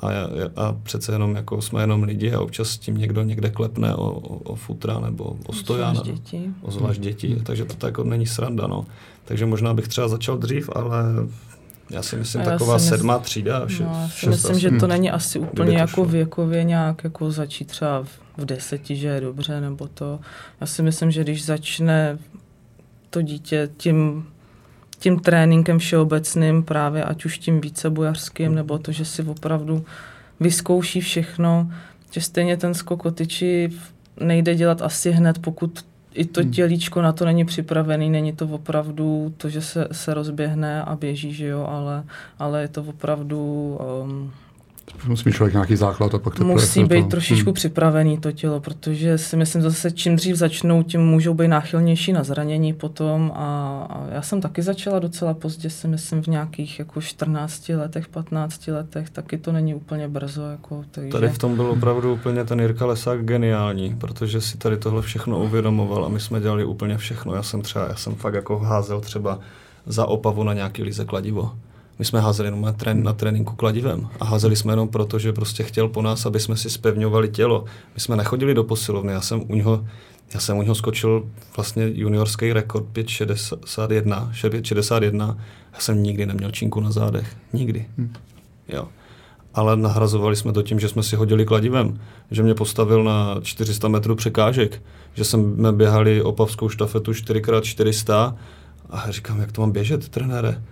a, 0.00 0.08
a 0.56 0.72
přece 0.82 1.12
jenom 1.12 1.36
jako 1.36 1.62
jsme 1.62 1.82
jenom 1.82 2.02
lidi 2.02 2.32
a 2.32 2.40
občas 2.40 2.78
tím 2.78 2.98
někdo 2.98 3.22
někde 3.22 3.50
klepne 3.50 3.94
o, 3.94 4.10
o, 4.10 4.38
o 4.38 4.54
futra 4.54 5.00
nebo 5.00 5.36
o 5.46 5.52
stojana. 5.52 6.02
děti. 6.02 6.50
O 6.62 6.70
zvlášť 6.70 7.00
děti, 7.00 7.36
takže 7.42 7.64
to 7.64 7.74
tak 7.74 7.88
jako 7.88 8.04
není 8.04 8.26
sranda, 8.26 8.66
no. 8.66 8.86
Takže 9.24 9.46
možná 9.46 9.74
bych 9.74 9.88
třeba 9.88 10.08
začal 10.08 10.38
dřív, 10.38 10.70
ale 10.74 11.04
já 11.90 12.02
si 12.02 12.16
myslím, 12.16 12.42
já 12.42 12.50
taková 12.50 12.78
si 12.78 12.84
mysl... 12.84 12.96
sedmá 12.96 13.18
třída. 13.18 13.68
Šest, 13.68 13.80
no, 13.80 14.00
já 14.02 14.08
si 14.08 14.28
myslím, 14.28 14.58
že 14.58 14.70
to 14.70 14.86
není 14.86 15.10
asi 15.10 15.38
úplně 15.38 15.78
jako 15.78 16.04
věkově 16.04 16.64
nějak 16.64 17.04
jako 17.04 17.30
začít 17.30 17.68
třeba 17.68 18.02
v, 18.02 18.27
v 18.38 18.44
deseti, 18.44 18.96
že 18.96 19.08
je 19.08 19.20
dobře, 19.20 19.60
nebo 19.60 19.88
to. 19.88 20.20
Já 20.60 20.66
si 20.66 20.82
myslím, 20.82 21.10
že 21.10 21.22
když 21.22 21.44
začne 21.44 22.18
to 23.10 23.22
dítě 23.22 23.70
tím 23.76 24.26
tím 24.98 25.20
tréninkem 25.20 25.78
všeobecným 25.78 26.62
právě, 26.62 27.04
ať 27.04 27.24
už 27.24 27.38
tím 27.38 27.60
více 27.60 27.90
bojařským, 27.90 28.54
nebo 28.54 28.78
to, 28.78 28.92
že 28.92 29.04
si 29.04 29.22
opravdu 29.22 29.84
vyzkouší 30.40 31.00
všechno, 31.00 31.72
že 32.10 32.20
stejně 32.20 32.56
ten 32.56 32.74
skok 32.74 33.04
o 33.04 33.10
tyči 33.10 33.70
nejde 34.20 34.54
dělat 34.54 34.82
asi 34.82 35.10
hned, 35.10 35.38
pokud 35.38 35.84
i 36.14 36.24
to 36.24 36.40
hmm. 36.40 36.50
tělíčko 36.50 37.02
na 37.02 37.12
to 37.12 37.24
není 37.24 37.44
připravený, 37.44 38.10
není 38.10 38.32
to 38.32 38.46
opravdu 38.46 39.34
to, 39.36 39.48
že 39.48 39.62
se, 39.62 39.88
se 39.92 40.14
rozběhne 40.14 40.82
a 40.82 40.96
běží, 40.96 41.34
že 41.34 41.46
jo, 41.46 41.66
ale, 41.70 42.04
ale 42.38 42.62
je 42.62 42.68
to 42.68 42.82
opravdu 42.82 43.40
um, 44.02 44.32
Musí 45.06 45.32
člověk 45.32 45.54
nějaký 45.54 45.76
základ 45.76 46.14
a 46.14 46.18
pak 46.18 46.34
to 46.34 46.44
Musí 46.44 46.84
být 46.84 47.02
to. 47.02 47.08
trošičku 47.08 47.50
hmm. 47.50 47.54
připravený 47.54 48.18
to 48.18 48.32
tělo, 48.32 48.60
protože 48.60 49.18
si 49.18 49.36
myslím, 49.36 49.62
že 49.62 49.70
zase 49.70 49.90
čím 49.90 50.16
dřív 50.16 50.36
začnou, 50.36 50.82
tím 50.82 51.00
můžou 51.00 51.34
být 51.34 51.48
náchylnější 51.48 52.12
na 52.12 52.24
zranění 52.24 52.72
potom 52.72 53.32
a, 53.34 53.78
a 53.90 54.14
já 54.14 54.22
jsem 54.22 54.40
taky 54.40 54.62
začala 54.62 54.98
docela 54.98 55.34
pozdě, 55.34 55.70
si 55.70 55.88
myslím 55.88 56.22
v 56.22 56.26
nějakých 56.26 56.78
jako 56.78 57.00
14 57.00 57.68
letech, 57.68 58.08
15 58.08 58.66
letech, 58.66 59.10
taky 59.10 59.38
to 59.38 59.52
není 59.52 59.74
úplně 59.74 60.08
brzo. 60.08 60.42
Jako, 60.42 60.84
takže... 60.90 61.12
Tady 61.12 61.28
v 61.28 61.38
tom 61.38 61.56
byl 61.56 61.66
opravdu 61.66 62.12
úplně 62.12 62.44
ten 62.44 62.60
Jirka 62.60 62.86
Lesák 62.86 63.24
geniální, 63.24 63.96
protože 64.00 64.40
si 64.40 64.58
tady 64.58 64.76
tohle 64.76 65.02
všechno 65.02 65.38
uvědomoval 65.38 66.04
a 66.04 66.08
my 66.08 66.20
jsme 66.20 66.40
dělali 66.40 66.64
úplně 66.64 66.98
všechno. 66.98 67.34
Já 67.34 67.42
jsem 67.42 67.62
třeba, 67.62 67.88
já 67.88 67.94
jsem 67.94 68.14
fakt 68.14 68.34
jako 68.34 68.58
házel 68.58 69.00
třeba 69.00 69.38
za 69.86 70.06
opavu 70.06 70.44
na 70.44 70.54
nějaký 70.54 70.82
líze 70.82 71.04
kladivo 71.04 71.52
my 71.98 72.04
jsme 72.04 72.20
házeli 72.20 72.46
jenom 72.46 72.62
na, 72.62 72.72
trén, 72.72 73.02
na 73.02 73.12
tréninku 73.12 73.56
kladivem 73.56 74.08
a 74.20 74.24
házeli 74.24 74.56
jsme 74.56 74.72
jenom 74.72 74.88
proto, 74.88 75.18
že 75.18 75.32
prostě 75.32 75.62
chtěl 75.62 75.88
po 75.88 76.02
nás, 76.02 76.26
aby 76.26 76.40
jsme 76.40 76.56
si 76.56 76.70
spevňovali 76.70 77.28
tělo. 77.28 77.64
My 77.94 78.00
jsme 78.00 78.16
nechodili 78.16 78.54
do 78.54 78.64
posilovny, 78.64 79.12
já 79.12 79.20
jsem 79.20 79.42
u 79.48 79.54
něho, 79.54 79.84
já 80.34 80.40
jsem 80.40 80.58
u 80.58 80.62
něho 80.62 80.74
skočil 80.74 81.28
vlastně 81.56 81.90
juniorský 81.94 82.52
rekord 82.52 82.86
561, 82.92 84.30
561, 84.50 85.38
já 85.72 85.80
jsem 85.80 86.02
nikdy 86.02 86.26
neměl 86.26 86.50
činku 86.50 86.80
na 86.80 86.90
zádech, 86.90 87.36
nikdy. 87.52 87.86
Hmm. 87.98 88.12
Jo. 88.68 88.88
Ale 89.54 89.76
nahrazovali 89.76 90.36
jsme 90.36 90.52
to 90.52 90.62
tím, 90.62 90.80
že 90.80 90.88
jsme 90.88 91.02
si 91.02 91.16
hodili 91.16 91.44
kladivem, 91.44 92.00
že 92.30 92.42
mě 92.42 92.54
postavil 92.54 93.04
na 93.04 93.40
400 93.42 93.88
metrů 93.88 94.14
překážek, 94.14 94.82
že 95.14 95.24
jsme 95.24 95.72
běhali 95.72 96.22
opavskou 96.22 96.68
štafetu 96.68 97.12
4x400 97.12 98.34
a 98.90 99.10
říkám, 99.10 99.40
jak 99.40 99.52
to 99.52 99.60
mám 99.60 99.70
běžet, 99.70 100.08
trenére? 100.08 100.62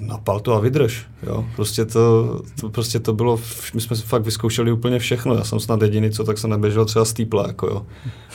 Napal 0.00 0.40
to 0.40 0.54
a 0.54 0.60
vydrž. 0.60 1.06
Jo? 1.22 1.44
Prostě, 1.56 1.84
to, 1.84 2.42
to, 2.60 2.68
prostě 2.68 3.00
to 3.00 3.12
bylo, 3.12 3.40
my 3.74 3.80
jsme 3.80 3.96
fakt 3.96 4.22
vyzkoušeli 4.22 4.72
úplně 4.72 4.98
všechno. 4.98 5.34
Já 5.34 5.44
jsem 5.44 5.60
snad 5.60 5.82
jediný, 5.82 6.10
co 6.10 6.24
tak 6.24 6.38
se 6.38 6.48
neběžel 6.48 6.84
třeba 6.84 7.04
stýpla, 7.04 7.46
jako 7.46 7.66
jo. 7.66 7.86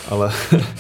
Ale, 0.10 0.32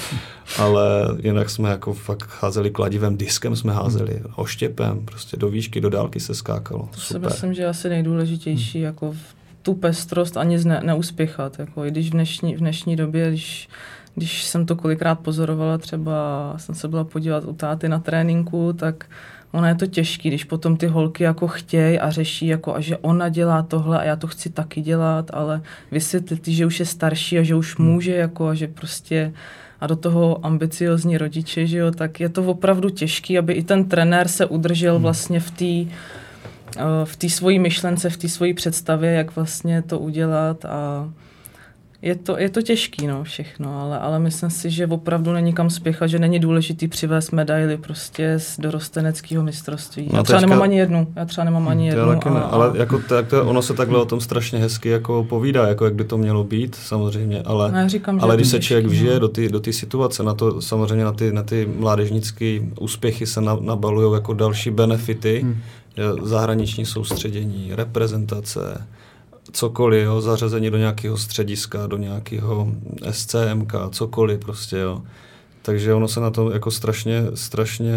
ale 0.57 1.07
jinak 1.23 1.49
jsme 1.49 1.69
jako 1.69 1.93
fakt 1.93 2.29
házeli 2.41 2.71
kladivem, 2.71 3.17
diskem 3.17 3.55
jsme 3.55 3.73
házeli, 3.73 4.21
oštěpem, 4.35 5.05
prostě 5.05 5.37
do 5.37 5.49
výšky, 5.49 5.81
do 5.81 5.89
dálky 5.89 6.19
se 6.19 6.35
skákalo. 6.35 6.89
To 6.91 6.99
Super. 6.99 7.21
si 7.21 7.33
myslím, 7.33 7.53
že 7.53 7.65
asi 7.65 7.89
nejdůležitější, 7.89 8.77
hmm. 8.77 8.85
jako 8.85 9.15
tu 9.61 9.73
pestrost 9.73 10.37
ani 10.37 10.63
ne, 10.63 10.81
neuspěchat. 10.83 11.59
Jako, 11.59 11.85
I 11.85 11.91
když 11.91 12.07
v 12.07 12.11
dnešní, 12.11 12.55
v 12.55 12.59
dnešní 12.59 12.95
době, 12.95 13.29
když 13.29 13.69
když 14.15 14.43
jsem 14.43 14.65
to 14.65 14.75
kolikrát 14.75 15.15
pozorovala, 15.15 15.77
třeba 15.77 16.53
jsem 16.57 16.75
se 16.75 16.87
byla 16.87 17.03
podívat 17.03 17.43
u 17.43 17.53
táty 17.53 17.89
na 17.89 17.99
tréninku, 17.99 18.73
tak 18.73 19.05
ono 19.51 19.67
je 19.67 19.75
to 19.75 19.87
těžké, 19.87 20.29
když 20.29 20.43
potom 20.43 20.77
ty 20.77 20.87
holky 20.87 21.23
jako 21.23 21.47
chtějí 21.47 21.99
a 21.99 22.11
řeší, 22.11 22.47
jako, 22.47 22.75
a 22.75 22.79
že 22.79 22.97
ona 22.97 23.29
dělá 23.29 23.61
tohle 23.61 23.99
a 23.99 24.03
já 24.03 24.15
to 24.15 24.27
chci 24.27 24.49
taky 24.49 24.81
dělat, 24.81 25.31
ale 25.33 25.61
vysvětlit, 25.91 26.47
že 26.47 26.65
už 26.65 26.79
je 26.79 26.85
starší 26.85 27.39
a 27.39 27.43
že 27.43 27.55
už 27.55 27.79
hmm. 27.79 27.87
může, 27.87 28.15
jako, 28.15 28.47
a 28.47 28.53
že 28.53 28.67
prostě 28.67 29.33
a 29.81 29.87
do 29.87 29.95
toho 29.95 30.45
ambiciozní 30.45 31.17
rodiče, 31.17 31.67
že 31.67 31.77
jo, 31.77 31.91
tak 31.91 32.19
je 32.19 32.29
to 32.29 32.43
opravdu 32.43 32.89
těžké, 32.89 33.39
aby 33.39 33.53
i 33.53 33.63
ten 33.63 33.85
trenér 33.85 34.27
se 34.27 34.45
udržel 34.45 34.93
hmm. 34.93 35.03
vlastně 35.03 35.39
v 35.39 35.51
té 35.51 35.95
eh, 36.77 37.05
v 37.05 37.15
té 37.15 37.29
svojí 37.29 37.59
myšlence, 37.59 38.09
v 38.09 38.17
té 38.17 38.29
svojí 38.29 38.53
představě, 38.53 39.11
jak 39.11 39.35
vlastně 39.35 39.81
to 39.81 39.99
udělat 39.99 40.65
a 40.65 41.09
je 42.01 42.15
to, 42.15 42.37
je 42.37 42.49
to 42.49 42.61
těžký, 42.61 43.07
no, 43.07 43.23
všechno, 43.23 43.81
ale, 43.81 43.99
ale 43.99 44.19
myslím 44.19 44.49
si, 44.49 44.69
že 44.69 44.87
opravdu 44.87 45.31
není 45.31 45.53
kam 45.53 45.69
spěchat, 45.69 46.09
že 46.09 46.19
není 46.19 46.39
důležitý 46.39 46.87
přivést 46.87 47.31
medaily 47.31 47.77
prostě 47.77 48.33
z 48.37 48.59
dorosteneckého 48.59 49.43
mistrovství. 49.43 50.09
No, 50.11 50.17
já 50.17 50.23
třeba 50.23 50.39
teďka... 50.39 50.49
nemám 50.49 50.63
ani 50.63 50.77
jednu, 50.77 51.07
já 51.15 51.25
třeba 51.25 51.45
nemám 51.45 51.67
ani 51.67 51.87
jednu. 51.87 52.07
Taky 52.07 52.29
a, 52.29 52.33
ne, 52.33 52.41
ale 52.41 52.71
jako 52.73 52.99
tak 53.09 53.27
to, 53.27 53.45
ono 53.45 53.61
se 53.61 53.73
takhle 53.73 53.99
o 53.99 54.05
tom 54.05 54.21
strašně 54.21 54.59
hezky 54.59 54.89
jako 54.89 55.23
povídá, 55.29 55.67
jako 55.67 55.85
jak 55.85 55.93
by 55.93 56.03
to 56.03 56.17
mělo 56.17 56.43
být, 56.43 56.75
samozřejmě, 56.75 57.41
ale, 57.41 57.71
no, 57.71 57.89
říkám, 57.89 58.19
ale 58.21 58.35
když 58.35 58.47
se 58.47 58.59
člověk 58.59 58.85
vžije 58.85 59.13
no. 59.13 59.19
do 59.19 59.27
té 59.27 59.49
do 59.49 59.59
ty 59.59 59.73
situace, 59.73 60.23
na 60.23 60.33
to 60.33 60.61
samozřejmě 60.61 61.05
na 61.05 61.11
ty, 61.11 61.31
na 61.31 61.43
ty 61.43 61.69
mládežnické 61.77 62.59
úspěchy 62.79 63.25
se 63.25 63.41
na, 63.41 63.57
nabalují 63.61 64.13
jako 64.13 64.33
další 64.33 64.71
benefity, 64.71 65.39
hmm. 65.41 65.57
zahraniční 66.23 66.85
soustředění, 66.85 67.71
reprezentace, 67.75 68.87
cokoliv, 69.51 70.05
jo, 70.05 70.21
zařazení 70.21 70.69
do 70.69 70.77
nějakého 70.77 71.17
střediska, 71.17 71.87
do 71.87 71.97
nějakého 71.97 72.67
SCMK, 73.11 73.73
cokoliv 73.91 74.39
prostě, 74.39 74.77
jo. 74.77 75.01
Takže 75.61 75.93
ono 75.93 76.07
se 76.07 76.19
na 76.19 76.31
to 76.31 76.51
jako 76.51 76.71
strašně, 76.71 77.23
strašně, 77.33 77.93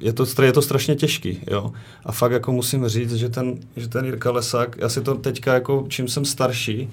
je 0.00 0.12
to, 0.12 0.42
je 0.42 0.52
to 0.52 0.62
strašně 0.62 0.96
těžký, 0.96 1.38
jo. 1.50 1.72
A 2.04 2.12
fakt 2.12 2.32
jako 2.32 2.52
musím 2.52 2.88
říct, 2.88 3.14
že 3.14 3.28
ten, 3.28 3.54
že 3.76 3.88
ten 3.88 4.04
Jirka 4.04 4.30
Lesák, 4.30 4.76
já 4.78 4.88
si 4.88 5.00
to 5.00 5.14
teďka 5.14 5.54
jako, 5.54 5.84
čím 5.88 6.08
jsem 6.08 6.24
starší, 6.24 6.88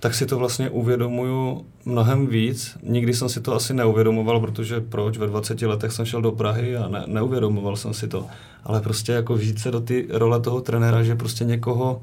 tak 0.00 0.14
si 0.14 0.26
to 0.26 0.38
vlastně 0.38 0.70
uvědomuju 0.70 1.64
mnohem 1.84 2.26
víc. 2.26 2.76
Nikdy 2.82 3.14
jsem 3.14 3.28
si 3.28 3.40
to 3.40 3.54
asi 3.54 3.74
neuvědomoval, 3.74 4.40
protože 4.40 4.80
proč? 4.80 5.18
Ve 5.18 5.26
20 5.26 5.62
letech 5.62 5.92
jsem 5.92 6.04
šel 6.04 6.22
do 6.22 6.32
Prahy 6.32 6.76
a 6.76 6.88
ne, 6.88 7.04
neuvědomoval 7.06 7.76
jsem 7.76 7.94
si 7.94 8.08
to. 8.08 8.26
Ale 8.64 8.80
prostě 8.80 9.12
jako 9.12 9.34
vžít 9.34 9.58
se 9.58 9.70
do 9.70 9.80
ty 9.80 10.06
role 10.10 10.40
toho 10.40 10.60
trenéra, 10.60 11.02
že 11.02 11.14
prostě 11.14 11.44
někoho 11.44 12.00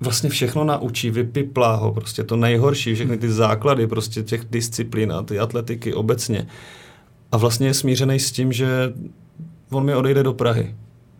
vlastně 0.00 0.30
všechno 0.30 0.64
naučí, 0.64 1.10
vypiplá 1.10 1.74
ho, 1.74 1.92
prostě 1.92 2.24
to 2.24 2.36
nejhorší, 2.36 2.94
všechny 2.94 3.18
ty 3.18 3.32
základy 3.32 3.86
prostě 3.86 4.22
těch 4.22 4.44
disciplín 4.50 5.12
a 5.12 5.22
ty 5.22 5.38
atletiky 5.38 5.94
obecně. 5.94 6.46
A 7.32 7.36
vlastně 7.36 7.66
je 7.66 7.74
smířený 7.74 8.20
s 8.20 8.32
tím, 8.32 8.52
že 8.52 8.92
on 9.70 9.84
mi 9.84 9.94
odejde 9.94 10.22
do 10.22 10.32
Prahy. 10.32 10.74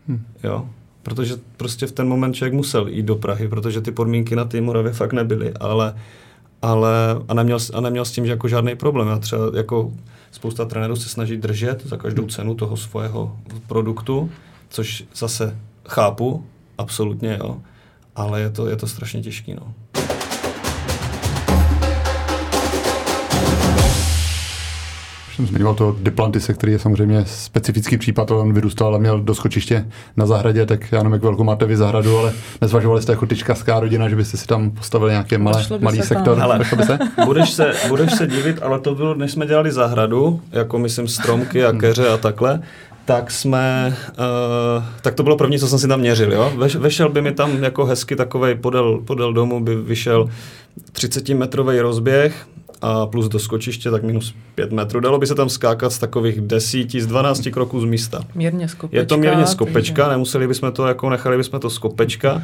Hmm. 0.09 0.25
Jo? 0.45 0.69
Protože 1.03 1.35
prostě 1.57 1.87
v 1.87 1.93
ten 1.93 2.09
moment 2.09 2.33
člověk 2.33 2.55
musel 2.55 2.89
jít 2.89 3.03
do 3.03 3.17
Prahy, 3.17 3.49
protože 3.49 3.81
ty 3.81 3.93
podmínky 3.93 4.37
na 4.37 4.45
té 4.45 4.61
Moravě 4.61 4.93
fakt 4.93 5.13
nebyly, 5.13 5.53
ale, 5.61 5.95
ale 6.63 6.91
a, 7.29 7.35
neměl, 7.35 7.59
a 7.75 7.81
neměl 7.81 8.05
s 8.05 8.13
tím 8.13 8.27
že 8.27 8.33
jako 8.33 8.49
žádný 8.49 8.77
problém. 8.77 9.09
Já 9.09 9.19
třeba 9.19 9.43
jako 9.57 9.93
spousta 10.31 10.65
trenérů 10.65 10.97
se 10.97 11.09
snaží 11.09 11.37
držet 11.37 11.87
za 11.87 11.97
každou 11.97 12.27
cenu 12.27 12.55
toho 12.55 12.77
svého 12.77 13.37
produktu, 13.67 14.31
což 14.69 15.05
zase 15.15 15.57
chápu, 15.87 16.45
absolutně, 16.79 17.39
jo 17.41 17.57
ale 18.17 18.41
je 18.41 18.51
to, 18.51 18.67
je 18.67 18.77
to 18.77 18.87
strašně 18.87 19.23
těžký. 19.23 19.55
No. 19.55 19.75
jsem 25.41 25.47
zmiňoval 25.47 25.75
to 25.75 25.97
Diplantise, 26.03 26.55
který 26.55 26.73
je 26.73 26.79
samozřejmě 26.79 27.25
specifický 27.27 27.99
případ, 27.99 28.31
on 28.31 28.53
vyrůstal 28.53 28.95
a 28.95 28.99
měl 28.99 29.21
do 29.21 29.35
skočiště 29.35 29.87
na 30.17 30.27
zahradě, 30.27 30.67
tak 30.67 30.93
já 30.93 30.99
nevím, 30.99 31.13
jak 31.13 31.23
velkou 31.23 31.45
máte 31.45 31.67
vy 31.67 31.77
zahradu, 31.77 32.19
ale 32.19 32.33
nezvažovali 32.61 33.03
jste 33.03 33.13
jako 33.13 33.27
tyčkařská 33.27 33.81
rodina, 33.81 34.09
že 34.09 34.17
byste 34.17 34.37
si 34.37 34.47
tam 34.47 34.71
postavili 34.71 35.11
nějaký 35.11 35.39
malé, 35.39 35.67
malý 35.81 36.03
sektor? 36.03 36.41
Ale, 36.41 36.59
by 36.59 36.85
se? 36.85 36.99
Budeš, 37.25 37.51
se, 37.51 37.73
budeš 37.89 38.13
se 38.13 38.27
divit, 38.27 38.63
ale 38.63 38.81
to 38.81 38.95
bylo, 38.95 39.15
než 39.15 39.33
jsme 39.33 39.47
dělali 39.47 39.73
zahradu, 39.73 40.41
jako 40.53 40.79
myslím 40.79 41.09
stromky 41.09 41.65
a 41.65 41.73
keře 41.73 42.09
a 42.09 42.17
takhle, 42.17 42.61
tak 43.05 43.31
jsme, 43.31 43.97
uh, 44.11 44.85
tak 45.03 45.15
to 45.15 45.23
bylo 45.23 45.37
první, 45.37 45.59
co 45.59 45.69
jsem 45.69 45.79
si 45.79 45.89
tam 45.89 46.01
měřil, 46.01 46.33
jo. 46.33 46.53
Ve, 46.57 46.69
vešel 46.69 47.09
by 47.09 47.23
mi 47.23 47.33
tam 47.33 47.65
jako 47.65 47.85
hezky 47.85 48.17
takovej 48.17 48.55
podél, 48.55 48.99
podél 49.05 49.33
domu 49.33 49.61
by 49.61 49.77
vyšel 49.77 50.29
30-metrový 50.93 51.81
rozběh 51.81 52.47
a 52.83 53.07
plus 53.07 53.29
do 53.29 53.39
skočiště 53.39 53.91
tak 53.91 54.03
minus 54.03 54.35
5 54.55 54.73
metrů. 54.73 55.01
Dalo 55.01 55.19
by 55.19 55.27
se 55.27 55.35
tam 55.35 55.49
skákat 55.49 55.93
z 55.93 55.99
takových 55.99 56.41
10, 56.41 56.91
z 56.91 57.07
12 57.07 57.49
kroků 57.53 57.81
z 57.81 57.85
místa. 57.85 58.21
Mírně 58.35 58.69
skopečka. 58.69 58.97
Je 58.97 59.07
to 59.07 59.17
mírně 59.17 59.47
skopečka, 59.47 60.03
takže... 60.03 60.13
nemuseli 60.13 60.49
bychom 60.49 60.73
to, 60.73 60.87
jako 60.87 61.11
nechali 61.11 61.37
bychom 61.37 61.61
to 61.61 61.71
skopečka, 61.71 62.43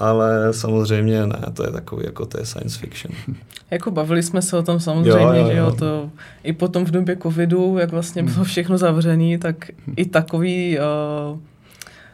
ale 0.00 0.52
samozřejmě 0.54 1.26
ne, 1.26 1.40
to 1.54 1.64
je 1.64 1.70
takový, 1.70 2.04
jako 2.04 2.26
to 2.26 2.38
je 2.38 2.46
science 2.46 2.78
fiction. 2.78 3.14
Jako 3.70 3.90
bavili 3.90 4.22
jsme 4.22 4.42
se 4.42 4.56
o 4.56 4.62
tom 4.62 4.80
samozřejmě, 4.80 5.20
jo, 5.20 5.34
jo, 5.34 5.46
jo. 5.46 5.50
že 5.52 5.56
jo, 5.56 5.72
to 5.72 6.10
i 6.42 6.52
potom 6.52 6.84
v 6.84 6.90
době 6.90 7.16
covidu, 7.16 7.78
jak 7.78 7.90
vlastně 7.90 8.22
bylo 8.22 8.44
všechno 8.44 8.78
zavřené, 8.78 9.38
tak 9.38 9.70
i 9.96 10.04
takový, 10.06 10.78
uh, 11.32 11.38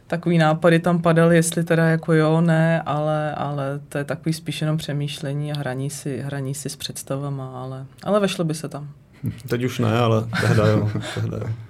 takový 0.07 0.39
nápady 0.39 0.79
tam 0.79 1.03
padaly, 1.03 1.37
jestli 1.37 1.65
teda 1.65 1.87
jako 1.87 2.13
jo, 2.13 2.41
ne, 2.41 2.83
ale, 2.83 3.35
ale 3.35 3.81
to 3.89 3.99
je 3.99 4.05
takový 4.05 4.33
spíš 4.33 4.61
jenom 4.61 4.77
přemýšlení 4.77 5.53
a 5.53 5.59
hraní 5.59 5.91
si, 5.91 6.19
hraní 6.19 6.55
si 6.55 6.69
s 6.69 6.77
představama, 6.77 7.63
ale, 7.63 7.87
ale 8.03 8.21
vešlo 8.21 8.45
by 8.45 8.55
se 8.55 8.69
tam. 8.69 8.89
Teď 9.49 9.65
už 9.65 9.79
ne, 9.79 9.99
ale 9.99 10.25
tehda 10.41 10.67
jo, 10.67 10.91
tehda 11.15 11.37
jo 11.37 11.47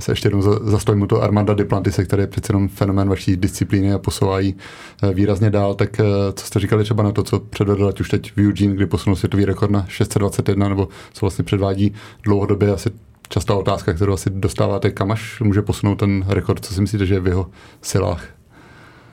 se 0.00 0.12
ještě 0.12 0.26
jednou 0.26 0.42
zastavím 0.70 1.06
to 1.06 1.22
Armanda 1.22 1.54
Diplantise, 1.54 2.04
který 2.04 2.22
je 2.22 2.26
přece 2.26 2.50
jenom 2.50 2.68
fenomén 2.68 3.08
vaší 3.08 3.36
disciplíny 3.36 3.92
a 3.92 3.98
posouvají 3.98 4.54
eh, 5.02 5.14
výrazně 5.14 5.50
dál, 5.50 5.74
tak 5.74 6.00
eh, 6.00 6.04
co 6.34 6.46
jste 6.46 6.60
říkali 6.60 6.84
třeba 6.84 7.02
na 7.02 7.12
to, 7.12 7.22
co 7.22 7.40
předvedl 7.40 7.88
ať 7.88 8.00
už 8.00 8.08
teď 8.08 8.32
v 8.36 8.38
Eugene, 8.38 8.74
kdy 8.74 8.86
posunul 8.86 9.16
světový 9.16 9.44
rekord 9.44 9.70
na 9.70 9.86
621, 9.88 10.68
nebo 10.68 10.88
co 11.12 11.20
vlastně 11.20 11.44
předvádí 11.44 11.92
dlouhodobě, 12.22 12.72
asi 12.72 12.90
častá 13.28 13.54
otázka, 13.54 13.92
kterou 13.92 14.12
asi 14.12 14.30
dostáváte, 14.30 14.90
kam 14.90 15.10
až 15.10 15.40
může 15.40 15.62
posunout 15.62 15.94
ten 15.94 16.24
rekord, 16.28 16.64
co 16.64 16.74
si 16.74 16.80
myslíte, 16.80 17.06
že 17.06 17.14
je 17.14 17.20
v 17.20 17.26
jeho 17.26 17.46
silách? 17.82 18.24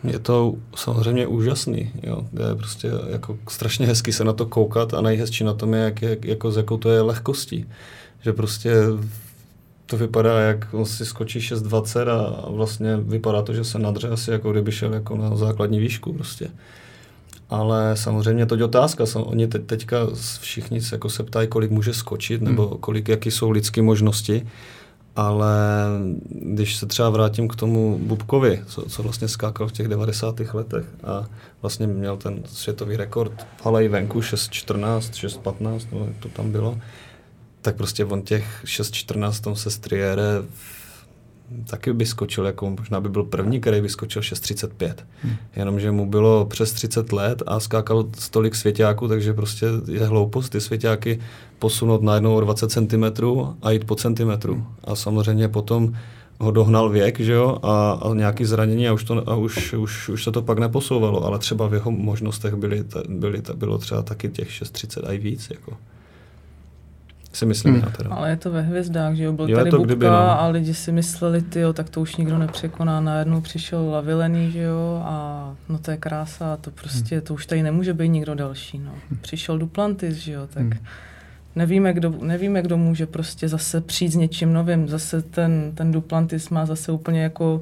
Je 0.04 0.20
to 0.20 0.54
samozřejmě 0.76 1.28
úžasný, 1.28 1.92
jo. 2.04 2.26
Je 2.50 2.56
prostě 2.56 2.92
jako 3.10 3.38
strašně 3.50 3.88
hezky 3.88 4.14
se 4.14 4.24
na 4.24 4.34
to 4.34 4.46
koukat 4.46 4.94
a 4.94 5.02
nejhezčí 5.02 5.44
na 5.44 5.54
tom 5.54 5.74
je, 5.74 5.82
jak, 5.82 6.02
jak, 6.02 6.26
jako 6.26 6.52
s 6.52 6.58
jakou 6.58 6.78
to 6.78 6.90
je 6.90 7.02
lehkostí. 7.02 7.66
Že 8.22 8.34
prostě 8.34 8.74
to 9.88 9.98
vypadá, 9.98 10.40
jak 10.40 10.74
on 10.74 10.86
si 10.86 11.06
skočí 11.06 11.40
6,20 11.40 12.10
a 12.10 12.50
vlastně 12.50 12.98
vypadá 12.98 13.42
to, 13.42 13.54
že 13.54 13.64
se 13.64 13.80
nadře 13.80 14.08
asi 14.08 14.32
jako 14.32 14.52
kdyby 14.52 14.72
šel 14.72 14.94
jako 14.94 15.18
na 15.18 15.36
základní 15.36 15.80
výšku 15.80 16.14
prostě. 16.14 16.50
Ale 17.50 17.92
samozřejmě 17.94 18.46
to 18.46 18.56
je 18.56 18.64
otázka. 18.64 19.04
Oni 19.16 19.48
te, 19.48 19.60
teďka 19.60 19.98
všichni 20.40 20.82
se, 20.82 20.96
jako 20.96 21.10
se 21.10 21.24
ptají, 21.24 21.48
kolik 21.48 21.72
může 21.72 21.94
skočit, 21.94 22.42
nebo 22.42 22.68
hmm. 22.68 22.78
kolik, 22.78 23.10
jaký 23.10 23.32
jsou 23.32 23.50
lidské 23.50 23.82
možnosti. 23.82 24.48
Ale 25.16 25.56
když 26.30 26.76
se 26.76 26.86
třeba 26.86 27.10
vrátím 27.10 27.48
k 27.48 27.56
tomu 27.56 28.00
Bubkovi, 28.02 28.64
co, 28.68 28.82
co 28.82 29.04
vlastně 29.04 29.28
skákal 29.28 29.68
v 29.68 29.72
těch 29.72 29.88
90. 29.88 30.40
letech 30.54 30.86
a 31.04 31.26
vlastně 31.62 31.88
měl 31.88 32.18
ten 32.18 32.44
světový 32.46 32.98
rekord 32.98 33.48
v 33.58 33.66
Halej 33.66 33.88
venku 33.88 34.20
6.14, 34.20 35.00
6.15, 35.00 35.82
no, 35.92 36.08
to 36.20 36.30
tam 36.30 36.52
bylo, 36.52 36.78
tak 37.68 37.76
prostě 37.76 38.06
on 38.06 38.22
těch 38.22 38.64
6.14 38.66 39.44
tom 39.44 39.56
se 39.56 39.70
striére 39.72 40.24
taky 41.70 41.94
by 41.94 42.06
skočil, 42.06 42.46
jako 42.46 42.70
možná 42.70 43.02
by 43.02 43.10
byl 43.10 43.24
první, 43.24 43.60
který 43.60 43.82
by 43.82 43.90
skočil 43.90 44.22
6.35. 44.22 44.94
Hmm. 45.22 45.36
Jenomže 45.56 45.92
mu 45.92 46.10
bylo 46.10 46.46
přes 46.46 46.72
30 46.74 47.14
let 47.14 47.44
a 47.48 47.60
skákal 47.60 48.06
stolik 48.18 48.56
svěťáků, 48.56 49.08
takže 49.08 49.34
prostě 49.34 49.66
je 49.88 50.06
hloupost 50.06 50.50
ty 50.50 50.62
svěťáky 50.62 51.20
posunout 51.60 52.02
najednou 52.04 52.36
o 52.36 52.42
20 52.42 52.72
cm 52.72 53.04
a 53.62 53.72
jít 53.72 53.84
po 53.84 53.96
centimetru. 53.96 54.54
Hmm. 54.54 54.66
A 54.84 54.96
samozřejmě 54.96 55.48
potom 55.48 55.94
ho 56.40 56.52
dohnal 56.52 56.90
věk, 56.90 57.20
že 57.20 57.34
jo, 57.34 57.58
a, 57.64 57.92
a 57.92 58.14
nějaký 58.14 58.46
zranění 58.46 58.88
a 58.88 58.94
už 58.94 59.04
to, 59.04 59.30
a 59.30 59.36
už, 59.36 59.74
už, 59.74 60.10
už 60.10 60.24
se 60.24 60.32
to 60.32 60.42
pak 60.42 60.60
neposouvalo, 60.60 61.26
ale 61.26 61.40
třeba 61.40 61.68
v 61.68 61.74
jeho 61.74 61.92
možnostech 61.92 62.56
byly, 62.56 62.84
byly, 63.10 63.42
bylo 63.56 63.78
třeba 63.78 64.02
taky 64.02 64.30
těch 64.30 64.50
6.30 64.50 65.08
a 65.08 65.12
i 65.12 65.18
víc, 65.18 65.50
jako 65.50 65.78
si 67.34 67.46
myslím 67.46 67.74
hmm. 67.74 67.84
já 67.84 67.90
teda. 67.90 68.10
Ale 68.10 68.30
je 68.30 68.36
to 68.36 68.52
ve 68.52 68.62
hvězdách, 68.62 69.16
že 69.16 69.24
jo, 69.24 69.34
byl 69.34 69.50
jo, 69.50 69.58
tady 69.58 69.72
to, 69.72 69.78
Bubka 69.78 69.88
kdyby, 69.88 70.06
no. 70.06 70.42
a 70.42 70.48
lidi 70.48 70.74
si 70.74 70.92
mysleli, 70.92 71.42
ty 71.42 71.60
jo, 71.60 71.74
tak 71.74 71.90
to 71.90 72.02
už 72.02 72.16
nikdo 72.16 72.38
nepřekoná, 72.38 73.00
najednou 73.00 73.42
přišel 73.42 73.90
Lavilený, 73.90 74.52
že 74.52 74.62
jo, 74.62 75.02
a 75.06 75.56
no 75.70 75.78
to 75.78 75.92
je 75.92 75.98
krása, 75.98 76.58
to 76.58 76.72
prostě, 76.72 77.16
hmm. 77.16 77.26
to 77.26 77.34
už 77.34 77.46
tady 77.46 77.64
nemůže 77.64 77.94
být 77.94 78.10
nikdo 78.10 78.36
další, 78.36 78.80
no. 78.80 78.92
Hmm. 79.10 79.20
Přišel 79.22 79.58
Duplantis, 79.58 80.16
že 80.16 80.32
jo, 80.32 80.48
tak 80.54 80.64
hmm. 80.64 80.80
nevíme, 81.56 81.94
kdo, 81.94 82.14
nevíme, 82.22 82.62
kdo 82.62 82.78
může 82.78 83.06
prostě 83.06 83.48
zase 83.48 83.82
přijít 83.82 84.12
s 84.12 84.16
něčím 84.16 84.54
novým, 84.54 84.88
zase 84.88 85.22
ten, 85.22 85.72
ten 85.76 85.92
Duplantis 85.92 86.50
má 86.50 86.66
zase 86.66 86.92
úplně 86.92 87.24
jako 87.24 87.62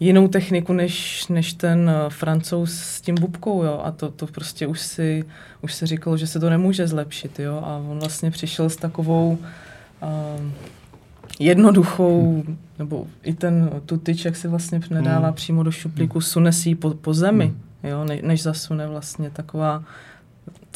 jinou 0.00 0.28
techniku 0.28 0.72
než, 0.72 1.26
než 1.28 1.52
ten 1.52 1.90
eh, 1.90 2.10
francouz 2.10 2.72
s 2.72 3.00
tím 3.00 3.14
bubkou, 3.14 3.62
jo, 3.62 3.80
a 3.84 3.90
to, 3.90 4.10
to 4.10 4.26
prostě 4.26 4.66
už 4.66 4.80
si, 4.80 5.24
už 5.60 5.74
se 5.74 5.86
říkalo, 5.86 6.16
že 6.16 6.26
se 6.26 6.40
to 6.40 6.50
nemůže 6.50 6.88
zlepšit, 6.88 7.38
jo, 7.38 7.62
a 7.64 7.76
on 7.90 7.98
vlastně 7.98 8.30
přišel 8.30 8.70
s 8.70 8.76
takovou 8.76 9.38
uh, 10.02 10.08
jednoduchou, 11.38 12.44
nebo 12.78 13.06
i 13.22 13.34
ten 13.34 13.70
tu 13.86 13.96
tyč, 13.96 14.24
jak 14.24 14.36
si 14.36 14.48
vlastně 14.48 14.80
nedává 14.90 15.26
hmm. 15.26 15.34
přímo 15.34 15.62
do 15.62 15.70
šuplíku, 15.70 16.20
sune 16.20 16.52
si 16.52 16.74
po, 16.74 16.90
po 16.90 17.14
zemi, 17.14 17.46
hmm. 17.46 17.90
jo, 17.90 18.04
ne, 18.04 18.18
než 18.22 18.42
zasune 18.42 18.86
vlastně 18.86 19.30
taková 19.30 19.84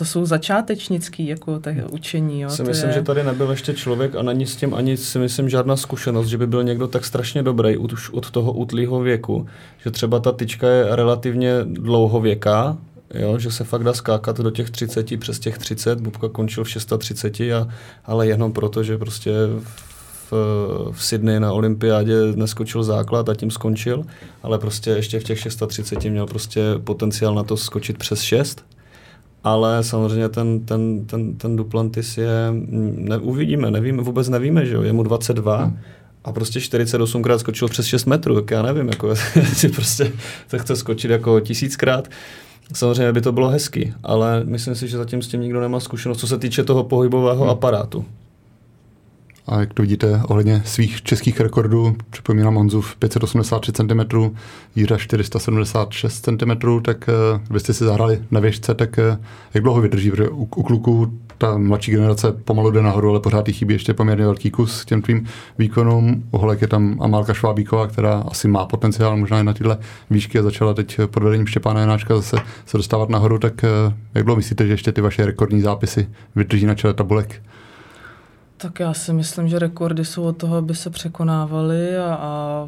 to 0.00 0.04
jsou 0.04 0.26
začátečnický 0.26 1.26
jako 1.26 1.58
tak 1.58 1.74
učení. 1.90 2.40
Jo? 2.40 2.50
Si 2.50 2.62
myslím, 2.62 2.88
je... 2.88 2.94
že 2.94 3.02
tady 3.02 3.24
nebyl 3.24 3.50
ještě 3.50 3.74
člověk 3.74 4.14
a 4.14 4.22
není 4.22 4.46
s 4.46 4.56
tím 4.56 4.74
ani 4.74 4.96
si 4.96 5.18
myslím 5.18 5.48
žádná 5.48 5.76
zkušenost, 5.76 6.26
že 6.26 6.38
by 6.38 6.46
byl 6.46 6.62
někdo 6.62 6.88
tak 6.88 7.04
strašně 7.04 7.42
dobrý 7.42 7.76
už 7.76 8.10
od 8.10 8.30
toho 8.30 8.52
útlýho 8.52 9.00
věku, 9.00 9.46
že 9.84 9.90
třeba 9.90 10.20
ta 10.20 10.32
tyčka 10.32 10.68
je 10.68 10.96
relativně 10.96 11.52
dlouhověká, 11.64 12.78
jo, 13.14 13.38
že 13.38 13.50
se 13.50 13.64
fakt 13.64 13.84
dá 13.84 13.92
skákat 13.92 14.40
do 14.40 14.50
těch 14.50 14.70
30, 14.70 15.20
přes 15.20 15.38
těch 15.38 15.58
30, 15.58 16.00
Bubka 16.00 16.28
končil 16.28 16.64
v 16.64 16.70
630, 16.70 17.40
a, 17.40 17.68
ale 18.04 18.26
jenom 18.26 18.52
proto, 18.52 18.82
že 18.82 18.98
prostě 18.98 19.32
v, 20.30 20.32
v 20.92 21.04
Sydney 21.04 21.40
na 21.40 21.52
olympiádě 21.52 22.14
neskočil 22.34 22.82
základ 22.82 23.28
a 23.28 23.34
tím 23.34 23.50
skončil, 23.50 24.04
ale 24.42 24.58
prostě 24.58 24.90
ještě 24.90 25.20
v 25.20 25.24
těch 25.24 25.38
630 25.38 26.04
měl 26.04 26.26
prostě 26.26 26.62
potenciál 26.84 27.34
na 27.34 27.42
to 27.42 27.56
skočit 27.56 27.98
přes 27.98 28.20
6 28.20 28.64
ale 29.44 29.84
samozřejmě 29.84 30.28
ten, 30.28 30.60
ten, 30.60 31.06
ten, 31.06 31.34
ten 31.34 31.56
Duplantis 31.56 32.18
je, 32.18 32.28
ne, 32.96 33.18
uvidíme, 33.18 33.70
nevíme, 33.70 34.02
vůbec 34.02 34.28
nevíme, 34.28 34.66
že 34.66 34.74
jo, 34.74 34.82
je 34.82 34.92
mu 34.92 35.02
22 35.02 35.56
hmm. 35.56 35.78
a 36.24 36.32
prostě 36.32 36.58
48krát 36.58 37.36
skočil 37.36 37.68
přes 37.68 37.86
6 37.86 38.04
metrů, 38.04 38.34
tak 38.34 38.50
já 38.50 38.62
nevím, 38.62 38.88
jako 38.88 39.16
si 39.52 39.68
prostě 39.68 40.12
to 40.50 40.58
chce 40.58 40.76
skočit 40.76 41.10
jako 41.10 41.40
tisíckrát. 41.40 42.08
Samozřejmě 42.72 43.12
by 43.12 43.20
to 43.20 43.32
bylo 43.32 43.48
hezky, 43.48 43.94
ale 44.02 44.42
myslím 44.44 44.74
si, 44.74 44.88
že 44.88 44.96
zatím 44.96 45.22
s 45.22 45.28
tím 45.28 45.40
nikdo 45.40 45.60
nemá 45.60 45.80
zkušenost, 45.80 46.18
co 46.18 46.26
se 46.26 46.38
týče 46.38 46.64
toho 46.64 46.84
pohybového 46.84 47.42
hmm. 47.42 47.50
aparátu. 47.50 48.04
A 49.50 49.60
jak 49.60 49.74
to 49.74 49.82
vidíte 49.82 50.20
ohledně 50.28 50.62
svých 50.64 51.02
českých 51.02 51.40
rekordů, 51.40 51.96
připomínám 52.10 52.54
Honzův 52.54 52.96
583 52.96 53.72
cm, 53.72 54.00
Jíra 54.76 54.98
476 54.98 56.20
cm, 56.20 56.82
tak 56.82 57.08
uh, 57.08 57.40
vy 57.50 57.60
jste 57.60 57.72
si 57.72 57.84
zahrali 57.84 58.22
na 58.30 58.40
věžce, 58.40 58.74
tak 58.74 58.98
uh, 58.98 59.24
jak 59.54 59.64
dlouho 59.64 59.80
vydrží? 59.80 60.10
Protože 60.10 60.28
u, 60.28 60.48
u 60.56 60.62
kluků 60.62 61.12
ta 61.38 61.58
mladší 61.58 61.92
generace 61.92 62.32
pomalu 62.32 62.70
jde 62.70 62.82
nahoru, 62.82 63.10
ale 63.10 63.20
pořád 63.20 63.48
jí 63.48 63.54
chybí 63.54 63.74
ještě 63.74 63.94
poměrně 63.94 64.24
velký 64.24 64.50
kus 64.50 64.84
těm 64.84 65.02
tvým 65.02 65.26
výkonům. 65.58 66.24
U 66.30 66.38
holek 66.38 66.60
je 66.60 66.68
tam 66.68 66.98
Amálka 67.00 67.34
Švábíková, 67.34 67.86
která 67.86 68.24
asi 68.28 68.48
má 68.48 68.66
potenciál 68.66 69.16
možná 69.16 69.40
i 69.40 69.44
na 69.44 69.52
tyhle 69.52 69.78
výšky 70.10 70.38
a 70.38 70.42
začala 70.42 70.74
teď 70.74 71.00
pod 71.06 71.22
vedením 71.22 71.46
Štěpána 71.46 71.80
Janáčka 71.80 72.16
zase 72.16 72.36
se 72.66 72.76
dostávat 72.76 73.08
nahoru, 73.08 73.38
tak 73.38 73.64
uh, 73.86 73.92
jak 74.14 74.24
dlouho 74.24 74.36
myslíte, 74.36 74.66
že 74.66 74.72
ještě 74.72 74.92
ty 74.92 75.00
vaše 75.00 75.26
rekordní 75.26 75.60
zápisy 75.60 76.08
vydrží 76.36 76.66
na 76.66 76.74
čele 76.74 76.94
tabulek? 76.94 77.42
Tak 78.62 78.80
já 78.80 78.94
si 78.94 79.12
myslím, 79.12 79.48
že 79.48 79.58
rekordy 79.58 80.04
jsou 80.04 80.22
od 80.22 80.36
toho, 80.36 80.56
aby 80.56 80.74
se 80.74 80.90
překonávaly 80.90 81.98
a, 81.98 82.14
a 82.14 82.66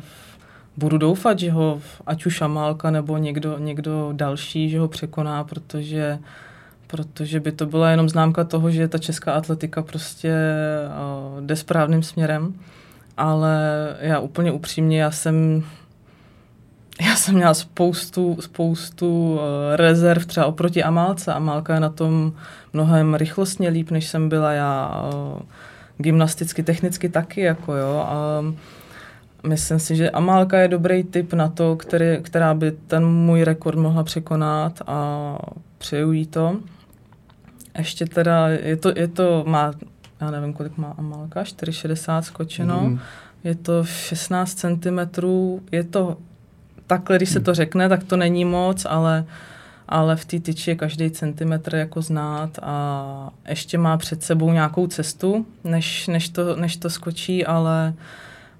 budu 0.76 0.98
doufat, 0.98 1.38
že 1.38 1.50
ho, 1.50 1.80
ať 2.06 2.26
už 2.26 2.42
Amálka 2.42 2.90
nebo 2.90 3.18
někdo, 3.18 3.58
někdo 3.58 4.08
další, 4.12 4.70
že 4.70 4.78
ho 4.78 4.88
překoná, 4.88 5.44
protože, 5.44 6.18
protože 6.86 7.40
by 7.40 7.52
to 7.52 7.66
byla 7.66 7.90
jenom 7.90 8.08
známka 8.08 8.44
toho, 8.44 8.70
že 8.70 8.88
ta 8.88 8.98
česká 8.98 9.32
atletika 9.32 9.82
prostě 9.82 10.34
uh, 11.34 11.40
jde 11.40 11.56
správným 11.56 12.02
směrem. 12.02 12.54
Ale 13.16 13.58
já 14.00 14.20
úplně 14.20 14.52
upřímně, 14.52 15.02
já 15.02 15.10
jsem 15.10 15.64
já 17.00 17.16
jsem 17.16 17.34
měla 17.34 17.54
spoustu, 17.54 18.36
spoustu 18.40 19.32
uh, 19.32 19.40
rezerv 19.76 20.26
třeba 20.26 20.46
oproti 20.46 20.82
Amálce. 20.82 21.32
Amálka 21.32 21.74
je 21.74 21.80
na 21.80 21.88
tom 21.88 22.32
mnohem 22.72 23.14
rychlostně 23.14 23.68
líp, 23.68 23.90
než 23.90 24.06
jsem 24.06 24.28
byla 24.28 24.52
já. 24.52 25.02
Uh, 25.14 25.42
gymnasticky, 26.02 26.62
technicky 26.62 27.08
taky, 27.08 27.40
jako 27.40 27.74
jo. 27.74 28.04
A 28.06 28.42
myslím 29.46 29.78
si, 29.78 29.96
že 29.96 30.10
Amálka 30.10 30.58
je 30.58 30.68
dobrý 30.68 31.04
typ 31.04 31.32
na 31.32 31.48
to, 31.48 31.76
který, 31.76 32.06
která 32.22 32.54
by 32.54 32.70
ten 32.70 33.06
můj 33.06 33.44
rekord 33.44 33.78
mohla 33.78 34.04
překonat 34.04 34.82
a 34.86 35.38
přeju 35.78 36.12
jí 36.12 36.26
to. 36.26 36.56
Ještě 37.78 38.06
teda, 38.06 38.48
je 38.48 38.76
to, 38.76 38.92
je 38.96 39.08
to 39.08 39.44
má, 39.46 39.72
já 40.20 40.30
nevím, 40.30 40.52
kolik 40.52 40.78
má 40.78 40.94
Amálka, 40.98 41.42
4,60 41.42 42.22
skočeno. 42.22 42.80
Mm. 42.80 42.98
je 43.44 43.54
to 43.54 43.84
16 43.84 44.54
cm, 44.54 44.98
je 45.72 45.84
to 45.84 46.16
takhle, 46.86 47.16
když 47.16 47.28
se 47.28 47.40
to 47.40 47.54
řekne, 47.54 47.88
tak 47.88 48.04
to 48.04 48.16
není 48.16 48.44
moc, 48.44 48.86
ale, 48.88 49.24
ale 49.92 50.16
v 50.16 50.24
té 50.24 50.40
tyči 50.40 50.70
je 50.70 50.74
každý 50.74 51.10
centimetr 51.10 51.74
jako 51.74 52.02
znát 52.02 52.58
a 52.62 53.30
ještě 53.48 53.78
má 53.78 53.96
před 53.96 54.22
sebou 54.22 54.52
nějakou 54.52 54.86
cestu, 54.86 55.46
než, 55.64 56.06
než, 56.06 56.28
to, 56.28 56.56
než 56.56 56.76
to 56.76 56.90
skočí, 56.90 57.46
ale, 57.46 57.94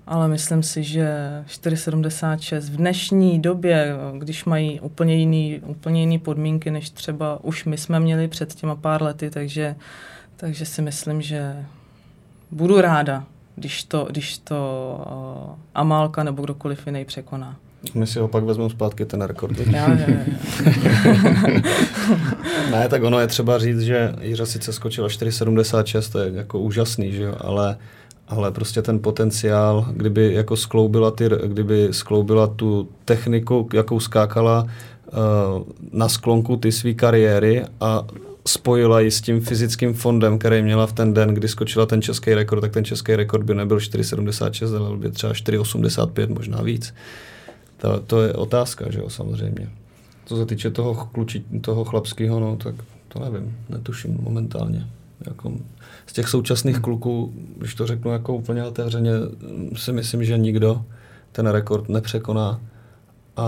ale 0.07 0.29
myslím 0.29 0.63
si, 0.63 0.83
že 0.83 1.09
4,76 1.47 2.61
v 2.61 2.77
dnešní 2.77 3.41
době, 3.41 3.95
když 4.19 4.45
mají 4.45 4.81
úplně 4.81 5.15
jiný, 5.15 5.61
úplně 5.67 6.01
jiný 6.01 6.19
podmínky, 6.19 6.71
než 6.71 6.91
třeba 6.91 7.45
už 7.45 7.65
my 7.65 7.79
jsme 7.79 8.01
měli 8.01 8.29
před 8.29 8.55
těma 8.55 8.77
pár 8.77 9.03
lety, 9.03 9.31
takže, 9.31 9.77
takže 10.37 10.67
si 10.67 10.83
myslím, 10.83 11.23
že 11.23 11.67
budu 12.51 12.81
ráda, 12.81 13.25
když 13.57 13.85
to, 13.85 14.07
když 14.11 14.39
to 14.39 14.57
uh, 15.49 15.55
Amálka 15.75 16.23
nebo 16.23 16.43
kdokoliv 16.43 16.87
jiný 16.87 17.05
překoná. 17.05 17.57
My 17.95 18.07
si 18.07 18.19
ho 18.19 18.29
pak 18.29 18.45
vezmeme 18.45 18.71
zpátky 18.71 19.05
ten 19.05 19.23
rekord. 19.23 19.59
Já, 19.59 19.91
já, 19.91 20.11
já. 20.11 20.25
ne, 22.71 22.89
tak 22.89 23.03
ono 23.03 23.21
je 23.21 23.27
třeba 23.27 23.59
říct, 23.59 23.81
že 23.81 24.15
Jiřa 24.21 24.47
sice 24.47 24.73
skočila 24.73 25.09
4,76, 25.09 26.13
to 26.13 26.19
je 26.19 26.33
jako 26.35 26.59
úžasný, 26.59 27.13
že 27.13 27.23
jo, 27.23 27.35
ale 27.41 27.77
ale 28.29 28.51
prostě 28.51 28.83
ten 28.83 28.99
potenciál, 28.99 29.87
kdyby 29.93 30.35
jako 30.35 30.57
skloubila, 30.57 31.11
ty, 31.11 31.31
kdyby 31.47 31.89
skloubila 31.91 32.47
tu 32.47 32.89
techniku, 33.05 33.69
jakou 33.73 34.01
skákala 34.01 34.63
uh, 34.63 35.63
na 35.93 36.09
sklonku 36.09 36.57
ty 36.57 36.73
své 36.73 36.95
kariéry 36.95 37.65
a 37.81 38.07
spojila 38.47 39.01
ji 39.01 39.11
s 39.11 39.21
tím 39.21 39.41
fyzickým 39.41 39.95
fondem, 39.95 40.39
který 40.39 40.63
měla 40.63 40.87
v 40.87 40.93
ten 40.93 41.15
den, 41.15 41.35
kdy 41.35 41.49
skočila 41.49 41.87
ten 41.87 42.03
český 42.03 42.35
rekord, 42.35 42.61
tak 42.61 42.73
ten 42.73 42.85
český 42.85 43.17
rekord 43.17 43.43
by 43.43 43.55
nebyl 43.55 43.79
4,76, 43.79 44.87
ale 44.87 44.97
by 44.97 45.11
třeba 45.11 45.33
4,85, 45.33 46.35
možná 46.35 46.63
víc. 46.63 46.95
To, 47.83 48.01
to 48.01 48.23
je 48.23 48.33
otázka, 48.33 48.91
že 48.91 48.99
jo, 48.99 49.11
samozřejmě. 49.11 49.69
Co 50.25 50.37
se 50.37 50.47
týče 50.47 50.71
toho, 50.71 50.95
kluči, 50.95 51.45
toho 51.61 51.85
chlapského, 51.85 52.41
no, 52.41 52.57
tak 52.57 52.75
to 53.09 53.19
nevím, 53.19 53.57
netuším 53.69 54.19
momentálně. 54.23 54.87
Jako, 55.27 55.53
z 56.07 56.13
těch 56.13 56.29
současných 56.29 56.79
kluků, 56.79 57.33
když 57.57 57.75
to 57.75 57.87
řeknu 57.87 58.11
jako 58.11 58.35
úplně 58.35 58.65
otevřeně, 58.65 59.11
si 59.77 59.93
myslím, 59.93 60.25
že 60.25 60.39
nikdo 60.39 60.85
ten 61.33 61.47
rekord 61.47 61.89
nepřekoná. 61.89 62.61
A, 63.37 63.47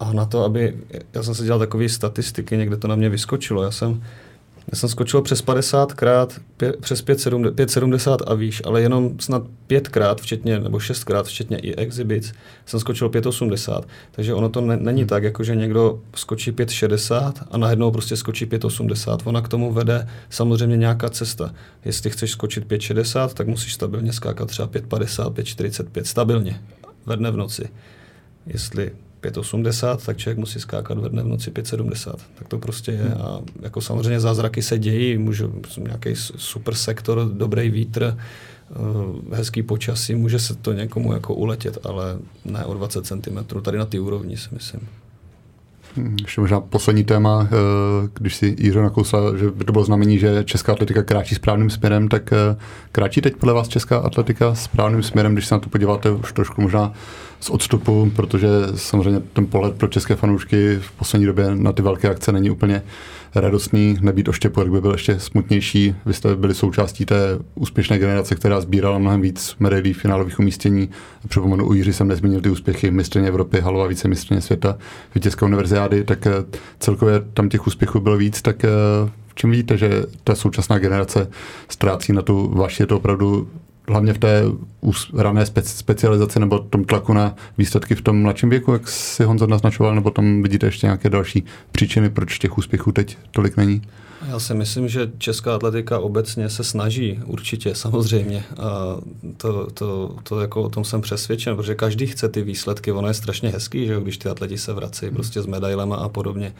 a 0.00 0.12
na 0.12 0.24
to, 0.24 0.44
aby, 0.44 0.78
já 1.14 1.22
jsem 1.22 1.34
si 1.34 1.44
dělal 1.44 1.58
takové 1.58 1.88
statistiky, 1.88 2.56
někde 2.56 2.76
to 2.76 2.88
na 2.88 2.96
mě 2.96 3.08
vyskočilo, 3.08 3.62
já 3.62 3.70
jsem, 3.70 4.02
já 4.72 4.78
jsem 4.78 4.88
skočil 4.88 5.22
přes 5.22 5.42
50 5.42 5.92
krát, 5.92 6.40
pě, 6.56 6.72
přes 6.72 7.04
5,70 7.04 8.18
a 8.26 8.34
výš, 8.34 8.62
ale 8.64 8.82
jenom 8.82 9.20
snad 9.20 9.42
5 9.66 9.88
krát, 9.88 10.20
včetně, 10.20 10.60
nebo 10.60 10.80
6 10.80 11.04
krát, 11.04 11.26
včetně 11.26 11.58
i 11.58 11.74
exhibits, 11.74 12.32
jsem 12.66 12.80
skočil 12.80 13.08
5,80. 13.08 13.82
Takže 14.12 14.34
ono 14.34 14.48
to 14.48 14.60
ne, 14.60 14.76
není 14.76 15.00
hmm. 15.00 15.08
tak, 15.08 15.22
jako 15.22 15.44
že 15.44 15.56
někdo 15.56 16.00
skočí 16.14 16.52
5,60 16.52 17.32
a 17.50 17.58
najednou 17.58 17.90
prostě 17.90 18.16
skočí 18.16 18.46
5,80. 18.46 19.18
Ona 19.24 19.40
k 19.42 19.48
tomu 19.48 19.72
vede 19.72 20.08
samozřejmě 20.30 20.76
nějaká 20.76 21.10
cesta. 21.10 21.54
Jestli 21.84 22.10
chceš 22.10 22.30
skočit 22.30 22.66
5,60, 22.66 23.28
tak 23.28 23.46
musíš 23.46 23.74
stabilně 23.74 24.12
skákat 24.12 24.48
třeba 24.48 24.68
5,50, 24.68 25.32
5,45, 25.32 26.02
stabilně, 26.02 26.60
ve 27.06 27.16
dne 27.16 27.30
v 27.30 27.36
noci. 27.36 27.68
Jestli 28.46 28.90
5,80, 29.22 29.96
tak 30.06 30.16
člověk 30.16 30.38
musí 30.38 30.60
skákat 30.60 30.98
ve 30.98 31.08
dne 31.08 31.22
v 31.22 31.26
noci 31.26 31.50
5,70. 31.50 32.14
Tak 32.34 32.48
to 32.48 32.58
prostě 32.58 32.92
je. 32.92 33.14
A 33.14 33.40
jako 33.62 33.80
samozřejmě 33.80 34.20
zázraky 34.20 34.62
se 34.62 34.78
dějí, 34.78 35.18
může 35.18 35.44
nějaký 35.78 36.10
super 36.36 36.74
sektor, 36.74 37.30
dobrý 37.32 37.70
vítr, 37.70 38.16
eh, 38.16 39.36
hezký 39.36 39.62
počasí, 39.62 40.14
může 40.14 40.38
se 40.38 40.54
to 40.54 40.72
někomu 40.72 41.12
jako 41.12 41.34
uletět, 41.34 41.78
ale 41.84 42.18
ne 42.44 42.64
o 42.64 42.74
20 42.74 43.06
cm, 43.06 43.60
tady 43.62 43.78
na 43.78 43.84
ty 43.84 43.98
úrovni 43.98 44.36
si 44.36 44.48
myslím. 44.52 44.88
Hmm, 45.96 46.16
ještě 46.22 46.40
možná 46.40 46.60
poslední 46.60 47.04
téma, 47.04 47.48
eh, 47.52 48.08
když 48.14 48.36
si 48.36 48.56
Jiřo 48.58 48.82
nakousla, 48.82 49.36
že 49.36 49.50
by 49.50 49.64
to 49.64 49.72
bylo 49.72 49.84
znamení, 49.84 50.18
že 50.18 50.44
česká 50.44 50.72
atletika 50.72 51.02
kráčí 51.02 51.34
správným 51.34 51.70
směrem, 51.70 52.08
tak 52.08 52.32
eh, 52.32 52.56
kráčí 52.92 53.20
teď 53.20 53.36
podle 53.36 53.54
vás 53.54 53.68
česká 53.68 53.98
atletika 53.98 54.54
správným 54.54 55.02
směrem, 55.02 55.32
když 55.32 55.46
se 55.46 55.54
na 55.54 55.58
to 55.58 55.68
podíváte 55.68 56.10
už 56.10 56.32
trošku 56.32 56.62
možná 56.62 56.92
z 57.40 57.50
odstupu, 57.50 58.12
protože 58.16 58.48
samozřejmě 58.74 59.20
ten 59.32 59.46
pohled 59.46 59.74
pro 59.74 59.88
české 59.88 60.16
fanoušky 60.16 60.78
v 60.80 60.92
poslední 60.92 61.26
době 61.26 61.54
na 61.54 61.72
ty 61.72 61.82
velké 61.82 62.08
akce 62.08 62.32
není 62.32 62.50
úplně 62.50 62.82
radostný. 63.34 63.98
Nebýt 64.00 64.28
oštěpu, 64.28 64.60
tak 64.60 64.70
by 64.70 64.80
byl 64.80 64.92
ještě 64.92 65.20
smutnější. 65.20 65.94
Vy 66.06 66.14
jste 66.14 66.36
byli 66.36 66.54
součástí 66.54 67.06
té 67.06 67.38
úspěšné 67.54 67.98
generace, 67.98 68.34
která 68.34 68.60
sbírala 68.60 68.98
mnohem 68.98 69.20
víc 69.20 69.56
medailí 69.60 69.92
finálových 69.92 70.38
umístění. 70.38 70.88
Připomenu, 71.28 71.66
u 71.66 71.74
Jiří 71.74 71.92
jsem 71.92 72.08
nezmínil 72.08 72.40
ty 72.40 72.50
úspěchy 72.50 72.90
mistrně 72.90 73.28
Evropy, 73.28 73.60
halová 73.60 73.86
více 73.86 74.08
mistrně 74.08 74.40
světa, 74.40 74.78
vítězské 75.14 75.46
univerziády, 75.46 76.04
tak 76.04 76.26
eh, 76.26 76.32
celkově 76.78 77.20
tam 77.34 77.48
těch 77.48 77.66
úspěchů 77.66 78.00
bylo 78.00 78.16
víc, 78.16 78.42
tak 78.42 78.64
eh, 78.64 78.68
v 79.26 79.34
čem 79.34 79.50
vidíte, 79.50 79.76
že 79.76 80.04
ta 80.24 80.34
současná 80.34 80.78
generace 80.78 81.30
ztrácí 81.68 82.12
na 82.12 82.22
tu 82.22 82.50
vaši, 82.54 82.82
je 82.82 82.86
to 82.86 82.96
opravdu 82.96 83.48
hlavně 83.88 84.12
v 84.12 84.18
té 84.18 84.42
rané 85.16 85.44
speci- 85.44 85.76
specializaci 85.76 86.40
nebo 86.40 86.58
tom 86.58 86.84
tlaku 86.84 87.12
na 87.12 87.34
výsledky 87.58 87.94
v 87.94 88.02
tom 88.02 88.22
mladším 88.22 88.50
věku, 88.50 88.72
jak 88.72 88.88
si 88.88 89.24
Honza 89.24 89.46
naznačoval, 89.46 89.94
nebo 89.94 90.10
tam 90.10 90.42
vidíte 90.42 90.66
ještě 90.66 90.86
nějaké 90.86 91.10
další 91.10 91.44
příčiny, 91.72 92.10
proč 92.10 92.38
těch 92.38 92.58
úspěchů 92.58 92.92
teď 92.92 93.18
tolik 93.30 93.56
není? 93.56 93.82
Já 94.28 94.38
si 94.38 94.54
myslím, 94.54 94.88
že 94.88 95.10
česká 95.18 95.54
atletika 95.54 95.98
obecně 95.98 96.48
se 96.48 96.64
snaží, 96.64 97.20
určitě, 97.24 97.74
samozřejmě. 97.74 98.44
A 98.58 98.96
to, 99.36 99.68
to, 99.74 100.16
to 100.22 100.40
jako 100.40 100.62
o 100.62 100.68
tom 100.68 100.84
jsem 100.84 101.00
přesvědčen, 101.00 101.56
protože 101.56 101.74
každý 101.74 102.06
chce 102.06 102.28
ty 102.28 102.42
výsledky. 102.42 102.92
Ono 102.92 103.08
je 103.08 103.14
strašně 103.14 103.48
hezký, 103.48 103.86
že 103.86 104.00
když 104.02 104.18
ty 104.18 104.28
atleti 104.28 104.58
se 104.58 104.72
vrací 104.72 105.10
prostě 105.10 105.42
s 105.42 105.46
medailema 105.46 105.96
a 105.96 106.08
podobně 106.08 106.52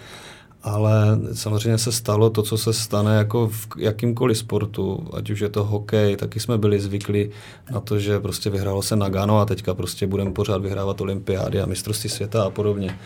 ale 0.63 1.19
samozřejmě 1.33 1.79
se 1.79 1.93
stalo 1.93 2.31
to, 2.31 2.43
co 2.43 2.59
se 2.59 2.73
stane 2.73 3.17
jako 3.17 3.49
v 3.49 3.69
jakýmkoliv 3.77 4.39
sportu, 4.39 5.09
ať 5.13 5.31
už 5.31 5.41
je 5.41 5.49
to 5.49 5.65
hokej, 5.65 6.17
taky 6.17 6.41
jsme 6.41 6.59
byli 6.59 6.81
zvyklí 6.81 7.31
na 7.73 7.81
to, 7.81 7.99
že 7.99 8.21
prostě 8.21 8.51
vyhrálo 8.51 8.83
se 8.83 8.97
Nagano 8.97 9.39
a 9.39 9.47
teďka 9.47 9.75
prostě 9.75 10.07
budeme 10.07 10.33
pořád 10.33 10.63
vyhrávat 10.63 11.01
olympiády 11.01 11.61
a 11.61 11.67
mistrovství 11.67 12.11
světa 12.11 12.45
a 12.45 12.51
podobně. 12.51 12.99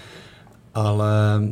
Ale 0.74 1.42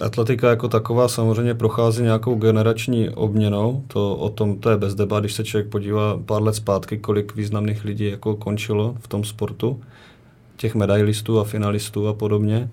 atletika 0.00 0.50
jako 0.50 0.68
taková 0.68 1.08
samozřejmě 1.08 1.54
prochází 1.54 2.02
nějakou 2.02 2.34
generační 2.34 3.10
obměnou, 3.10 3.84
to 3.86 4.16
o 4.16 4.28
tom 4.30 4.58
to 4.58 4.70
je 4.70 4.76
bez 4.76 4.94
debat, 4.94 5.20
když 5.20 5.34
se 5.34 5.44
člověk 5.44 5.70
podívá 5.70 6.18
pár 6.26 6.42
let 6.42 6.54
zpátky, 6.54 6.98
kolik 6.98 7.36
významných 7.36 7.84
lidí 7.84 8.10
jako 8.10 8.36
končilo 8.36 8.96
v 9.00 9.08
tom 9.08 9.24
sportu, 9.24 9.80
těch 10.56 10.74
medailistů 10.74 11.40
a 11.40 11.44
finalistů 11.44 12.08
a 12.08 12.14
podobně 12.14 12.70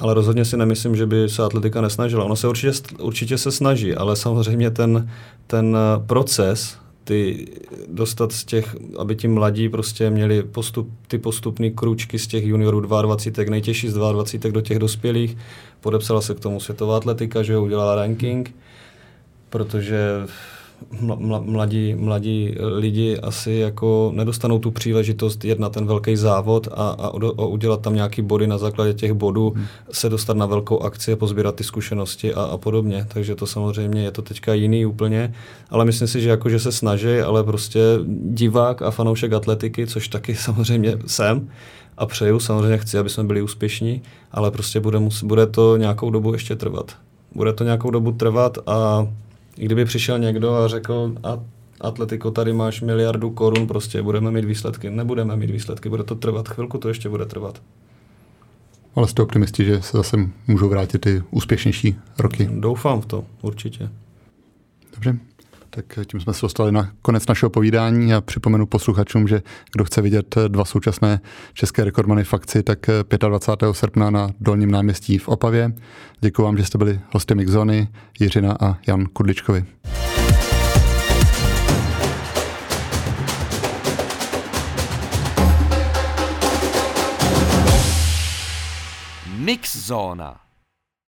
ale 0.00 0.14
rozhodně 0.14 0.44
si 0.44 0.56
nemyslím, 0.56 0.96
že 0.96 1.06
by 1.06 1.28
se 1.28 1.42
atletika 1.42 1.80
nesnažila. 1.80 2.24
Ono 2.24 2.36
se 2.36 2.48
určitě, 2.48 2.72
určitě 2.98 3.38
se 3.38 3.52
snaží, 3.52 3.94
ale 3.94 4.16
samozřejmě 4.16 4.70
ten, 4.70 5.10
ten 5.46 5.76
eh, 5.76 6.02
proces, 6.06 6.76
ty 7.04 7.48
dostat 7.88 8.32
z 8.32 8.44
těch, 8.44 8.76
aby 8.98 9.16
ti 9.16 9.28
mladí 9.28 9.68
prostě 9.68 10.10
měli 10.10 10.42
postup, 10.42 10.90
ty 11.08 11.18
postupné 11.18 11.70
kručky 11.70 12.18
z 12.18 12.26
těch 12.26 12.44
juniorů 12.44 12.80
22, 12.80 13.50
nejtěžší 13.50 13.88
z 13.88 13.94
22 13.94 14.52
do 14.52 14.60
těch 14.60 14.78
dospělých. 14.78 15.36
Podepsala 15.80 16.20
se 16.20 16.34
k 16.34 16.40
tomu 16.40 16.60
světová 16.60 16.96
atletika, 16.96 17.42
že 17.42 17.58
udělala 17.58 17.94
ranking, 17.94 18.54
protože 19.50 20.26
mladí, 21.44 21.94
mladí 21.94 22.54
lidi 22.60 23.18
asi 23.18 23.52
jako 23.52 24.12
nedostanou 24.14 24.58
tu 24.58 24.70
příležitost 24.70 25.44
jet 25.44 25.58
na 25.58 25.68
ten 25.68 25.86
velký 25.86 26.16
závod 26.16 26.68
a, 26.68 26.90
a, 26.90 27.06
a 27.38 27.44
udělat 27.44 27.80
tam 27.80 27.94
nějaký 27.94 28.22
body 28.22 28.46
na 28.46 28.58
základě 28.58 28.94
těch 28.94 29.12
bodů, 29.12 29.52
hmm. 29.56 29.66
se 29.92 30.08
dostat 30.08 30.36
na 30.36 30.46
velkou 30.46 30.80
akci 30.80 31.12
a 31.12 31.16
pozbírat 31.16 31.54
ty 31.54 31.64
zkušenosti 31.64 32.34
a, 32.34 32.42
a 32.42 32.56
podobně. 32.56 33.06
Takže 33.08 33.34
to 33.34 33.46
samozřejmě 33.46 34.02
je 34.02 34.10
to 34.10 34.22
teďka 34.22 34.54
jiný 34.54 34.86
úplně, 34.86 35.34
ale 35.70 35.84
myslím 35.84 36.08
si, 36.08 36.20
že 36.20 36.28
jako, 36.28 36.48
že 36.48 36.58
se 36.58 36.72
snaží, 36.72 37.18
ale 37.18 37.44
prostě 37.44 37.80
divák 38.24 38.82
a 38.82 38.90
fanoušek 38.90 39.32
atletiky, 39.32 39.86
což 39.86 40.08
taky 40.08 40.34
samozřejmě 40.46 40.98
jsem, 41.06 41.48
a 41.98 42.06
přeju, 42.06 42.38
samozřejmě 42.38 42.78
chci, 42.78 42.98
aby 42.98 43.08
jsme 43.08 43.24
byli 43.24 43.42
úspěšní, 43.42 44.02
ale 44.32 44.50
prostě 44.50 44.80
bude, 44.80 44.98
bude 45.22 45.46
to 45.46 45.76
nějakou 45.76 46.10
dobu 46.10 46.32
ještě 46.32 46.56
trvat. 46.56 46.92
Bude 47.34 47.52
to 47.52 47.64
nějakou 47.64 47.90
dobu 47.90 48.12
trvat 48.12 48.58
a 48.66 49.06
kdyby 49.56 49.84
přišel 49.84 50.18
někdo 50.18 50.54
a 50.54 50.68
řekl, 50.68 51.14
a 51.22 51.40
Atletico, 51.80 52.30
tady 52.30 52.52
máš 52.52 52.80
miliardu 52.80 53.30
korun, 53.30 53.66
prostě 53.66 54.02
budeme 54.02 54.30
mít 54.30 54.44
výsledky. 54.44 54.90
Nebudeme 54.90 55.36
mít 55.36 55.50
výsledky, 55.50 55.88
bude 55.88 56.04
to 56.04 56.14
trvat, 56.14 56.48
chvilku 56.48 56.78
to 56.78 56.88
ještě 56.88 57.08
bude 57.08 57.26
trvat. 57.26 57.62
Ale 58.94 59.08
jste 59.08 59.22
optimisti, 59.22 59.64
že 59.64 59.82
se 59.82 59.96
zase 59.96 60.16
můžou 60.46 60.68
vrátit 60.68 60.98
ty 60.98 61.22
úspěšnější 61.30 61.96
roky? 62.18 62.48
Doufám 62.52 63.00
v 63.00 63.06
to, 63.06 63.24
určitě. 63.42 63.90
Dobře, 64.94 65.18
tak 65.70 65.98
tím 66.06 66.20
jsme 66.20 66.34
se 66.34 66.40
dostali 66.42 66.72
na 66.72 66.92
konec 67.02 67.26
našeho 67.26 67.50
povídání 67.50 68.14
a 68.14 68.20
připomenu 68.20 68.66
posluchačům, 68.66 69.28
že 69.28 69.42
kdo 69.72 69.84
chce 69.84 70.02
vidět 70.02 70.36
eh, 70.36 70.48
dva 70.48 70.64
současné 70.64 71.20
české 71.54 71.84
rekordmany 71.84 72.24
v 72.24 72.34
akci, 72.34 72.62
tak 72.62 72.88
eh, 72.88 73.28
25. 73.28 73.74
srpna 73.74 74.10
na 74.10 74.30
Dolním 74.40 74.70
náměstí 74.70 75.18
v 75.18 75.28
Opavě. 75.28 75.72
Děkuji 76.20 76.42
vám, 76.42 76.56
že 76.56 76.64
jste 76.64 76.78
byli 76.78 77.00
hosty 77.12 77.34
Mixony 77.34 77.88
Jiřina 78.20 78.56
a 78.60 78.78
Jan 78.86 79.04
Kudličkovi. 79.04 79.64
Mixzona 89.38 90.49